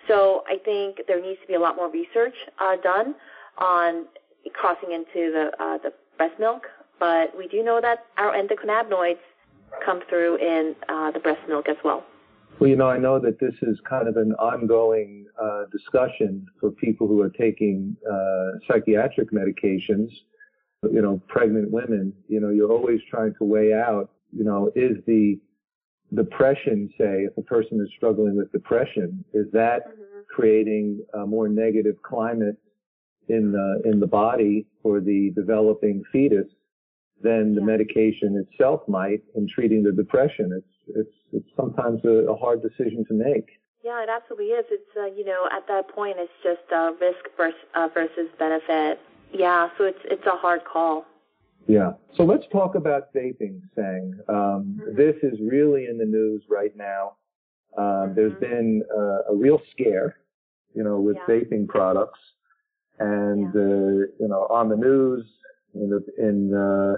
So 0.08 0.42
I 0.48 0.56
think 0.64 1.02
there 1.06 1.20
needs 1.20 1.40
to 1.42 1.46
be 1.46 1.54
a 1.54 1.60
lot 1.60 1.76
more 1.76 1.90
research 1.90 2.34
uh, 2.60 2.76
done 2.82 3.14
on 3.58 4.06
crossing 4.52 4.92
into 4.92 5.32
the 5.32 5.50
uh, 5.58 5.78
the 5.78 5.92
breast 6.16 6.38
milk, 6.38 6.66
but 6.98 7.36
we 7.36 7.48
do 7.48 7.62
know 7.62 7.80
that 7.80 8.06
our 8.16 8.32
endocannabinoids 8.32 9.18
come 9.84 10.00
through 10.08 10.36
in 10.36 10.74
uh, 10.88 11.10
the 11.10 11.18
breast 11.18 11.40
milk 11.48 11.68
as 11.68 11.76
well. 11.84 12.04
Well, 12.60 12.70
you 12.70 12.76
know, 12.76 12.88
I 12.88 12.98
know 12.98 13.18
that 13.18 13.40
this 13.40 13.54
is 13.62 13.80
kind 13.88 14.06
of 14.06 14.16
an 14.16 14.32
ongoing 14.34 15.26
uh, 15.42 15.64
discussion 15.72 16.46
for 16.60 16.70
people 16.70 17.08
who 17.08 17.20
are 17.20 17.30
taking 17.30 17.96
uh, 18.10 18.58
psychiatric 18.68 19.32
medications. 19.32 20.08
You 20.82 21.00
know, 21.00 21.20
pregnant 21.28 21.70
women. 21.70 22.12
You 22.28 22.40
know, 22.40 22.50
you're 22.50 22.70
always 22.70 23.00
trying 23.10 23.34
to 23.38 23.44
weigh 23.44 23.72
out. 23.72 24.10
You 24.32 24.44
know, 24.44 24.70
is 24.76 24.98
the 25.06 25.40
depression, 26.14 26.90
say, 26.98 27.24
if 27.24 27.36
a 27.36 27.42
person 27.42 27.80
is 27.80 27.88
struggling 27.96 28.36
with 28.36 28.52
depression, 28.52 29.24
is 29.32 29.46
that 29.52 29.86
mm-hmm. 29.88 30.20
creating 30.28 31.04
a 31.14 31.26
more 31.26 31.48
negative 31.48 31.96
climate 32.02 32.56
in 33.28 33.52
the 33.52 33.82
in 33.88 34.00
the 34.00 34.06
body 34.06 34.66
for 34.82 35.00
the 35.00 35.32
developing 35.34 36.02
fetus 36.12 36.46
than 37.22 37.54
the 37.54 37.60
yeah. 37.60 37.66
medication 37.66 38.44
itself 38.46 38.82
might 38.88 39.22
in 39.34 39.48
treating 39.48 39.82
the 39.82 39.92
depression. 39.92 40.52
It's 40.56 40.98
it's 40.98 41.16
it's 41.32 41.48
sometimes 41.56 42.04
a, 42.04 42.30
a 42.30 42.36
hard 42.36 42.62
decision 42.62 43.04
to 43.08 43.14
make. 43.14 43.48
Yeah, 43.82 44.02
it 44.02 44.08
absolutely 44.08 44.46
is. 44.46 44.64
It's 44.70 44.96
uh, 44.96 45.06
you 45.06 45.24
know 45.24 45.48
at 45.50 45.66
that 45.68 45.88
point 45.88 46.16
it's 46.18 46.32
just 46.42 46.70
uh, 46.74 46.92
risk 47.00 47.24
versus, 47.36 47.58
uh, 47.74 47.88
versus 47.92 48.28
benefit. 48.38 49.00
Yeah, 49.32 49.68
so 49.78 49.84
it's 49.84 49.98
it's 50.04 50.26
a 50.26 50.36
hard 50.36 50.64
call. 50.64 51.04
Yeah. 51.66 51.92
So 52.16 52.24
let's 52.24 52.44
talk 52.52 52.74
about 52.74 53.12
vaping, 53.14 53.60
Sang. 53.74 54.14
Um, 54.28 54.34
mm-hmm. 54.36 54.96
This 54.96 55.16
is 55.22 55.38
really 55.40 55.86
in 55.86 55.96
the 55.96 56.04
news 56.04 56.42
right 56.48 56.76
now. 56.76 57.16
Um, 57.76 57.84
mm-hmm. 57.84 58.14
There's 58.14 58.38
been 58.38 58.82
uh, 58.94 59.32
a 59.32 59.34
real 59.34 59.60
scare, 59.70 60.16
you 60.74 60.84
know, 60.84 61.00
with 61.00 61.16
yeah. 61.16 61.34
vaping 61.34 61.66
products 61.66 62.18
and 62.98 63.52
yeah. 63.54 63.60
uh, 63.60 64.06
you 64.20 64.28
know 64.28 64.46
on 64.50 64.68
the 64.68 64.76
news 64.76 65.24
in 65.74 65.90
the 65.90 66.04
in 66.18 66.54
uh, 66.54 66.96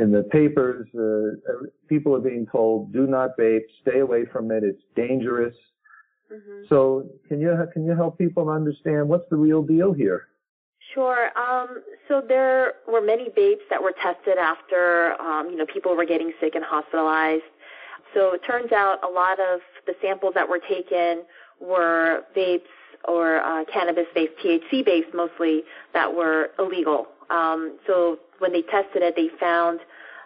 in 0.00 0.12
the 0.12 0.22
papers 0.24 0.86
uh, 0.94 1.66
people 1.88 2.14
are 2.14 2.20
being 2.20 2.46
told 2.46 2.92
do 2.92 3.06
not 3.06 3.30
vape 3.38 3.62
stay 3.82 4.00
away 4.00 4.24
from 4.32 4.50
it 4.50 4.62
it's 4.62 4.82
dangerous 4.94 5.54
mm-hmm. 6.32 6.62
so 6.68 7.06
can 7.28 7.40
you 7.40 7.56
can 7.72 7.84
you 7.84 7.94
help 7.94 8.18
people 8.18 8.48
understand 8.48 9.08
what's 9.08 9.28
the 9.30 9.36
real 9.36 9.62
deal 9.62 9.92
here 9.92 10.28
Sure. 10.94 11.30
Um, 11.38 11.82
so 12.08 12.22
there 12.26 12.74
were 12.86 13.02
many 13.02 13.28
vapes 13.28 13.68
that 13.70 13.82
were 13.82 13.92
tested 14.02 14.38
after, 14.38 15.20
um, 15.20 15.50
you 15.50 15.56
know, 15.56 15.66
people 15.66 15.94
were 15.94 16.06
getting 16.06 16.32
sick 16.40 16.54
and 16.54 16.64
hospitalized. 16.64 17.42
So 18.14 18.32
it 18.32 18.40
turns 18.42 18.72
out 18.72 19.04
a 19.04 19.08
lot 19.08 19.38
of 19.38 19.60
the 19.86 19.94
samples 20.00 20.32
that 20.34 20.48
were 20.48 20.58
taken 20.58 21.24
were 21.60 22.24
vapes 22.34 22.62
or 23.06 23.40
uh, 23.40 23.64
cannabis-based, 23.72 24.32
THC-based 24.44 25.14
mostly, 25.14 25.62
that 25.94 26.12
were 26.12 26.50
illegal. 26.58 27.06
Um, 27.30 27.78
so 27.86 28.18
when 28.38 28.52
they 28.52 28.62
tested 28.62 29.02
it, 29.02 29.14
they 29.16 29.28
found 29.40 29.80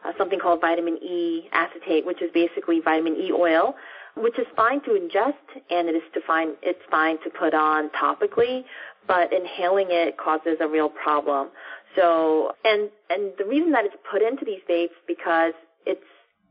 uh, 0.05 0.13
something 0.19 0.39
called 0.39 0.61
vitamin 0.61 0.97
E 1.03 1.49
acetate, 1.53 2.07
which 2.07 2.23
is 2.23 2.31
basically 2.33 2.81
vitamin 2.81 3.15
E 3.17 3.33
oil, 3.33 3.75
which 4.17 4.39
is 4.39 4.47
fine 4.57 4.81
to 4.83 4.91
ingest 4.91 5.33
and 5.71 5.89
it 5.89 5.95
is 5.95 6.03
to 6.15 6.21
find, 6.27 6.55
it's 6.63 6.83
fine 6.91 7.19
to 7.23 7.31
put 7.31 7.55
on 7.55 7.91
topically, 7.91 8.65
but 9.07 9.33
inhaling 9.33 9.89
it 9.91 10.17
causes 10.17 10.57
a 10.61 10.69
real 10.69 10.89
problem. 10.89 11.49
So, 11.97 12.53
and 12.65 12.89
and 13.11 13.33
the 13.39 13.45
reason 13.45 13.73
that 13.73 13.85
it's 13.85 13.97
put 14.11 14.23
into 14.23 14.45
these 14.45 14.61
vapes 14.69 14.97
because 15.07 15.53
it's 15.87 16.01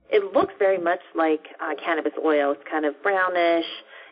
it 0.10 0.34
looks 0.34 0.54
very 0.60 0.78
much 0.78 1.00
like 1.16 1.48
uh, 1.62 1.74
cannabis 1.84 2.12
oil. 2.24 2.52
It's 2.52 2.64
kind 2.70 2.86
of 2.86 3.02
brownish, 3.02 3.66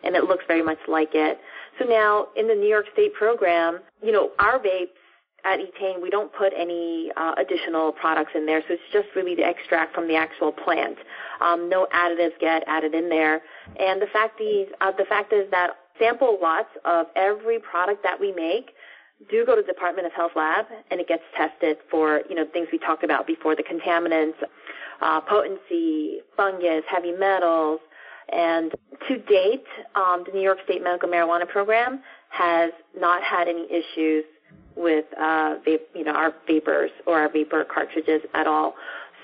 and 0.04 0.15
it 0.15 0.24
looks 0.24 0.45
very 0.48 0.63
much 0.63 0.80
like 0.88 1.10
it. 1.13 1.39
So 1.77 1.86
now 1.86 2.27
in 2.36 2.47
the 2.47 2.55
New 2.55 2.67
York 2.67 2.86
State 2.93 3.13
program, 3.13 3.79
you 4.03 4.12
know, 4.12 4.32
our 4.39 4.60
vapes 4.60 4.89
at 5.45 5.60
Etain, 5.60 6.01
we 6.01 6.10
don't 6.10 6.34
put 6.34 6.51
any 6.58 7.12
uh, 7.15 7.34
additional 7.38 7.91
products 7.91 8.32
in 8.36 8.45
there, 8.45 8.62
so 8.67 8.73
it's 8.73 8.84
just 8.91 9.08
really 9.15 9.36
the 9.36 9.43
extract 9.43 9.95
from 9.95 10.08
the 10.08 10.15
actual 10.15 10.51
plant. 10.51 10.97
Um, 11.41 11.69
no 11.69 11.88
additives 11.93 12.38
get 12.39 12.63
added 12.67 12.93
in 12.93 13.10
there, 13.10 13.41
and 13.79 14.01
the 14.01 14.08
fact 14.12 14.41
uh, 14.82 14.91
the 14.97 15.05
fact 15.05 15.32
is 15.32 15.49
that 15.51 15.71
sample 15.97 16.38
lots 16.41 16.69
of 16.86 17.08
every 17.15 17.60
product 17.60 18.03
that 18.03 18.19
we 18.19 18.32
make 18.34 18.71
do 19.29 19.45
go 19.45 19.55
to 19.55 19.62
the 19.62 19.67
Department 19.67 20.08
of 20.08 20.13
Health 20.13 20.32
lab, 20.36 20.65
and 20.91 20.99
it 20.99 21.08
gets 21.08 21.23
tested 21.36 21.77
for 21.89 22.21
you 22.29 22.36
know 22.36 22.45
things 22.51 22.67
we 22.71 22.77
talked 22.77 23.03
about 23.03 23.27
before, 23.27 23.55
the 23.55 23.63
contaminants, 23.63 24.36
uh, 25.01 25.21
potency, 25.21 26.19
fungus, 26.36 26.84
heavy 26.89 27.12
metals, 27.12 27.79
and 28.32 28.72
to 29.08 29.18
date, 29.18 29.65
um, 29.96 30.24
the 30.26 30.32
New 30.34 30.42
York 30.42 30.60
State 30.65 30.84
Medical 30.84 31.10
Marijuana 31.10 31.48
Program 31.48 32.02
has 32.30 32.72
not 32.98 33.24
had 33.24 33.48
any 33.48 33.68
issues 33.72 34.24
with 34.76 35.06
uh, 35.18 35.56
vape, 35.68 35.82
you 35.94 36.04
know, 36.04 36.13
our 36.13 36.34
vapors 36.48 36.92
or 37.06 37.20
our 37.20 37.32
vapor 37.32 37.65
cartridges 37.65 38.22
at 38.34 38.48
all. 38.48 38.76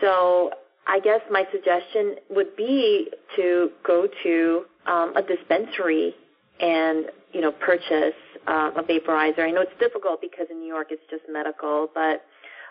So 0.02 0.52
I 0.88 1.00
guess 1.00 1.22
my 1.32 1.48
suggestion 1.52 2.16
would 2.30 2.56
be 2.56 3.10
to 3.36 3.72
go 3.86 4.08
to 4.24 4.66
um, 4.86 5.16
a 5.16 5.22
dispensary 5.22 6.16
and 6.60 7.06
you 7.34 7.42
know 7.42 7.52
purchase 7.52 8.16
uh, 8.48 8.72
a 8.76 8.84
vaporizer. 8.84 9.40
I 9.40 9.52
know 9.52 9.62
it's 9.62 9.80
difficult 9.80 10.22
because 10.22 10.48
in 10.50 10.60
New 10.60 10.68
York 10.68 10.88
it's 10.92 11.04
just 11.10 11.24
medical, 11.30 11.90
but 11.94 12.24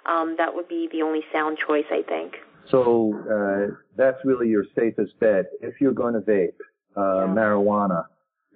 um, 0.07 0.35
that 0.39 0.55
would 0.55 0.69
be 0.69 0.89
the 0.93 1.03
only 1.03 1.23
sound 1.33 1.59
choice, 1.67 1.87
I 1.91 2.03
think. 2.03 2.35
So 2.71 3.15
uh, 3.31 3.75
that's 3.97 4.19
really 4.25 4.49
your 4.49 4.65
safest 4.77 5.19
bet. 5.21 5.47
If 5.61 5.81
you're 5.81 5.93
going 5.93 6.15
to 6.15 6.21
vape 6.21 6.55
uh, 6.97 7.27
yeah. 7.27 7.35
marijuana, 7.35 8.05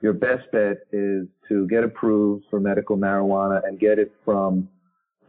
your 0.00 0.12
best 0.12 0.50
bet 0.52 0.78
is 0.92 1.26
to 1.48 1.66
get 1.68 1.84
approved 1.84 2.44
for 2.50 2.60
medical 2.60 2.96
marijuana 2.96 3.60
and 3.66 3.78
get 3.78 3.98
it 3.98 4.12
from 4.24 4.68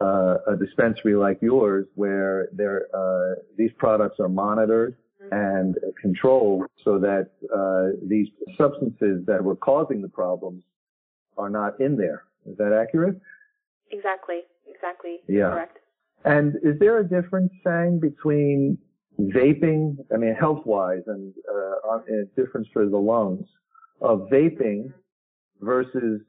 uh, 0.00 0.36
a 0.46 0.56
dispensary 0.56 1.14
like 1.14 1.38
yours, 1.42 1.86
where 1.94 2.48
there 2.52 2.86
uh, 2.94 3.34
these 3.58 3.70
products 3.76 4.18
are 4.18 4.28
monitored 4.28 4.96
mm-hmm. 5.22 5.34
and 5.34 5.76
controlled, 6.00 6.64
so 6.84 6.98
that 6.98 7.30
uh, 7.54 7.98
these 8.08 8.28
substances 8.56 9.26
that 9.26 9.42
were 9.42 9.56
causing 9.56 10.00
the 10.00 10.08
problems 10.08 10.62
are 11.36 11.50
not 11.50 11.78
in 11.80 11.96
there. 11.96 12.22
Is 12.46 12.56
that 12.56 12.72
accurate? 12.72 13.20
Exactly. 13.90 14.40
Exactly. 14.66 15.18
Yeah. 15.28 15.50
Correct. 15.50 15.78
And 16.24 16.56
is 16.62 16.78
there 16.78 16.98
a 16.98 17.08
difference, 17.08 17.52
Sang, 17.64 17.98
between 17.98 18.78
vaping, 19.18 19.96
I 20.12 20.16
mean, 20.16 20.34
health-wise 20.34 21.02
and 21.06 21.32
uh, 21.48 21.98
a 21.98 22.24
difference 22.36 22.68
for 22.72 22.86
the 22.86 22.96
lungs, 22.96 23.46
of 24.00 24.28
vaping 24.32 24.92
versus 25.60 26.20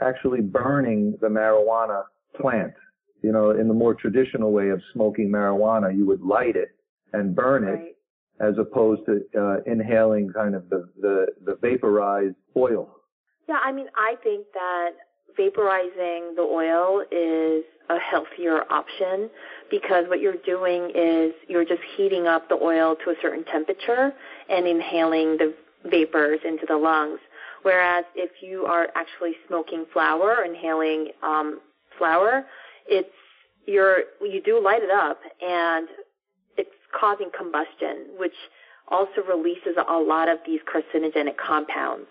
actually 0.00 0.40
burning 0.40 1.16
the 1.20 1.28
marijuana 1.28 2.02
plant? 2.40 2.74
You 3.22 3.32
know, 3.32 3.50
in 3.50 3.68
the 3.68 3.74
more 3.74 3.94
traditional 3.94 4.52
way 4.52 4.68
of 4.68 4.80
smoking 4.92 5.30
marijuana, 5.30 5.96
you 5.96 6.06
would 6.06 6.22
light 6.22 6.56
it 6.56 6.68
and 7.12 7.34
burn 7.34 7.64
it 7.64 7.70
right. 7.70 7.96
as 8.40 8.54
opposed 8.58 9.02
to 9.06 9.22
uh, 9.38 9.56
inhaling 9.70 10.30
kind 10.32 10.54
of 10.54 10.68
the, 10.68 10.88
the, 11.00 11.26
the 11.44 11.56
vaporized 11.62 12.36
oil. 12.56 12.90
Yeah, 13.48 13.58
I 13.64 13.72
mean, 13.72 13.86
I 13.96 14.16
think 14.22 14.46
that 14.52 14.90
vaporizing 15.38 16.34
the 16.36 16.42
oil 16.42 17.02
is 17.10 17.64
a 17.90 17.98
healthier 17.98 18.64
option 18.70 19.28
because 19.70 20.04
what 20.08 20.20
you're 20.20 20.40
doing 20.46 20.90
is 20.94 21.32
you're 21.48 21.64
just 21.64 21.82
heating 21.96 22.26
up 22.26 22.48
the 22.48 22.54
oil 22.54 22.96
to 23.04 23.10
a 23.10 23.14
certain 23.20 23.44
temperature 23.44 24.12
and 24.48 24.66
inhaling 24.66 25.36
the 25.36 25.54
vapors 25.84 26.40
into 26.44 26.64
the 26.66 26.76
lungs. 26.76 27.18
Whereas 27.62 28.04
if 28.14 28.30
you 28.42 28.64
are 28.66 28.88
actually 28.94 29.32
smoking 29.46 29.86
flower, 29.92 30.44
inhaling 30.44 31.08
um, 31.22 31.60
flower, 31.98 32.44
it's 32.86 33.08
you're 33.66 34.00
you 34.20 34.42
do 34.42 34.62
light 34.62 34.82
it 34.82 34.90
up 34.90 35.20
and 35.40 35.88
it's 36.56 36.70
causing 36.98 37.30
combustion, 37.36 38.06
which 38.18 38.34
also 38.88 39.22
releases 39.26 39.76
a 39.88 39.98
lot 39.98 40.28
of 40.28 40.38
these 40.46 40.60
carcinogenic 40.72 41.36
compounds. 41.36 42.06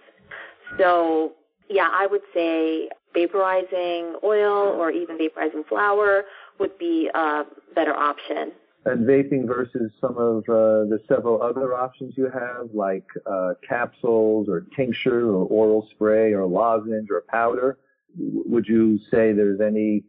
So 0.79 1.33
yeah, 1.69 1.89
I 1.91 2.07
would 2.07 2.21
say 2.33 2.89
vaporizing 3.15 4.15
oil 4.23 4.75
or 4.79 4.91
even 4.91 5.17
vaporizing 5.17 5.65
flower 5.67 6.23
would 6.59 6.77
be 6.77 7.09
a 7.13 7.43
better 7.75 7.93
option. 7.93 8.51
And 8.85 9.07
vaping 9.07 9.47
versus 9.47 9.91
some 10.01 10.17
of 10.17 10.39
uh, 10.49 10.89
the 10.91 10.99
several 11.07 11.41
other 11.41 11.73
options 11.73 12.15
you 12.17 12.29
have, 12.29 12.69
like 12.73 13.05
uh, 13.25 13.53
capsules 13.67 14.49
or 14.49 14.65
tincture 14.75 15.29
or 15.29 15.45
oral 15.47 15.87
spray 15.91 16.33
or 16.33 16.45
lozenge 16.45 17.07
or 17.09 17.23
powder. 17.29 17.77
Would 18.17 18.67
you 18.67 18.99
say 19.09 19.31
there's 19.31 19.61
any? 19.61 20.03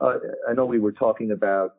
Uh, 0.00 0.14
I 0.48 0.54
know 0.54 0.64
we 0.64 0.80
were 0.80 0.92
talking 0.92 1.32
about 1.32 1.74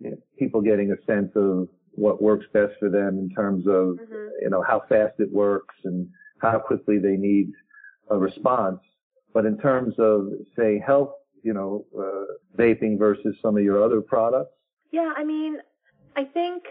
you 0.00 0.10
know, 0.10 0.16
people 0.38 0.60
getting 0.60 0.92
a 0.92 1.04
sense 1.04 1.32
of 1.34 1.68
what 1.92 2.22
works 2.22 2.46
best 2.52 2.74
for 2.78 2.88
them 2.88 3.18
in 3.18 3.28
terms 3.34 3.66
of 3.66 3.98
Mhm. 3.98 4.30
you 4.40 4.50
know 4.50 4.62
how 4.62 4.80
fast 4.88 5.18
it 5.18 5.32
works 5.32 5.74
and 5.84 6.08
how 6.38 6.58
quickly 6.60 6.98
they 6.98 7.16
need 7.16 7.52
a 8.10 8.16
response. 8.16 8.80
But 9.34 9.46
in 9.46 9.58
terms 9.58 9.94
of 9.98 10.28
say 10.56 10.82
health, 10.84 11.10
you 11.42 11.52
know, 11.52 11.84
uh, 11.98 12.60
vaping 12.60 12.98
versus 12.98 13.36
some 13.42 13.56
of 13.56 13.62
your 13.62 13.82
other 13.82 14.00
products. 14.00 14.52
Yeah, 14.90 15.12
I 15.16 15.24
mean, 15.24 15.58
I 16.16 16.24
think, 16.24 16.64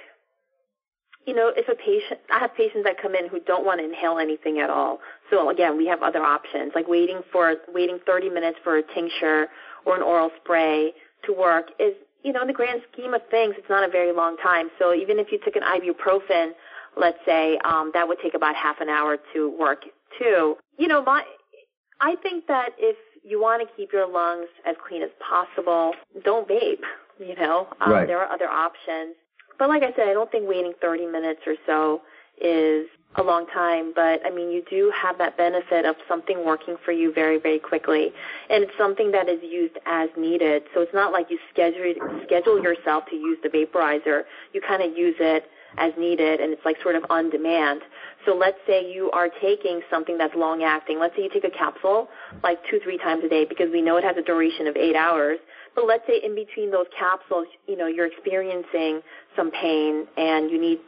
you 1.26 1.34
know, 1.34 1.52
if 1.56 1.68
a 1.70 1.76
patient, 1.76 2.20
I 2.32 2.40
have 2.40 2.56
patients 2.56 2.84
that 2.86 3.02
come 3.02 3.16
in 3.16 3.28
who 3.28 3.40
don't 3.40 3.66
want 3.66 3.80
to 3.80 3.86
inhale 3.86 4.18
anything 4.18 4.60
at 4.60 4.70
all. 4.70 5.00
So 5.30 5.50
again, 5.50 5.78
we 5.78 5.86
have 5.88 6.02
other 6.02 6.24
options, 6.24 6.74
like 6.76 6.88
waiting 6.88 7.22
for, 7.32 7.56
waiting 7.74 8.00
30 8.06 8.30
minutes 8.30 8.58
for 8.64 8.78
a 8.78 8.84
tincture 8.94 9.48
or 9.86 9.96
an 9.96 10.02
oral 10.02 10.32
spray 10.44 10.94
to 11.26 11.34
work 11.34 11.68
is, 11.80 11.94
you 12.24 12.34
know, 12.34 12.42
in 12.42 12.48
the 12.48 12.54
grand 12.54 12.82
scheme 12.92 13.14
of 13.14 13.22
things, 13.30 13.56
it's 13.58 13.70
not 13.70 13.88
a 13.88 13.92
very 13.92 14.12
long 14.12 14.38
time. 14.38 14.70
So 14.80 14.94
even 14.94 15.20
if 15.20 15.32
you 15.32 15.40
took 15.44 15.56
an 15.56 15.64
ibuprofen, 15.64 16.52
let's 17.00 17.20
say, 17.26 17.58
um, 17.64 17.92
that 17.94 18.08
would 18.08 18.18
take 18.22 18.34
about 18.34 18.56
half 18.56 18.82
an 18.82 18.90
hour 18.90 19.18
to 19.34 19.56
work 19.58 19.84
too. 20.20 20.56
You 20.78 20.88
know, 20.88 21.04
my, 21.04 21.24
I 22.00 22.16
think 22.22 22.48
that 22.48 22.70
if 22.78 22.98
you 23.24 23.42
want 23.42 23.68
to 23.68 23.76
keep 23.76 23.92
your 23.92 24.08
lungs 24.08 24.48
as 24.66 24.76
clean 24.88 25.02
as 25.04 25.10
possible, 25.20 25.94
don't 26.24 26.48
vape. 26.48 26.84
You 27.20 27.36
know, 27.36 27.68
um, 27.82 27.92
Right. 27.92 28.08
there 28.08 28.20
are 28.20 28.32
other 28.32 28.48
options. 28.48 29.16
But 29.58 29.70
like 29.70 29.82
I 29.82 29.92
said, 29.94 30.08
I 30.08 30.14
don't 30.14 30.32
think 30.32 30.48
waiting 30.48 30.74
30 30.80 31.08
minutes 31.08 31.42
or 31.48 31.56
so 31.66 32.02
is 32.40 32.88
a 33.16 33.24
long 33.24 33.48
time. 33.48 33.92
But 33.96 34.24
I 34.26 34.30
mean, 34.30 34.52
you 34.52 34.62
do 34.70 34.92
have 34.92 35.18
that 35.18 35.36
benefit 35.36 35.86
of 35.86 35.96
something 36.08 36.46
working 36.46 36.78
for 36.86 36.92
you 36.92 37.12
very, 37.12 37.38
very 37.40 37.58
quickly, 37.58 38.14
and 38.50 38.64
it's 38.64 38.78
something 38.78 39.12
that 39.12 39.28
is 39.28 39.42
used 39.42 39.78
as 39.88 40.10
needed. 40.16 40.64
So 40.74 40.82
it's 40.82 40.94
not 40.94 41.12
like 41.12 41.32
you 41.32 41.40
schedule 41.52 41.96
schedule 42.24 42.62
yourself 42.62 43.06
to 43.10 43.16
use 43.16 43.40
the 43.42 43.50
vaporizer. 43.50 44.26
You 44.54 44.62
kind 44.62 44.84
of 44.84 44.96
use 44.96 45.16
it 45.20 45.50
as 45.78 45.94
needed, 45.98 46.40
and 46.40 46.52
it's 46.52 46.66
like 46.66 46.78
sort 46.82 46.96
of 46.96 47.06
on 47.10 47.30
demand. 47.30 47.82
So 48.26 48.36
let's 48.36 48.58
say 48.66 48.92
you 48.92 49.10
are 49.12 49.30
taking 49.42 49.82
something 49.90 50.18
that's 50.18 50.34
long 50.36 50.64
acting. 50.64 51.00
Let's 51.00 51.16
say 51.16 51.24
you 51.24 51.30
take 51.30 51.46
a 51.46 51.52
capsule 51.52 52.08
like 52.44 52.60
two, 52.70 52.80
three 52.84 52.98
times 52.98 53.24
a 53.24 53.30
day 53.30 53.46
because 53.46 53.68
we 53.72 53.82
know 53.82 53.98
it 53.98 54.04
has 54.04 54.18
a 54.18 54.24
duration 54.24 54.68
of 54.68 54.76
eight 54.76 54.96
hours. 54.96 55.40
But 55.76 55.86
let's 55.86 56.06
say 56.08 56.20
in 56.24 56.36
between 56.36 56.72
those 56.72 56.88
capsules, 56.98 57.48
you 57.68 57.78
know, 57.78 57.88
you're 57.88 58.08
experiencing 58.08 59.02
some 59.36 59.52
pain 59.52 60.08
and 60.18 60.50
you 60.50 60.60
need, 60.60 60.80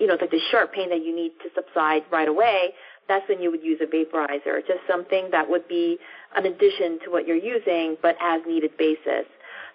you 0.00 0.06
know, 0.06 0.14
it's 0.14 0.22
like 0.22 0.30
the 0.30 0.40
sharp 0.50 0.72
pain 0.72 0.88
that 0.90 1.04
you 1.04 1.14
need 1.14 1.32
to 1.42 1.50
subside 1.54 2.02
right 2.10 2.28
away. 2.28 2.70
That's 3.08 3.28
when 3.28 3.42
you 3.42 3.50
would 3.50 3.62
use 3.62 3.80
a 3.82 3.86
vaporizer, 3.86 4.66
just 4.66 4.80
something 4.88 5.28
that 5.32 5.48
would 5.48 5.68
be 5.68 5.98
an 6.34 6.46
addition 6.46 6.98
to 7.04 7.10
what 7.10 7.26
you're 7.26 7.36
using, 7.36 7.96
but 8.00 8.16
as 8.20 8.40
needed 8.46 8.76
basis. 8.78 9.26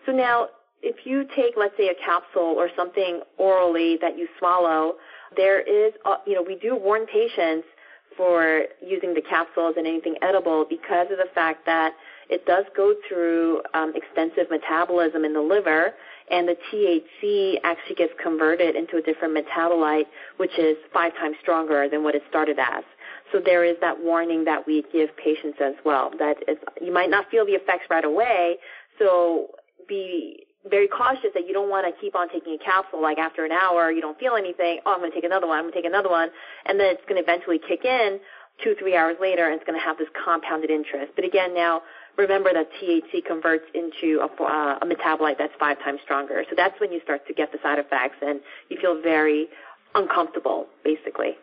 So 0.06 0.12
now, 0.12 0.48
if 0.82 1.06
you 1.06 1.26
take, 1.36 1.54
let's 1.58 1.76
say, 1.78 1.90
a 1.90 2.06
capsule 2.06 2.56
or 2.58 2.70
something 2.76 3.22
orally 3.38 3.98
that 4.02 4.18
you 4.18 4.28
swallow, 4.38 4.96
there 5.36 5.62
is, 5.62 5.94
uh, 6.06 6.18
you 6.26 6.36
know, 6.36 6.44
we 6.44 6.56
do 6.56 6.76
warn 6.76 7.06
patients 7.06 7.68
for 8.16 8.64
using 8.82 9.14
the 9.14 9.22
capsules 9.22 9.76
and 9.78 9.86
anything 9.86 10.16
edible 10.22 10.66
because 10.68 11.08
of 11.12 11.18
the 11.18 11.30
fact 11.36 11.66
that 11.66 11.94
it 12.30 12.46
does 12.46 12.66
go 12.76 12.94
through 13.08 13.62
um, 13.74 13.94
extensive 13.96 14.50
metabolism 14.50 15.24
in 15.24 15.34
the 15.34 15.42
liver, 15.42 15.94
and 16.30 16.48
the 16.48 16.58
THC 16.68 17.56
actually 17.64 17.96
gets 17.96 18.12
converted 18.22 18.76
into 18.76 18.98
a 18.98 19.02
different 19.02 19.38
metabolite, 19.38 20.06
which 20.38 20.58
is 20.58 20.76
five 20.92 21.14
times 21.16 21.38
stronger 21.42 21.88
than 21.90 22.04
what 22.04 22.16
it 22.16 22.24
started 22.28 22.58
as. 22.60 22.84
So 23.32 23.40
there 23.44 23.64
is 23.64 23.78
that 23.82 23.96
warning 23.98 24.44
that 24.46 24.66
we 24.66 24.84
give 24.92 25.16
patients 25.16 25.60
as 25.62 25.76
well 25.86 26.12
that 26.20 26.38
you 26.82 26.92
might 26.92 27.10
not 27.10 27.30
feel 27.30 27.46
the 27.46 27.54
effects 27.54 27.86
right 27.90 28.06
away. 28.06 28.58
So 29.00 29.48
be 29.88 30.47
very 30.70 30.88
cautious 30.88 31.32
that 31.34 31.48
you 31.48 31.54
don't 31.54 31.70
want 31.70 31.86
to 31.86 32.02
keep 32.02 32.16
on 32.16 32.28
taking 32.30 32.58
a 32.60 32.64
capsule 32.64 33.02
like 33.02 33.18
after 33.18 33.46
an 33.46 33.52
hour 33.52 33.92
you 33.92 34.02
don't 34.02 34.20
feel 34.20 34.36
anything 34.36 34.80
oh 34.86 34.94
i'm 34.94 35.00
going 35.00 35.12
to 35.12 35.16
take 35.16 35.24
another 35.24 35.48
one 35.48 35.58
i'm 35.58 35.64
going 35.64 35.74
to 35.74 35.80
take 35.80 35.86
another 35.86 36.10
one 36.10 36.30
and 36.66 36.80
then 36.80 36.92
it's 36.92 37.02
going 37.08 37.16
to 37.16 37.24
eventually 37.24 37.60
kick 37.60 37.86
in 37.86 38.20
two 38.64 38.76
three 38.80 38.96
hours 38.96 39.16
later 39.22 39.46
and 39.46 39.56
it's 39.56 39.66
going 39.66 39.80
to 39.80 39.84
have 39.86 39.98
this 39.98 40.08
compounded 40.24 40.70
interest. 40.70 41.14
But 41.16 41.26
again 41.26 41.54
now 41.54 41.82
remember 42.18 42.52
that 42.54 42.68
thc 42.82 43.26
converts 43.26 43.66
into 43.74 44.20
a, 44.22 44.44
uh, 44.44 44.80
a 44.82 44.86
metabolite 44.86 45.38
that's 45.38 45.54
five 45.60 45.78
times 45.80 46.00
stronger. 46.04 46.44
So 46.50 46.56
that's 46.56 46.80
when 46.80 46.92
you 46.92 47.00
start 47.04 47.28
to 47.28 47.34
get 47.34 47.52
the 47.52 47.60
side 47.62 47.80
effects 47.80 48.18
and 48.22 48.42
you 48.70 48.78
feel 48.82 49.02
very 49.02 49.48
uncomfortable 49.96 50.68
basically. 50.84 51.38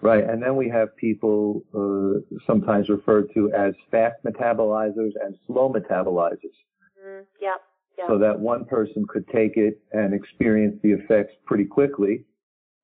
Right, 0.00 0.22
and 0.22 0.40
then 0.40 0.54
we 0.54 0.68
have 0.68 0.96
people 0.96 1.62
uh, 1.74 2.20
sometimes 2.46 2.88
referred 2.88 3.34
to 3.34 3.52
as 3.52 3.74
fast 3.90 4.14
metabolizers 4.24 5.10
and 5.24 5.36
slow 5.48 5.72
metabolizers. 5.72 6.54
mm, 7.04 7.24
yep 7.40 7.60
So 8.06 8.18
that 8.18 8.38
one 8.38 8.64
person 8.64 9.04
could 9.08 9.26
take 9.28 9.56
it 9.56 9.80
and 9.92 10.14
experience 10.14 10.78
the 10.82 10.92
effects 10.92 11.32
pretty 11.44 11.64
quickly, 11.64 12.24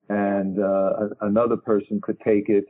and 0.09 0.59
uh, 0.59 1.09
another 1.21 1.57
person 1.57 2.01
could 2.03 2.19
take 2.21 2.49
it 2.49 2.65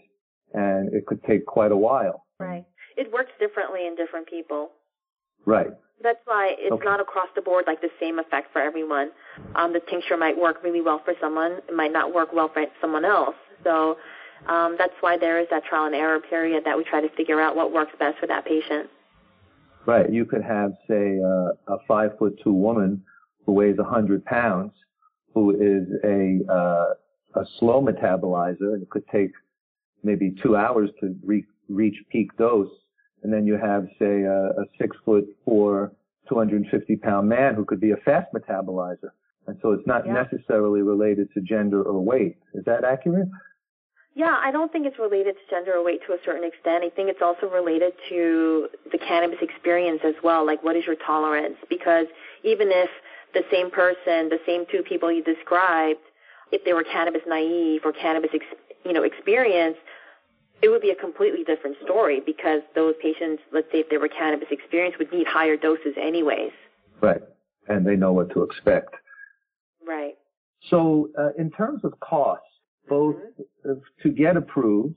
and 0.52 0.92
it 0.92 1.06
could 1.06 1.22
take 1.24 1.46
quite 1.46 1.72
a 1.72 1.76
while. 1.76 2.26
right 2.38 2.64
it 2.96 3.12
works 3.12 3.32
differently 3.40 3.86
in 3.88 3.96
different 3.96 4.26
people 4.28 4.70
Right. 5.46 5.70
That's 6.02 6.20
why 6.24 6.54
it's 6.58 6.72
Okay. 6.72 6.84
not 6.84 7.00
across 7.00 7.28
the 7.34 7.42
board 7.42 7.66
like 7.66 7.80
the 7.80 7.90
same 8.00 8.18
effect 8.18 8.52
for 8.52 8.60
everyone. 8.60 9.10
Um, 9.54 9.72
the 9.72 9.80
tincture 9.80 10.16
might 10.16 10.36
work 10.36 10.62
really 10.62 10.80
well 10.80 10.98
for 10.98 11.14
someone, 11.20 11.52
it 11.68 11.74
might 11.74 11.92
not 11.92 12.12
work 12.12 12.32
well 12.32 12.48
for 12.48 12.66
someone 12.80 13.04
else. 13.04 13.36
So 13.62 13.96
um, 14.46 14.76
that's 14.76 14.94
why 15.00 15.16
there 15.16 15.38
is 15.38 15.48
that 15.50 15.64
trial 15.64 15.86
and 15.86 15.94
error 15.94 16.20
period 16.20 16.64
that 16.64 16.76
we 16.76 16.84
try 16.84 17.00
to 17.00 17.08
figure 17.10 17.40
out 17.40 17.56
what 17.56 17.72
works 17.72 17.92
best 17.98 18.18
for 18.18 18.26
that 18.26 18.44
patient. 18.44 18.90
Right. 19.86 20.10
You 20.10 20.24
could 20.24 20.42
have, 20.42 20.72
say, 20.88 21.18
uh, 21.20 21.74
a 21.74 21.78
five 21.86 22.16
foot 22.18 22.38
two 22.42 22.52
woman 22.52 23.02
who 23.44 23.52
weighs 23.52 23.78
a 23.78 23.84
hundred 23.84 24.24
pounds, 24.24 24.72
who 25.34 25.50
is 25.50 25.86
a 26.04 26.40
uh, 26.52 26.94
a 27.40 27.44
slow 27.58 27.82
metabolizer, 27.84 28.72
and 28.74 28.82
it 28.82 28.90
could 28.90 29.06
take 29.08 29.30
maybe 30.02 30.34
two 30.42 30.56
hours 30.56 30.90
to 31.00 31.14
re- 31.24 31.44
reach 31.68 31.96
peak 32.10 32.36
dose. 32.38 32.68
And 33.22 33.32
then 33.32 33.46
you 33.46 33.54
have, 33.56 33.86
say, 33.98 34.22
a, 34.22 34.48
a 34.48 34.64
six 34.78 34.96
foot 35.04 35.24
four, 35.44 35.92
250 36.28 36.96
pound 36.96 37.28
man 37.28 37.54
who 37.54 37.64
could 37.64 37.80
be 37.80 37.90
a 37.92 37.96
fast 38.04 38.28
metabolizer. 38.34 39.10
And 39.46 39.58
so 39.60 39.72
it's 39.72 39.86
not 39.86 40.06
Yeah. 40.06 40.22
necessarily 40.22 40.80
related 40.82 41.28
to 41.34 41.40
gender 41.40 41.82
or 41.82 42.00
weight. 42.00 42.36
Is 42.54 42.64
that 42.64 42.84
accurate? 42.84 43.28
Yeah, 44.14 44.36
I 44.40 44.52
don't 44.52 44.70
think 44.70 44.86
it's 44.86 44.98
related 44.98 45.34
to 45.34 45.40
gender 45.50 45.74
or 45.74 45.84
weight 45.84 46.00
to 46.06 46.12
a 46.12 46.18
certain 46.24 46.44
extent. 46.44 46.84
I 46.84 46.90
think 46.90 47.08
it's 47.08 47.20
also 47.20 47.50
related 47.50 47.94
to 48.08 48.68
the 48.92 48.98
cannabis 48.98 49.38
experience 49.42 50.00
as 50.04 50.14
well. 50.22 50.46
Like, 50.46 50.62
what 50.62 50.76
is 50.76 50.86
your 50.86 50.94
tolerance? 50.94 51.56
Because 51.68 52.06
even 52.44 52.68
if 52.70 52.88
the 53.32 53.42
same 53.50 53.72
person, 53.72 54.28
the 54.30 54.38
same 54.46 54.66
two 54.70 54.82
people 54.82 55.10
you 55.10 55.24
described, 55.24 55.98
if 56.52 56.64
they 56.64 56.72
were 56.72 56.84
cannabis 56.84 57.22
naive 57.26 57.80
or 57.84 57.92
cannabis, 57.92 58.30
ex, 58.32 58.44
you 58.84 58.92
know, 58.92 59.02
experienced, 59.02 59.80
it 60.62 60.68
would 60.68 60.80
be 60.82 60.90
a 60.90 60.94
completely 60.94 61.42
different 61.42 61.76
story 61.82 62.22
because 62.24 62.60
those 62.76 62.94
patients, 63.02 63.42
let's 63.52 63.66
say 63.72 63.78
if 63.80 63.90
they 63.90 63.98
were 63.98 64.08
cannabis 64.08 64.48
experienced, 64.52 64.98
would 65.00 65.12
need 65.12 65.26
higher 65.26 65.56
doses 65.56 65.94
anyways. 66.00 66.52
Right. 67.00 67.20
And 67.66 67.84
they 67.84 67.96
know 67.96 68.12
what 68.12 68.30
to 68.34 68.42
expect. 68.44 68.94
Right. 69.86 70.14
So, 70.70 71.10
uh, 71.18 71.30
in 71.36 71.50
terms 71.50 71.84
of 71.84 71.98
costs, 71.98 72.46
both 72.88 73.16
to 74.02 74.08
get 74.10 74.36
approved 74.36 74.94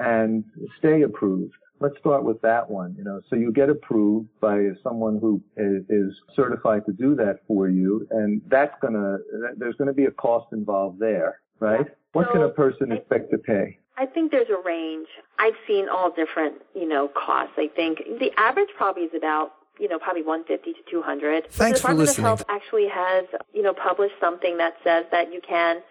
and 0.00 0.44
stay 0.78 1.02
approved, 1.02 1.52
let's 1.80 1.98
start 1.98 2.24
with 2.24 2.40
that 2.42 2.68
one. 2.70 2.94
You 2.96 3.04
know, 3.04 3.20
so 3.28 3.36
you 3.36 3.52
get 3.52 3.68
approved 3.70 4.28
by 4.40 4.68
someone 4.82 5.18
who 5.20 5.42
is, 5.56 5.84
is 5.88 6.14
certified 6.34 6.86
to 6.86 6.92
do 6.92 7.14
that 7.16 7.40
for 7.46 7.68
you, 7.68 8.06
and 8.10 8.40
that's 8.48 8.74
gonna 8.80 9.18
there's 9.56 9.74
gonna 9.76 9.92
be 9.92 10.04
a 10.06 10.10
cost 10.12 10.52
involved 10.52 10.98
there, 11.00 11.40
right? 11.60 11.86
What 12.12 12.26
So, 12.28 12.32
can 12.32 12.42
a 12.42 12.48
person 12.48 12.92
I- 12.92 12.96
expect 12.96 13.30
to 13.32 13.38
pay? 13.38 13.78
I 13.96 14.06
think 14.06 14.30
there's 14.30 14.48
a 14.48 14.62
range. 14.64 15.08
I've 15.40 15.56
seen 15.66 15.88
all 15.88 16.08
different, 16.12 16.54
you 16.72 16.86
know, 16.88 17.08
costs. 17.08 17.54
I 17.58 17.66
think 17.74 17.98
the 18.20 18.30
average 18.38 18.68
probably 18.76 19.02
is 19.02 19.10
about, 19.12 19.54
you 19.80 19.88
know, 19.88 19.98
probably 19.98 20.22
150 20.22 20.72
to 20.72 20.78
200. 20.88 21.48
Thanks 21.50 21.80
the 21.80 21.88
for 21.88 21.88
Department 21.94 21.98
listening. 22.08 22.26
of 22.26 22.38
Health 22.38 22.44
actually 22.48 22.86
has, 22.86 23.24
you 23.52 23.62
know, 23.62 23.74
published 23.74 24.14
something 24.20 24.56
that 24.58 24.74
says 24.84 25.04
that 25.10 25.32
you 25.32 25.40
can, 25.40 25.82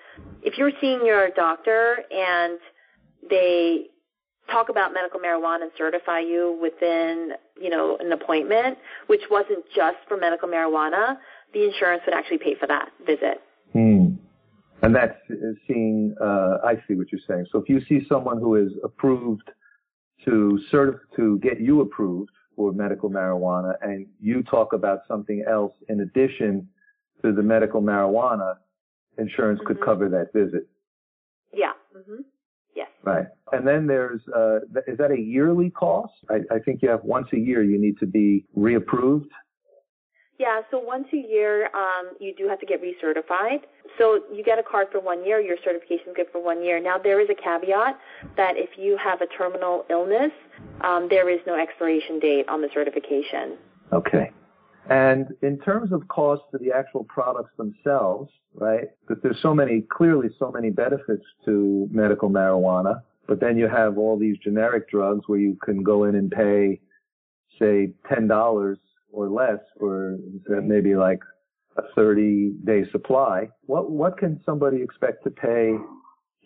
if 0.42 0.58
you're 0.58 0.72
seeing 0.80 1.06
your 1.06 1.30
doctor 1.30 1.98
and 2.12 2.60
they 3.30 3.88
talk 4.52 4.70
about 4.70 4.94
medical 4.94 5.20
marijuana 5.20 5.64
and 5.64 5.72
certify 5.78 6.20
you 6.20 6.58
within, 6.62 7.32
you 7.60 7.70
know, 7.70 7.98
an 8.00 8.12
appointment, 8.12 8.78
which 9.08 9.22
wasn't 9.30 9.64
just 9.76 9.98
for 10.08 10.18
medical 10.18 10.48
marijuana, 10.48 11.18
the 11.54 11.66
insurance 11.66 12.02
would 12.06 12.16
actually 12.16 12.38
pay 12.38 12.56
for 12.56 12.68
that 12.68 12.90
visit. 13.06 13.42
Hmm. 13.74 14.16
And 14.82 14.96
that's 14.96 15.18
uh, 15.30 15.36
seeing. 15.68 16.16
Uh, 16.22 16.58
I 16.64 16.76
see 16.88 16.94
what 16.94 17.12
you're 17.12 17.22
saying. 17.28 17.48
So 17.52 17.60
if 17.60 17.68
you 17.68 17.82
see 17.90 18.06
someone 18.08 18.40
who 18.40 18.56
is 18.56 18.72
approved 18.84 19.50
to 20.26 20.60
certif- 20.72 21.00
to 21.16 21.40
get 21.40 21.60
you 21.60 21.82
approved 21.82 22.30
for 22.56 22.72
medical 22.72 23.10
marijuana, 23.10 23.74
and 23.82 24.06
you 24.20 24.44
talk 24.44 24.74
about 24.74 25.00
something 25.08 25.44
else 25.50 25.74
in 25.90 26.02
addition 26.02 26.68
to 27.24 27.34
the 27.34 27.42
medical 27.42 27.82
marijuana, 27.82 28.56
insurance 29.18 29.60
could 29.66 29.78
Mhm. 29.80 29.86
cover 29.86 30.10
that 30.10 30.34
visit. 30.34 30.68
Yeah. 31.54 31.74
Mm-hmm. 31.96 32.22
Yes. 32.76 32.90
Right. 33.04 33.26
And 33.52 33.68
then 33.68 33.88
there's, 33.88 34.22
uh, 34.30 34.60
is 34.86 34.98
that 34.98 35.12
a 35.12 35.20
yearly 35.20 35.70
cost? 35.72 36.14
I, 36.30 36.42
I 36.52 36.60
think 36.60 36.82
you 36.82 36.90
have 36.90 37.04
once 37.04 37.28
a 37.34 37.40
year 37.40 37.64
you 37.64 37.80
need 37.80 37.98
to 38.00 38.06
be 38.06 38.46
reapproved. 38.56 39.30
Yeah, 40.38 40.62
so 40.70 40.78
once 40.78 41.08
a 41.14 41.18
year, 41.18 41.66
um, 41.74 42.12
you 42.20 42.36
do 42.36 42.48
have 42.48 42.60
to 42.60 42.68
get 42.68 42.80
recertified. 42.84 43.62
So 43.98 44.22
you 44.32 44.44
get 44.44 44.60
a 44.60 44.64
card 44.64 44.90
for 44.92 45.00
one 45.00 45.26
year, 45.26 45.40
your 45.40 45.58
certification 45.64 46.10
is 46.10 46.16
good 46.16 46.28
for 46.32 46.44
one 46.44 46.64
year. 46.64 46.80
Now 46.80 47.00
there 47.00 47.20
is 47.20 47.28
a 47.32 47.34
caveat 47.34 48.00
that 48.36 48.56
if 48.56 48.78
you 48.78 48.98
have 48.98 49.22
a 49.22 49.26
terminal 49.26 49.86
illness, 49.90 50.32
um, 50.82 51.08
there 51.10 51.28
is 51.30 51.40
no 51.48 51.56
expiration 51.56 52.20
date 52.20 52.48
on 52.48 52.62
the 52.62 52.70
certification. 52.72 53.58
Okay. 53.92 54.32
And 54.90 55.28
in 55.42 55.60
terms 55.60 55.92
of 55.92 56.08
cost 56.08 56.44
to 56.52 56.58
the 56.58 56.72
actual 56.72 57.04
products 57.06 57.52
themselves, 57.58 58.32
right? 58.54 58.86
Because 59.06 59.22
there's 59.22 59.42
so 59.42 59.54
many, 59.54 59.82
clearly 59.82 60.30
so 60.40 60.52
many 60.52 60.70
benefits 60.70 61.26
to 61.46 61.88
medical 61.92 62.30
marijuana, 62.30 63.02
but 63.28 63.42
then 63.42 63.58
you 63.58 63.68
have 63.68 63.98
all 63.98 64.18
these 64.18 64.38
generic 64.38 64.90
drugs 64.90 65.24
where 65.28 65.40
you 65.40 65.58
can 65.64 65.84
go 65.84 66.06
in 66.06 66.16
and 66.16 66.32
pay, 66.32 66.80
say, 67.60 67.92
$10 68.10 68.78
or 69.12 69.30
less 69.30 69.60
for 69.78 70.18
maybe 70.48 70.96
like 70.96 71.20
a 71.78 71.82
30 71.94 72.54
day 72.66 72.90
supply. 72.92 73.50
What, 73.66 73.92
what 73.92 74.18
can 74.18 74.42
somebody 74.46 74.82
expect 74.82 75.24
to 75.26 75.32
pay 75.32 75.76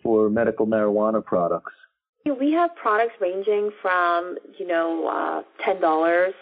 for 0.02 0.28
medical 0.28 0.66
marijuana 0.66 1.24
products? 1.24 1.72
We 2.38 2.52
have 2.52 2.74
products 2.76 3.14
ranging 3.20 3.70
from, 3.80 4.36
you 4.58 4.66
know, 4.66 5.08
uh, 5.08 5.64
$10 5.64 6.32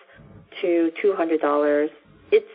to 0.62 0.90
$200. 1.02 1.88
It's, 2.32 2.46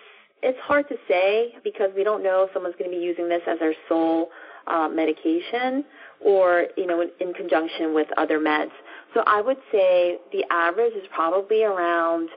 it's 0.41 0.59
hard 0.61 0.87
to 0.89 0.95
say 1.07 1.55
because 1.63 1.91
we 1.95 2.03
don't 2.03 2.23
know 2.23 2.43
if 2.43 2.53
someone's 2.53 2.75
going 2.77 2.91
to 2.91 2.97
be 2.97 3.03
using 3.03 3.29
this 3.29 3.41
as 3.47 3.59
their 3.59 3.73
sole 3.89 4.29
uh, 4.67 4.87
medication 4.87 5.83
or, 6.23 6.67
you 6.77 6.85
know, 6.87 7.01
in, 7.01 7.09
in 7.19 7.33
conjunction 7.33 7.93
with 7.93 8.07
other 8.17 8.39
meds. 8.39 8.71
So 9.13 9.23
I 9.25 9.41
would 9.41 9.57
say 9.71 10.17
the 10.31 10.43
average 10.51 10.93
is 10.93 11.07
probably 11.13 11.63
around 11.63 12.29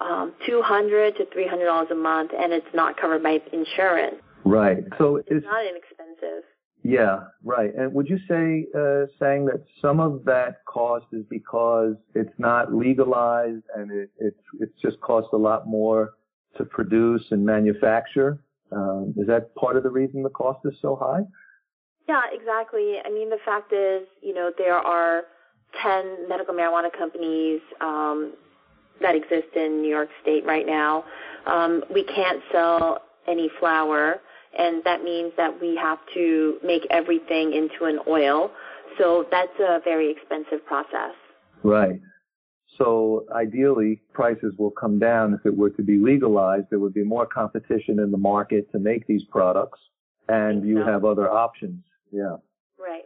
um, 0.00 0.34
200 0.46 1.16
to 1.16 1.24
$300 1.24 1.90
a 1.90 1.94
month 1.94 2.32
and 2.38 2.52
it's 2.52 2.66
not 2.74 2.96
covered 2.96 3.22
by 3.22 3.40
insurance. 3.52 4.16
Right. 4.44 4.84
So 4.98 5.18
is, 5.18 5.24
It's 5.28 5.46
not 5.46 5.64
inexpensive. 5.64 6.44
Yeah, 6.88 7.24
right. 7.42 7.74
And 7.74 7.92
would 7.94 8.08
you 8.08 8.18
say, 8.28 8.66
uh, 8.72 9.06
Sang, 9.18 9.46
that 9.46 9.64
some 9.82 9.98
of 9.98 10.24
that 10.26 10.64
cost 10.66 11.06
is 11.12 11.24
because 11.28 11.96
it's 12.14 12.32
not 12.38 12.72
legalized 12.72 13.64
and 13.74 13.90
it, 13.90 14.10
it's 14.20 14.40
it's 14.60 14.80
just 14.80 15.00
costs 15.00 15.30
a 15.32 15.36
lot 15.36 15.66
more 15.66 16.14
to 16.56 16.64
produce 16.64 17.24
and 17.32 17.44
manufacture? 17.44 18.38
Um, 18.70 19.14
is 19.16 19.26
that 19.26 19.52
part 19.56 19.76
of 19.76 19.82
the 19.82 19.90
reason 19.90 20.22
the 20.22 20.30
cost 20.30 20.60
is 20.64 20.74
so 20.80 20.94
high? 20.94 21.22
Yeah, 22.08 22.22
exactly. 22.32 22.98
I 23.04 23.10
mean, 23.10 23.30
the 23.30 23.38
fact 23.44 23.72
is, 23.72 24.06
you 24.22 24.32
know, 24.32 24.52
there 24.56 24.78
are 24.78 25.22
10 25.82 26.28
medical 26.28 26.54
marijuana 26.54 26.96
companies 26.96 27.60
um, 27.80 28.34
that 29.00 29.16
exist 29.16 29.56
in 29.56 29.82
New 29.82 29.90
York 29.90 30.10
State 30.22 30.46
right 30.46 30.66
now. 30.66 31.04
Um, 31.46 31.82
we 31.92 32.04
can't 32.04 32.40
sell 32.52 33.02
any 33.26 33.50
flower, 33.58 34.20
and 34.58 34.82
that 34.84 35.02
means 35.02 35.32
that 35.36 35.60
we 35.60 35.76
have 35.76 35.98
to 36.14 36.58
make 36.64 36.86
everything 36.90 37.52
into 37.52 37.84
an 37.84 37.98
oil. 38.08 38.50
So 38.98 39.26
that's 39.30 39.58
a 39.60 39.80
very 39.84 40.10
expensive 40.10 40.64
process. 40.66 41.12
Right. 41.62 42.00
So 42.78 43.24
ideally, 43.34 44.02
prices 44.12 44.54
will 44.58 44.70
come 44.70 44.98
down 44.98 45.34
if 45.34 45.46
it 45.46 45.56
were 45.56 45.70
to 45.70 45.82
be 45.82 45.98
legalized. 45.98 46.66
There 46.70 46.78
would 46.78 46.94
be 46.94 47.04
more 47.04 47.26
competition 47.26 47.98
in 48.00 48.10
the 48.10 48.18
market 48.18 48.70
to 48.72 48.78
make 48.78 49.06
these 49.06 49.24
products, 49.30 49.78
and 50.28 50.66
you 50.66 50.78
so. 50.80 50.84
have 50.84 51.04
other 51.04 51.30
options. 51.30 51.82
Yeah. 52.12 52.36
Right. 52.78 53.04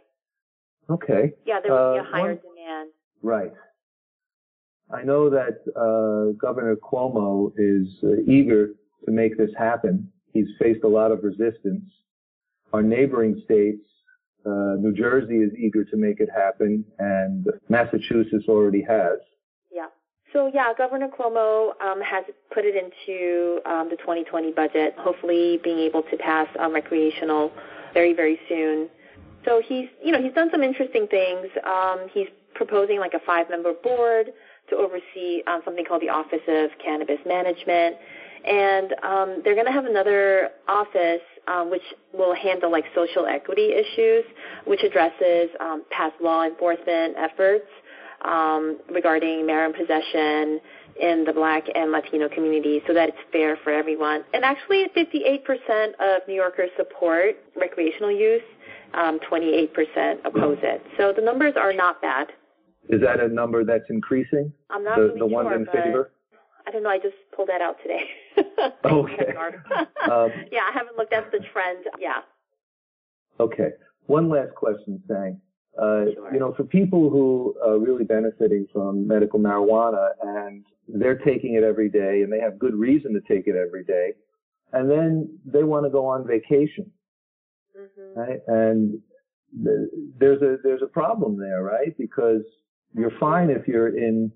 Okay. 0.89 1.31
Yeah, 1.45 1.59
there 1.63 1.71
would 1.71 1.93
be 1.93 1.99
Uh, 1.99 2.03
a 2.03 2.05
higher 2.05 2.23
one- 2.35 2.39
demand. 2.55 2.89
Right. 3.23 3.53
I 4.93 5.03
know 5.03 5.29
that 5.29 5.61
uh, 5.75 6.33
Governor 6.37 6.75
Cuomo 6.75 7.53
is 7.57 7.87
uh, 8.03 8.15
eager 8.27 8.73
to 9.05 9.11
make 9.11 9.37
this 9.37 9.51
happen. 9.57 10.11
He's 10.33 10.47
faced 10.59 10.83
a 10.83 10.87
lot 10.87 11.11
of 11.11 11.23
resistance. 11.23 11.83
Our 12.73 12.81
neighboring 12.81 13.41
states, 13.45 13.83
uh, 14.45 14.75
New 14.79 14.93
Jersey 14.93 15.37
is 15.37 15.51
eager 15.57 15.83
to 15.83 15.97
make 15.97 16.19
it 16.19 16.29
happen, 16.33 16.85
and 16.99 17.47
Massachusetts 17.69 18.45
already 18.47 18.81
has. 18.81 19.19
Yeah. 19.71 19.87
So 20.33 20.49
yeah, 20.53 20.73
Governor 20.77 21.09
Cuomo 21.09 21.71
um, 21.81 22.01
has 22.01 22.23
put 22.53 22.63
it 22.65 22.75
into 22.75 23.59
um, 23.65 23.89
the 23.89 23.97
2020 23.97 24.51
budget. 24.53 24.95
Hopefully, 24.97 25.59
being 25.63 25.79
able 25.79 26.03
to 26.03 26.17
pass 26.17 26.47
um, 26.59 26.73
recreational 26.73 27.51
very 27.93 28.13
very 28.13 28.39
soon. 28.47 28.89
So 29.45 29.61
he's 29.65 29.89
you 30.03 30.11
know 30.11 30.21
he's 30.21 30.33
done 30.33 30.49
some 30.51 30.63
interesting 30.63 31.07
things. 31.07 31.47
Um, 31.65 32.07
he's 32.13 32.27
proposing 32.55 32.99
like 32.99 33.13
a 33.13 33.19
five 33.25 33.49
member 33.49 33.73
board 33.73 34.31
to 34.69 34.75
oversee 34.75 35.43
um, 35.47 35.61
something 35.65 35.85
called 35.85 36.01
the 36.01 36.09
Office 36.09 36.41
of 36.47 36.69
Cannabis 36.83 37.19
Management. 37.25 37.97
And 38.45 38.93
um, 39.03 39.41
they're 39.43 39.55
going 39.55 39.67
to 39.67 39.71
have 39.71 39.85
another 39.85 40.49
office 40.67 41.21
um, 41.47 41.69
which 41.69 41.83
will 42.13 42.35
handle 42.35 42.71
like 42.71 42.85
social 42.95 43.25
equity 43.25 43.71
issues, 43.73 44.23
which 44.65 44.81
addresses 44.83 45.49
um, 45.59 45.83
past 45.91 46.13
law 46.21 46.43
enforcement 46.43 47.15
efforts 47.17 47.67
um, 48.25 48.79
regarding 48.93 49.45
marijuana 49.45 49.75
possession 49.75 50.59
in 50.99 51.23
the 51.25 51.33
black 51.33 51.63
and 51.73 51.91
Latino 51.91 52.29
community 52.29 52.81
so 52.85 52.93
that 52.93 53.09
it's 53.09 53.17
fair 53.31 53.57
for 53.63 53.71
everyone. 53.71 54.23
And 54.33 54.43
actually, 54.43 54.85
58% 54.95 55.93
of 55.99 56.27
New 56.27 56.35
Yorkers 56.35 56.69
support 56.77 57.37
recreational 57.55 58.11
use, 58.11 58.43
um, 58.93 59.19
28% 59.31 60.25
oppose 60.25 60.57
it. 60.61 60.83
So 60.97 61.13
the 61.15 61.21
numbers 61.21 61.53
are 61.57 61.73
not 61.73 62.01
bad. 62.01 62.27
Is 62.89 63.01
that 63.01 63.19
a 63.19 63.27
number 63.27 63.63
that's 63.63 63.89
increasing? 63.89 64.51
I'm 64.69 64.83
not 64.83 64.97
the 64.97 65.03
really 65.03 65.19
the 65.19 65.25
ones 65.27 65.49
in 65.55 65.65
favor? 65.67 66.11
I 66.67 66.71
don't 66.71 66.83
know. 66.83 66.89
I 66.89 66.97
just 66.97 67.15
pulled 67.35 67.49
that 67.49 67.61
out 67.61 67.77
today. 67.81 68.03
Okay. 68.85 69.33
Um, 70.09 70.31
yeah, 70.51 70.61
I 70.69 70.71
haven't 70.73 70.97
looked 70.97 71.13
at 71.13 71.31
the 71.31 71.39
trend. 71.51 71.85
Yeah. 71.99 72.21
Okay. 73.39 73.69
One 74.07 74.29
last 74.29 74.53
question, 74.55 75.01
Sang. 75.07 75.39
Uh, 75.77 76.05
Sure. 76.13 76.33
You 76.33 76.39
know, 76.39 76.53
for 76.55 76.63
people 76.63 77.09
who 77.09 77.55
are 77.65 77.79
really 77.79 78.03
benefiting 78.03 78.67
from 78.73 79.07
medical 79.07 79.39
marijuana 79.39 80.09
and 80.21 80.65
they're 80.87 81.17
taking 81.17 81.55
it 81.55 81.63
every 81.63 81.89
day 81.89 82.21
and 82.23 82.31
they 82.31 82.39
have 82.39 82.59
good 82.59 82.75
reason 82.75 83.13
to 83.13 83.21
take 83.21 83.47
it 83.47 83.55
every 83.55 83.83
day, 83.83 84.13
and 84.73 84.89
then 84.89 85.39
they 85.45 85.63
want 85.63 85.85
to 85.85 85.89
go 85.89 86.05
on 86.05 86.27
vacation, 86.27 86.91
hmm 87.75 88.19
right? 88.19 88.39
And 88.47 88.99
th- 89.63 89.89
there's 90.19 90.41
a 90.41 90.57
there's 90.63 90.81
a 90.81 90.87
problem 90.87 91.37
there, 91.39 91.63
right? 91.63 91.97
Because 91.97 92.41
you're 92.93 93.17
fine 93.19 93.49
if 93.49 93.67
you're 93.67 93.95
in 93.97 94.31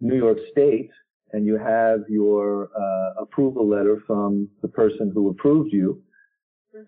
New 0.00 0.16
York 0.16 0.38
State 0.52 0.90
and 1.34 1.44
you 1.44 1.56
have 1.58 2.00
your 2.08 2.70
uh, 2.84 3.22
approval 3.24 3.68
letter 3.68 3.96
from 4.06 4.48
the 4.62 4.68
person 4.68 5.10
who 5.12 5.30
approved 5.30 5.72
you, 5.72 6.00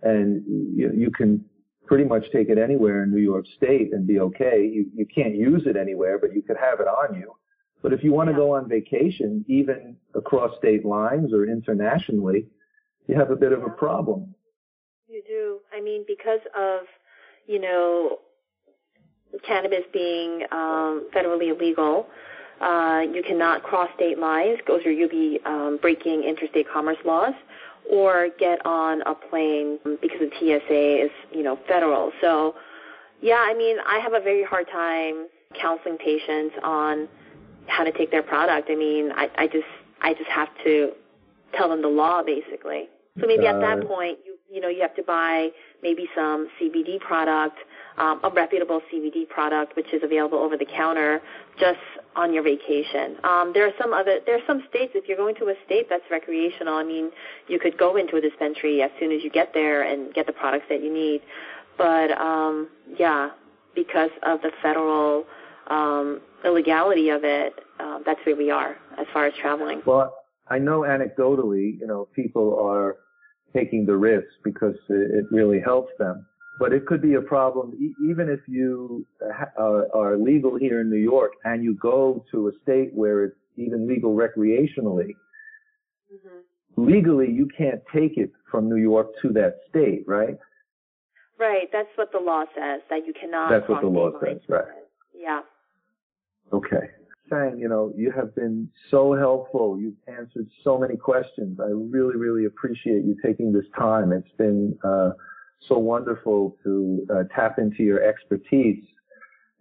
and 0.02 0.42
you, 0.78 0.92
you 0.94 1.10
can 1.10 1.44
pretty 1.86 2.04
much 2.04 2.24
take 2.32 2.48
it 2.48 2.58
anywhere 2.58 3.02
in 3.02 3.10
New 3.10 3.20
York 3.32 3.44
State 3.56 3.92
and 3.92 4.06
be 4.06 4.20
okay. 4.20 4.58
You, 4.76 4.86
you 4.94 5.06
can't 5.12 5.34
use 5.34 5.62
it 5.66 5.76
anywhere, 5.76 6.18
but 6.18 6.32
you 6.32 6.42
could 6.42 6.56
have 6.68 6.78
it 6.80 6.86
on 6.86 7.16
you. 7.20 7.32
But 7.82 7.92
if 7.92 8.02
you 8.04 8.12
want 8.12 8.28
to 8.28 8.32
Yeah. 8.32 8.38
go 8.44 8.54
on 8.56 8.68
vacation, 8.68 9.44
even 9.48 9.96
across 10.14 10.56
state 10.58 10.84
lines 10.84 11.32
or 11.32 11.44
internationally, 11.44 12.46
you 13.08 13.14
have 13.16 13.30
a 13.30 13.36
bit 13.36 13.52
of 13.52 13.62
a 13.64 13.70
problem. 13.70 14.34
You 15.08 15.22
do. 15.26 15.60
I 15.76 15.80
mean, 15.80 16.04
because 16.06 16.40
of, 16.56 16.80
you 17.46 17.60
know, 17.60 18.18
cannabis 19.46 19.84
being 19.92 20.42
um, 20.50 21.08
federally 21.14 21.48
illegal, 21.54 22.06
uh, 22.60 23.02
you 23.12 23.22
cannot 23.22 23.62
cross 23.62 23.88
state 23.94 24.18
lines, 24.18 24.58
or 24.68 24.80
you'll 24.80 25.08
be 25.08 25.38
um, 25.44 25.78
breaking 25.80 26.24
interstate 26.24 26.66
commerce 26.72 26.96
laws, 27.04 27.34
or 27.90 28.28
get 28.38 28.64
on 28.64 29.02
a 29.02 29.14
plane 29.14 29.78
because 30.00 30.18
the 30.20 30.30
TSA 30.38 31.04
is, 31.04 31.10
you 31.32 31.42
know, 31.42 31.58
federal. 31.68 32.12
So, 32.20 32.54
yeah, 33.20 33.44
I 33.46 33.54
mean, 33.54 33.76
I 33.86 33.98
have 33.98 34.14
a 34.14 34.20
very 34.20 34.44
hard 34.44 34.66
time 34.70 35.28
counseling 35.60 35.98
patients 35.98 36.54
on 36.62 37.08
how 37.66 37.84
to 37.84 37.92
take 37.92 38.10
their 38.10 38.22
product. 38.22 38.68
I 38.70 38.74
mean, 38.74 39.12
I, 39.12 39.28
I 39.36 39.46
just, 39.46 39.66
I 40.00 40.14
just 40.14 40.30
have 40.30 40.48
to 40.64 40.92
tell 41.54 41.68
them 41.68 41.82
the 41.82 41.88
law, 41.88 42.22
basically. 42.22 42.88
So 43.20 43.26
maybe 43.26 43.46
at 43.46 43.60
that 43.60 43.86
point, 43.86 44.18
you, 44.24 44.36
you 44.50 44.60
know, 44.60 44.68
you 44.68 44.82
have 44.82 44.94
to 44.96 45.02
buy 45.02 45.48
maybe 45.82 46.08
some 46.14 46.48
CBD 46.60 47.00
product, 47.00 47.58
um, 47.98 48.20
a 48.22 48.30
reputable 48.30 48.80
CBD 48.92 49.28
product, 49.28 49.76
which 49.76 49.92
is 49.92 50.02
available 50.02 50.38
over 50.38 50.56
the 50.56 50.66
counter, 50.66 51.20
just 51.58 51.78
on 52.14 52.32
your 52.32 52.42
vacation. 52.42 53.16
Um, 53.24 53.52
there 53.54 53.66
are 53.66 53.72
some 53.80 53.92
other, 53.92 54.20
there 54.26 54.36
are 54.36 54.46
some 54.46 54.64
states, 54.68 54.92
if 54.94 55.08
you're 55.08 55.16
going 55.16 55.34
to 55.36 55.46
a 55.46 55.54
state 55.64 55.86
that's 55.88 56.04
recreational, 56.10 56.74
I 56.74 56.84
mean, 56.84 57.10
you 57.48 57.58
could 57.58 57.78
go 57.78 57.96
into 57.96 58.16
a 58.16 58.20
dispensary 58.20 58.82
as 58.82 58.90
soon 59.00 59.12
as 59.12 59.22
you 59.22 59.30
get 59.30 59.52
there 59.54 59.82
and 59.82 60.12
get 60.14 60.26
the 60.26 60.32
products 60.32 60.66
that 60.68 60.82
you 60.82 60.92
need. 60.92 61.22
But, 61.78 62.10
um, 62.12 62.68
yeah, 62.98 63.30
because 63.74 64.10
of 64.22 64.40
the 64.42 64.50
federal, 64.62 65.24
um, 65.68 66.20
illegality 66.44 67.10
of 67.10 67.24
it, 67.24 67.54
uh, 67.80 67.98
that's 68.04 68.20
where 68.24 68.36
we 68.36 68.50
are 68.50 68.76
as 68.98 69.06
far 69.12 69.26
as 69.26 69.34
traveling. 69.40 69.82
Well, 69.84 70.14
I 70.48 70.58
know 70.58 70.80
anecdotally, 70.80 71.78
you 71.78 71.86
know, 71.86 72.08
people 72.14 72.58
are 72.60 72.96
taking 73.56 73.86
the 73.86 73.96
risk 73.96 74.28
because 74.44 74.74
it 74.88 75.24
really 75.30 75.60
helps 75.60 75.92
them 75.98 76.26
but 76.58 76.72
it 76.72 76.86
could 76.86 77.02
be 77.02 77.14
a 77.14 77.20
problem 77.20 77.72
even 78.02 78.28
if 78.28 78.40
you 78.46 79.06
uh, 79.58 79.82
are 79.94 80.16
legal 80.16 80.56
here 80.56 80.80
in 80.80 80.90
New 80.90 80.96
York 80.96 81.32
and 81.44 81.62
you 81.62 81.74
go 81.74 82.24
to 82.30 82.48
a 82.48 82.52
state 82.62 82.90
where 82.94 83.24
it's 83.24 83.36
even 83.56 83.86
legal 83.86 84.14
recreationally. 84.14 85.14
Mm-hmm. 86.12 86.86
Legally, 86.86 87.30
you 87.30 87.48
can't 87.56 87.80
take 87.94 88.16
it 88.16 88.30
from 88.50 88.68
New 88.68 88.76
York 88.76 89.08
to 89.22 89.32
that 89.32 89.58
state, 89.68 90.04
right? 90.06 90.38
Right. 91.38 91.68
That's 91.72 91.88
what 91.96 92.12
the 92.12 92.18
law 92.18 92.44
says 92.54 92.80
that 92.90 93.06
you 93.06 93.12
cannot. 93.18 93.50
That's 93.50 93.68
what 93.68 93.82
the 93.82 93.88
law 93.88 94.10
says, 94.22 94.40
right? 94.48 94.64
Yeah. 95.14 95.40
Okay. 96.52 96.90
Sang, 97.28 97.58
you 97.58 97.68
know, 97.68 97.92
you 97.96 98.12
have 98.12 98.34
been 98.34 98.68
so 98.90 99.14
helpful. 99.14 99.78
You've 99.78 99.94
answered 100.06 100.48
so 100.62 100.78
many 100.78 100.96
questions. 100.96 101.58
I 101.60 101.68
really, 101.68 102.16
really 102.16 102.44
appreciate 102.44 103.04
you 103.04 103.16
taking 103.24 103.52
this 103.52 103.66
time. 103.78 104.12
It's 104.12 104.32
been. 104.36 104.78
Uh, 104.84 105.10
so 105.68 105.78
wonderful 105.78 106.56
to 106.64 107.06
uh, 107.12 107.22
tap 107.34 107.58
into 107.58 107.82
your 107.82 108.02
expertise 108.02 108.84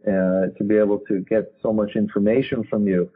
uh, 0.07 0.51
to 0.57 0.63
be 0.65 0.75
able 0.75 0.99
to 1.07 1.21
get 1.21 1.53
so 1.61 1.73
much 1.73 1.95
information 1.95 2.63
from 2.69 2.87
you. 2.87 3.09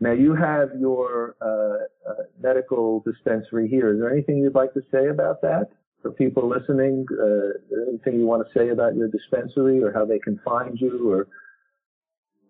Now 0.00 0.12
you 0.12 0.34
have 0.34 0.70
your 0.78 1.34
uh, 1.40 2.10
uh, 2.10 2.14
medical 2.40 3.00
dispensary 3.00 3.68
here. 3.68 3.92
Is 3.92 4.00
there 4.00 4.12
anything 4.12 4.38
you'd 4.38 4.54
like 4.54 4.72
to 4.74 4.82
say 4.92 5.08
about 5.08 5.42
that 5.42 5.70
for 6.02 6.12
people 6.12 6.48
listening? 6.48 7.04
Uh, 7.10 7.88
anything 7.90 8.20
you 8.20 8.26
want 8.26 8.46
to 8.46 8.58
say 8.58 8.68
about 8.68 8.94
your 8.94 9.08
dispensary 9.08 9.82
or 9.82 9.92
how 9.92 10.04
they 10.04 10.18
can 10.20 10.40
find 10.44 10.78
you 10.80 11.10
or? 11.10 11.26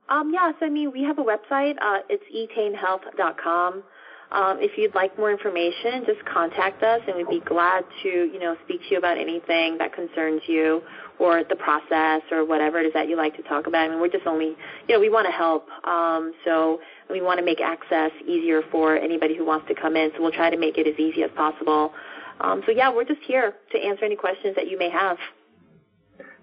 Um, 0.09 0.31
yes, 0.33 0.55
I 0.61 0.69
mean 0.69 0.93
we 0.93 1.03
have 1.05 1.19
a 1.19 1.25
website. 1.25 1.77
Uh, 1.81 2.01
it's 2.09 2.25
etainhealth.com. 2.35 3.83
Um, 4.31 4.59
if 4.61 4.77
you'd 4.77 4.95
like 4.95 5.17
more 5.17 5.31
information, 5.31 6.05
just 6.05 6.23
contact 6.27 6.83
us, 6.83 7.01
and 7.07 7.17
we'd 7.17 7.29
be 7.29 7.41
glad 7.47 7.85
to, 8.03 8.09
you 8.09 8.39
know, 8.39 8.57
speak 8.65 8.83
to 8.83 8.91
you 8.91 8.99
about 8.99 9.17
anything 9.17 9.79
that 9.79 9.95
concerns 9.95 10.43
you, 10.47 10.83
or 11.19 11.45
the 11.45 11.57
process, 11.57 12.21
or 12.31 12.45
whatever 12.45 12.79
it 12.79 12.85
is 12.85 12.93
that 12.93 13.09
you 13.09 13.17
like 13.17 13.35
to 13.37 13.43
talk 13.45 13.67
about. 13.67 13.87
I 13.87 13.89
mean, 13.89 14.01
we're 14.01 14.09
just 14.09 14.27
only, 14.27 14.55
you 14.87 14.95
know, 14.95 15.01
we 15.01 15.09
want 15.09 15.27
to 15.27 15.33
help, 15.33 15.67
um, 15.85 16.35
so 16.45 16.79
we 17.11 17.23
want 17.23 17.39
to 17.39 17.45
make 17.45 17.63
access 17.63 18.11
easier 18.27 18.61
for 18.71 18.97
anybody 18.97 19.35
who 19.35 19.47
wants 19.47 19.67
to 19.69 19.75
come 19.75 19.97
in. 19.97 20.11
So 20.15 20.23
we'll 20.23 20.33
try 20.33 20.51
to 20.51 20.59
make 20.59 20.77
it 20.77 20.87
as 20.87 20.99
easy 20.99 21.23
as 21.23 21.31
possible. 21.35 21.95
Um, 22.41 22.63
so 22.67 22.73
yeah, 22.73 22.93
we're 22.93 23.05
just 23.05 23.23
here 23.27 23.55
to 23.73 23.79
answer 23.79 24.05
any 24.05 24.17
questions 24.17 24.55
that 24.57 24.69
you 24.69 24.79
may 24.79 24.91
have. 24.91 25.17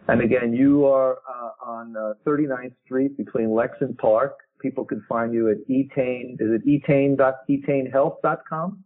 And 0.07 0.21
again, 0.21 0.53
you 0.53 0.85
are 0.85 1.17
uh, 1.27 1.65
on 1.65 1.97
uh, 1.97 2.13
39th 2.25 2.73
Street 2.85 3.17
between 3.17 3.53
Lex 3.53 3.75
and 3.81 3.97
Park 3.97 4.37
people 4.65 4.83
can 4.83 5.05
find 5.07 5.31
you 5.33 5.49
at 5.51 5.57
etain. 5.69 6.35
Is 6.39 6.49
it 6.51 6.65
etain.etanehealth.com? 6.65 8.83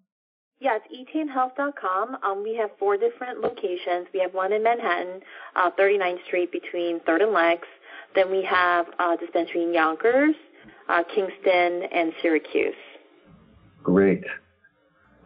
Yeah, 0.61 0.78
it's 0.78 0.88
etainhealth.com. 0.93 2.17
Um, 2.22 2.43
we 2.43 2.53
have 2.57 2.72
four 2.78 2.97
different 2.97 3.39
locations. 3.39 4.07
We 4.13 4.20
have 4.20 4.34
one 4.34 4.51
in 4.51 4.61
Manhattan, 4.61 5.22
uh, 5.55 5.72
39th 5.80 6.26
Street 6.26 6.51
between 6.51 6.99
3rd 7.01 7.24
and 7.24 7.32
Lex. 7.32 7.65
Then 8.13 8.30
we 8.30 8.43
have 8.43 8.88
a 8.99 9.15
dispensary 9.17 9.63
in 9.63 9.74
Yonkers, 9.74 10.36
uh, 10.89 11.03
Kingston, 11.15 11.84
and 11.93 12.11
Syracuse. 12.22 12.76
Great. 13.82 14.26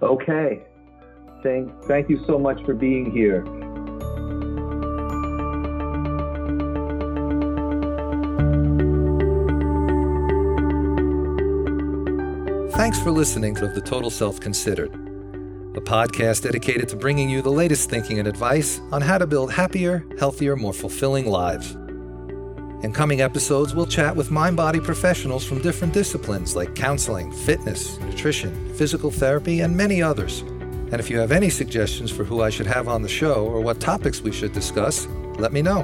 Okay. 0.03 0.61
Thank, 1.41 1.71
thank 1.85 2.09
you 2.09 2.23
so 2.27 2.37
much 2.37 2.63
for 2.63 2.75
being 2.75 3.09
here. 3.09 3.43
Thanks 12.83 12.99
for 12.99 13.11
listening 13.11 13.55
to 13.55 13.69
The 13.69 13.79
Total 13.79 14.09
Self 14.09 14.41
Considered, 14.41 14.93
a 15.73 15.79
podcast 15.79 16.43
dedicated 16.43 16.89
to 16.89 16.97
bringing 16.97 17.29
you 17.29 17.41
the 17.41 17.49
latest 17.49 17.89
thinking 17.89 18.19
and 18.19 18.27
advice 18.27 18.81
on 18.91 19.01
how 19.01 19.17
to 19.17 19.25
build 19.25 19.53
happier, 19.53 20.05
healthier, 20.19 20.57
more 20.57 20.73
fulfilling 20.73 21.25
lives. 21.25 21.75
In 22.83 22.91
coming 22.91 23.21
episodes, 23.21 23.73
we'll 23.73 23.85
chat 23.85 24.13
with 24.13 24.31
mind 24.31 24.57
body 24.57 24.81
professionals 24.81 25.45
from 25.45 25.61
different 25.61 25.93
disciplines 25.93 26.57
like 26.57 26.75
counseling, 26.75 27.31
fitness, 27.31 27.97
nutrition, 28.01 28.73
physical 28.73 29.11
therapy, 29.11 29.61
and 29.61 29.77
many 29.77 30.01
others. 30.01 30.41
And 30.41 30.95
if 30.95 31.09
you 31.09 31.19
have 31.19 31.31
any 31.31 31.49
suggestions 31.49 32.11
for 32.11 32.25
who 32.25 32.41
I 32.41 32.49
should 32.49 32.67
have 32.67 32.89
on 32.89 33.01
the 33.01 33.07
show 33.07 33.45
or 33.45 33.61
what 33.61 33.79
topics 33.79 34.19
we 34.19 34.33
should 34.33 34.51
discuss, 34.51 35.07
let 35.39 35.53
me 35.53 35.61
know. 35.61 35.83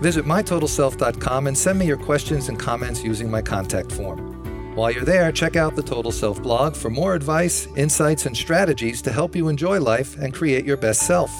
Visit 0.00 0.24
mytotalself.com 0.24 1.46
and 1.46 1.56
send 1.56 1.78
me 1.78 1.86
your 1.86 1.96
questions 1.96 2.48
and 2.48 2.58
comments 2.58 3.04
using 3.04 3.30
my 3.30 3.40
contact 3.40 3.92
form. 3.92 4.37
While 4.78 4.92
you're 4.92 5.04
there, 5.04 5.32
check 5.32 5.56
out 5.56 5.74
the 5.74 5.82
Total 5.82 6.12
Self 6.12 6.40
blog 6.40 6.76
for 6.76 6.88
more 6.88 7.16
advice, 7.16 7.66
insights, 7.76 8.26
and 8.26 8.36
strategies 8.36 9.02
to 9.02 9.10
help 9.10 9.34
you 9.34 9.48
enjoy 9.48 9.80
life 9.80 10.16
and 10.18 10.32
create 10.32 10.64
your 10.64 10.76
best 10.76 11.02
self. 11.02 11.32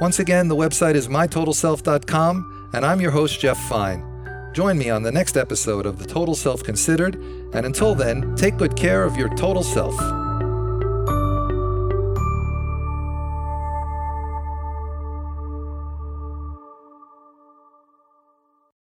Once 0.00 0.20
again, 0.20 0.46
the 0.46 0.54
website 0.54 0.94
is 0.94 1.08
mytotalself.com, 1.08 2.70
and 2.74 2.86
I'm 2.86 3.00
your 3.00 3.10
host, 3.10 3.40
Jeff 3.40 3.58
Fine. 3.68 4.04
Join 4.54 4.78
me 4.78 4.88
on 4.88 5.02
the 5.02 5.10
next 5.10 5.36
episode 5.36 5.84
of 5.84 5.98
The 5.98 6.06
Total 6.06 6.36
Self 6.36 6.62
Considered, 6.62 7.16
and 7.54 7.66
until 7.66 7.96
then, 7.96 8.36
take 8.36 8.56
good 8.56 8.76
care 8.76 9.02
of 9.02 9.16
your 9.16 9.34
total 9.34 9.64
self. 9.64 10.25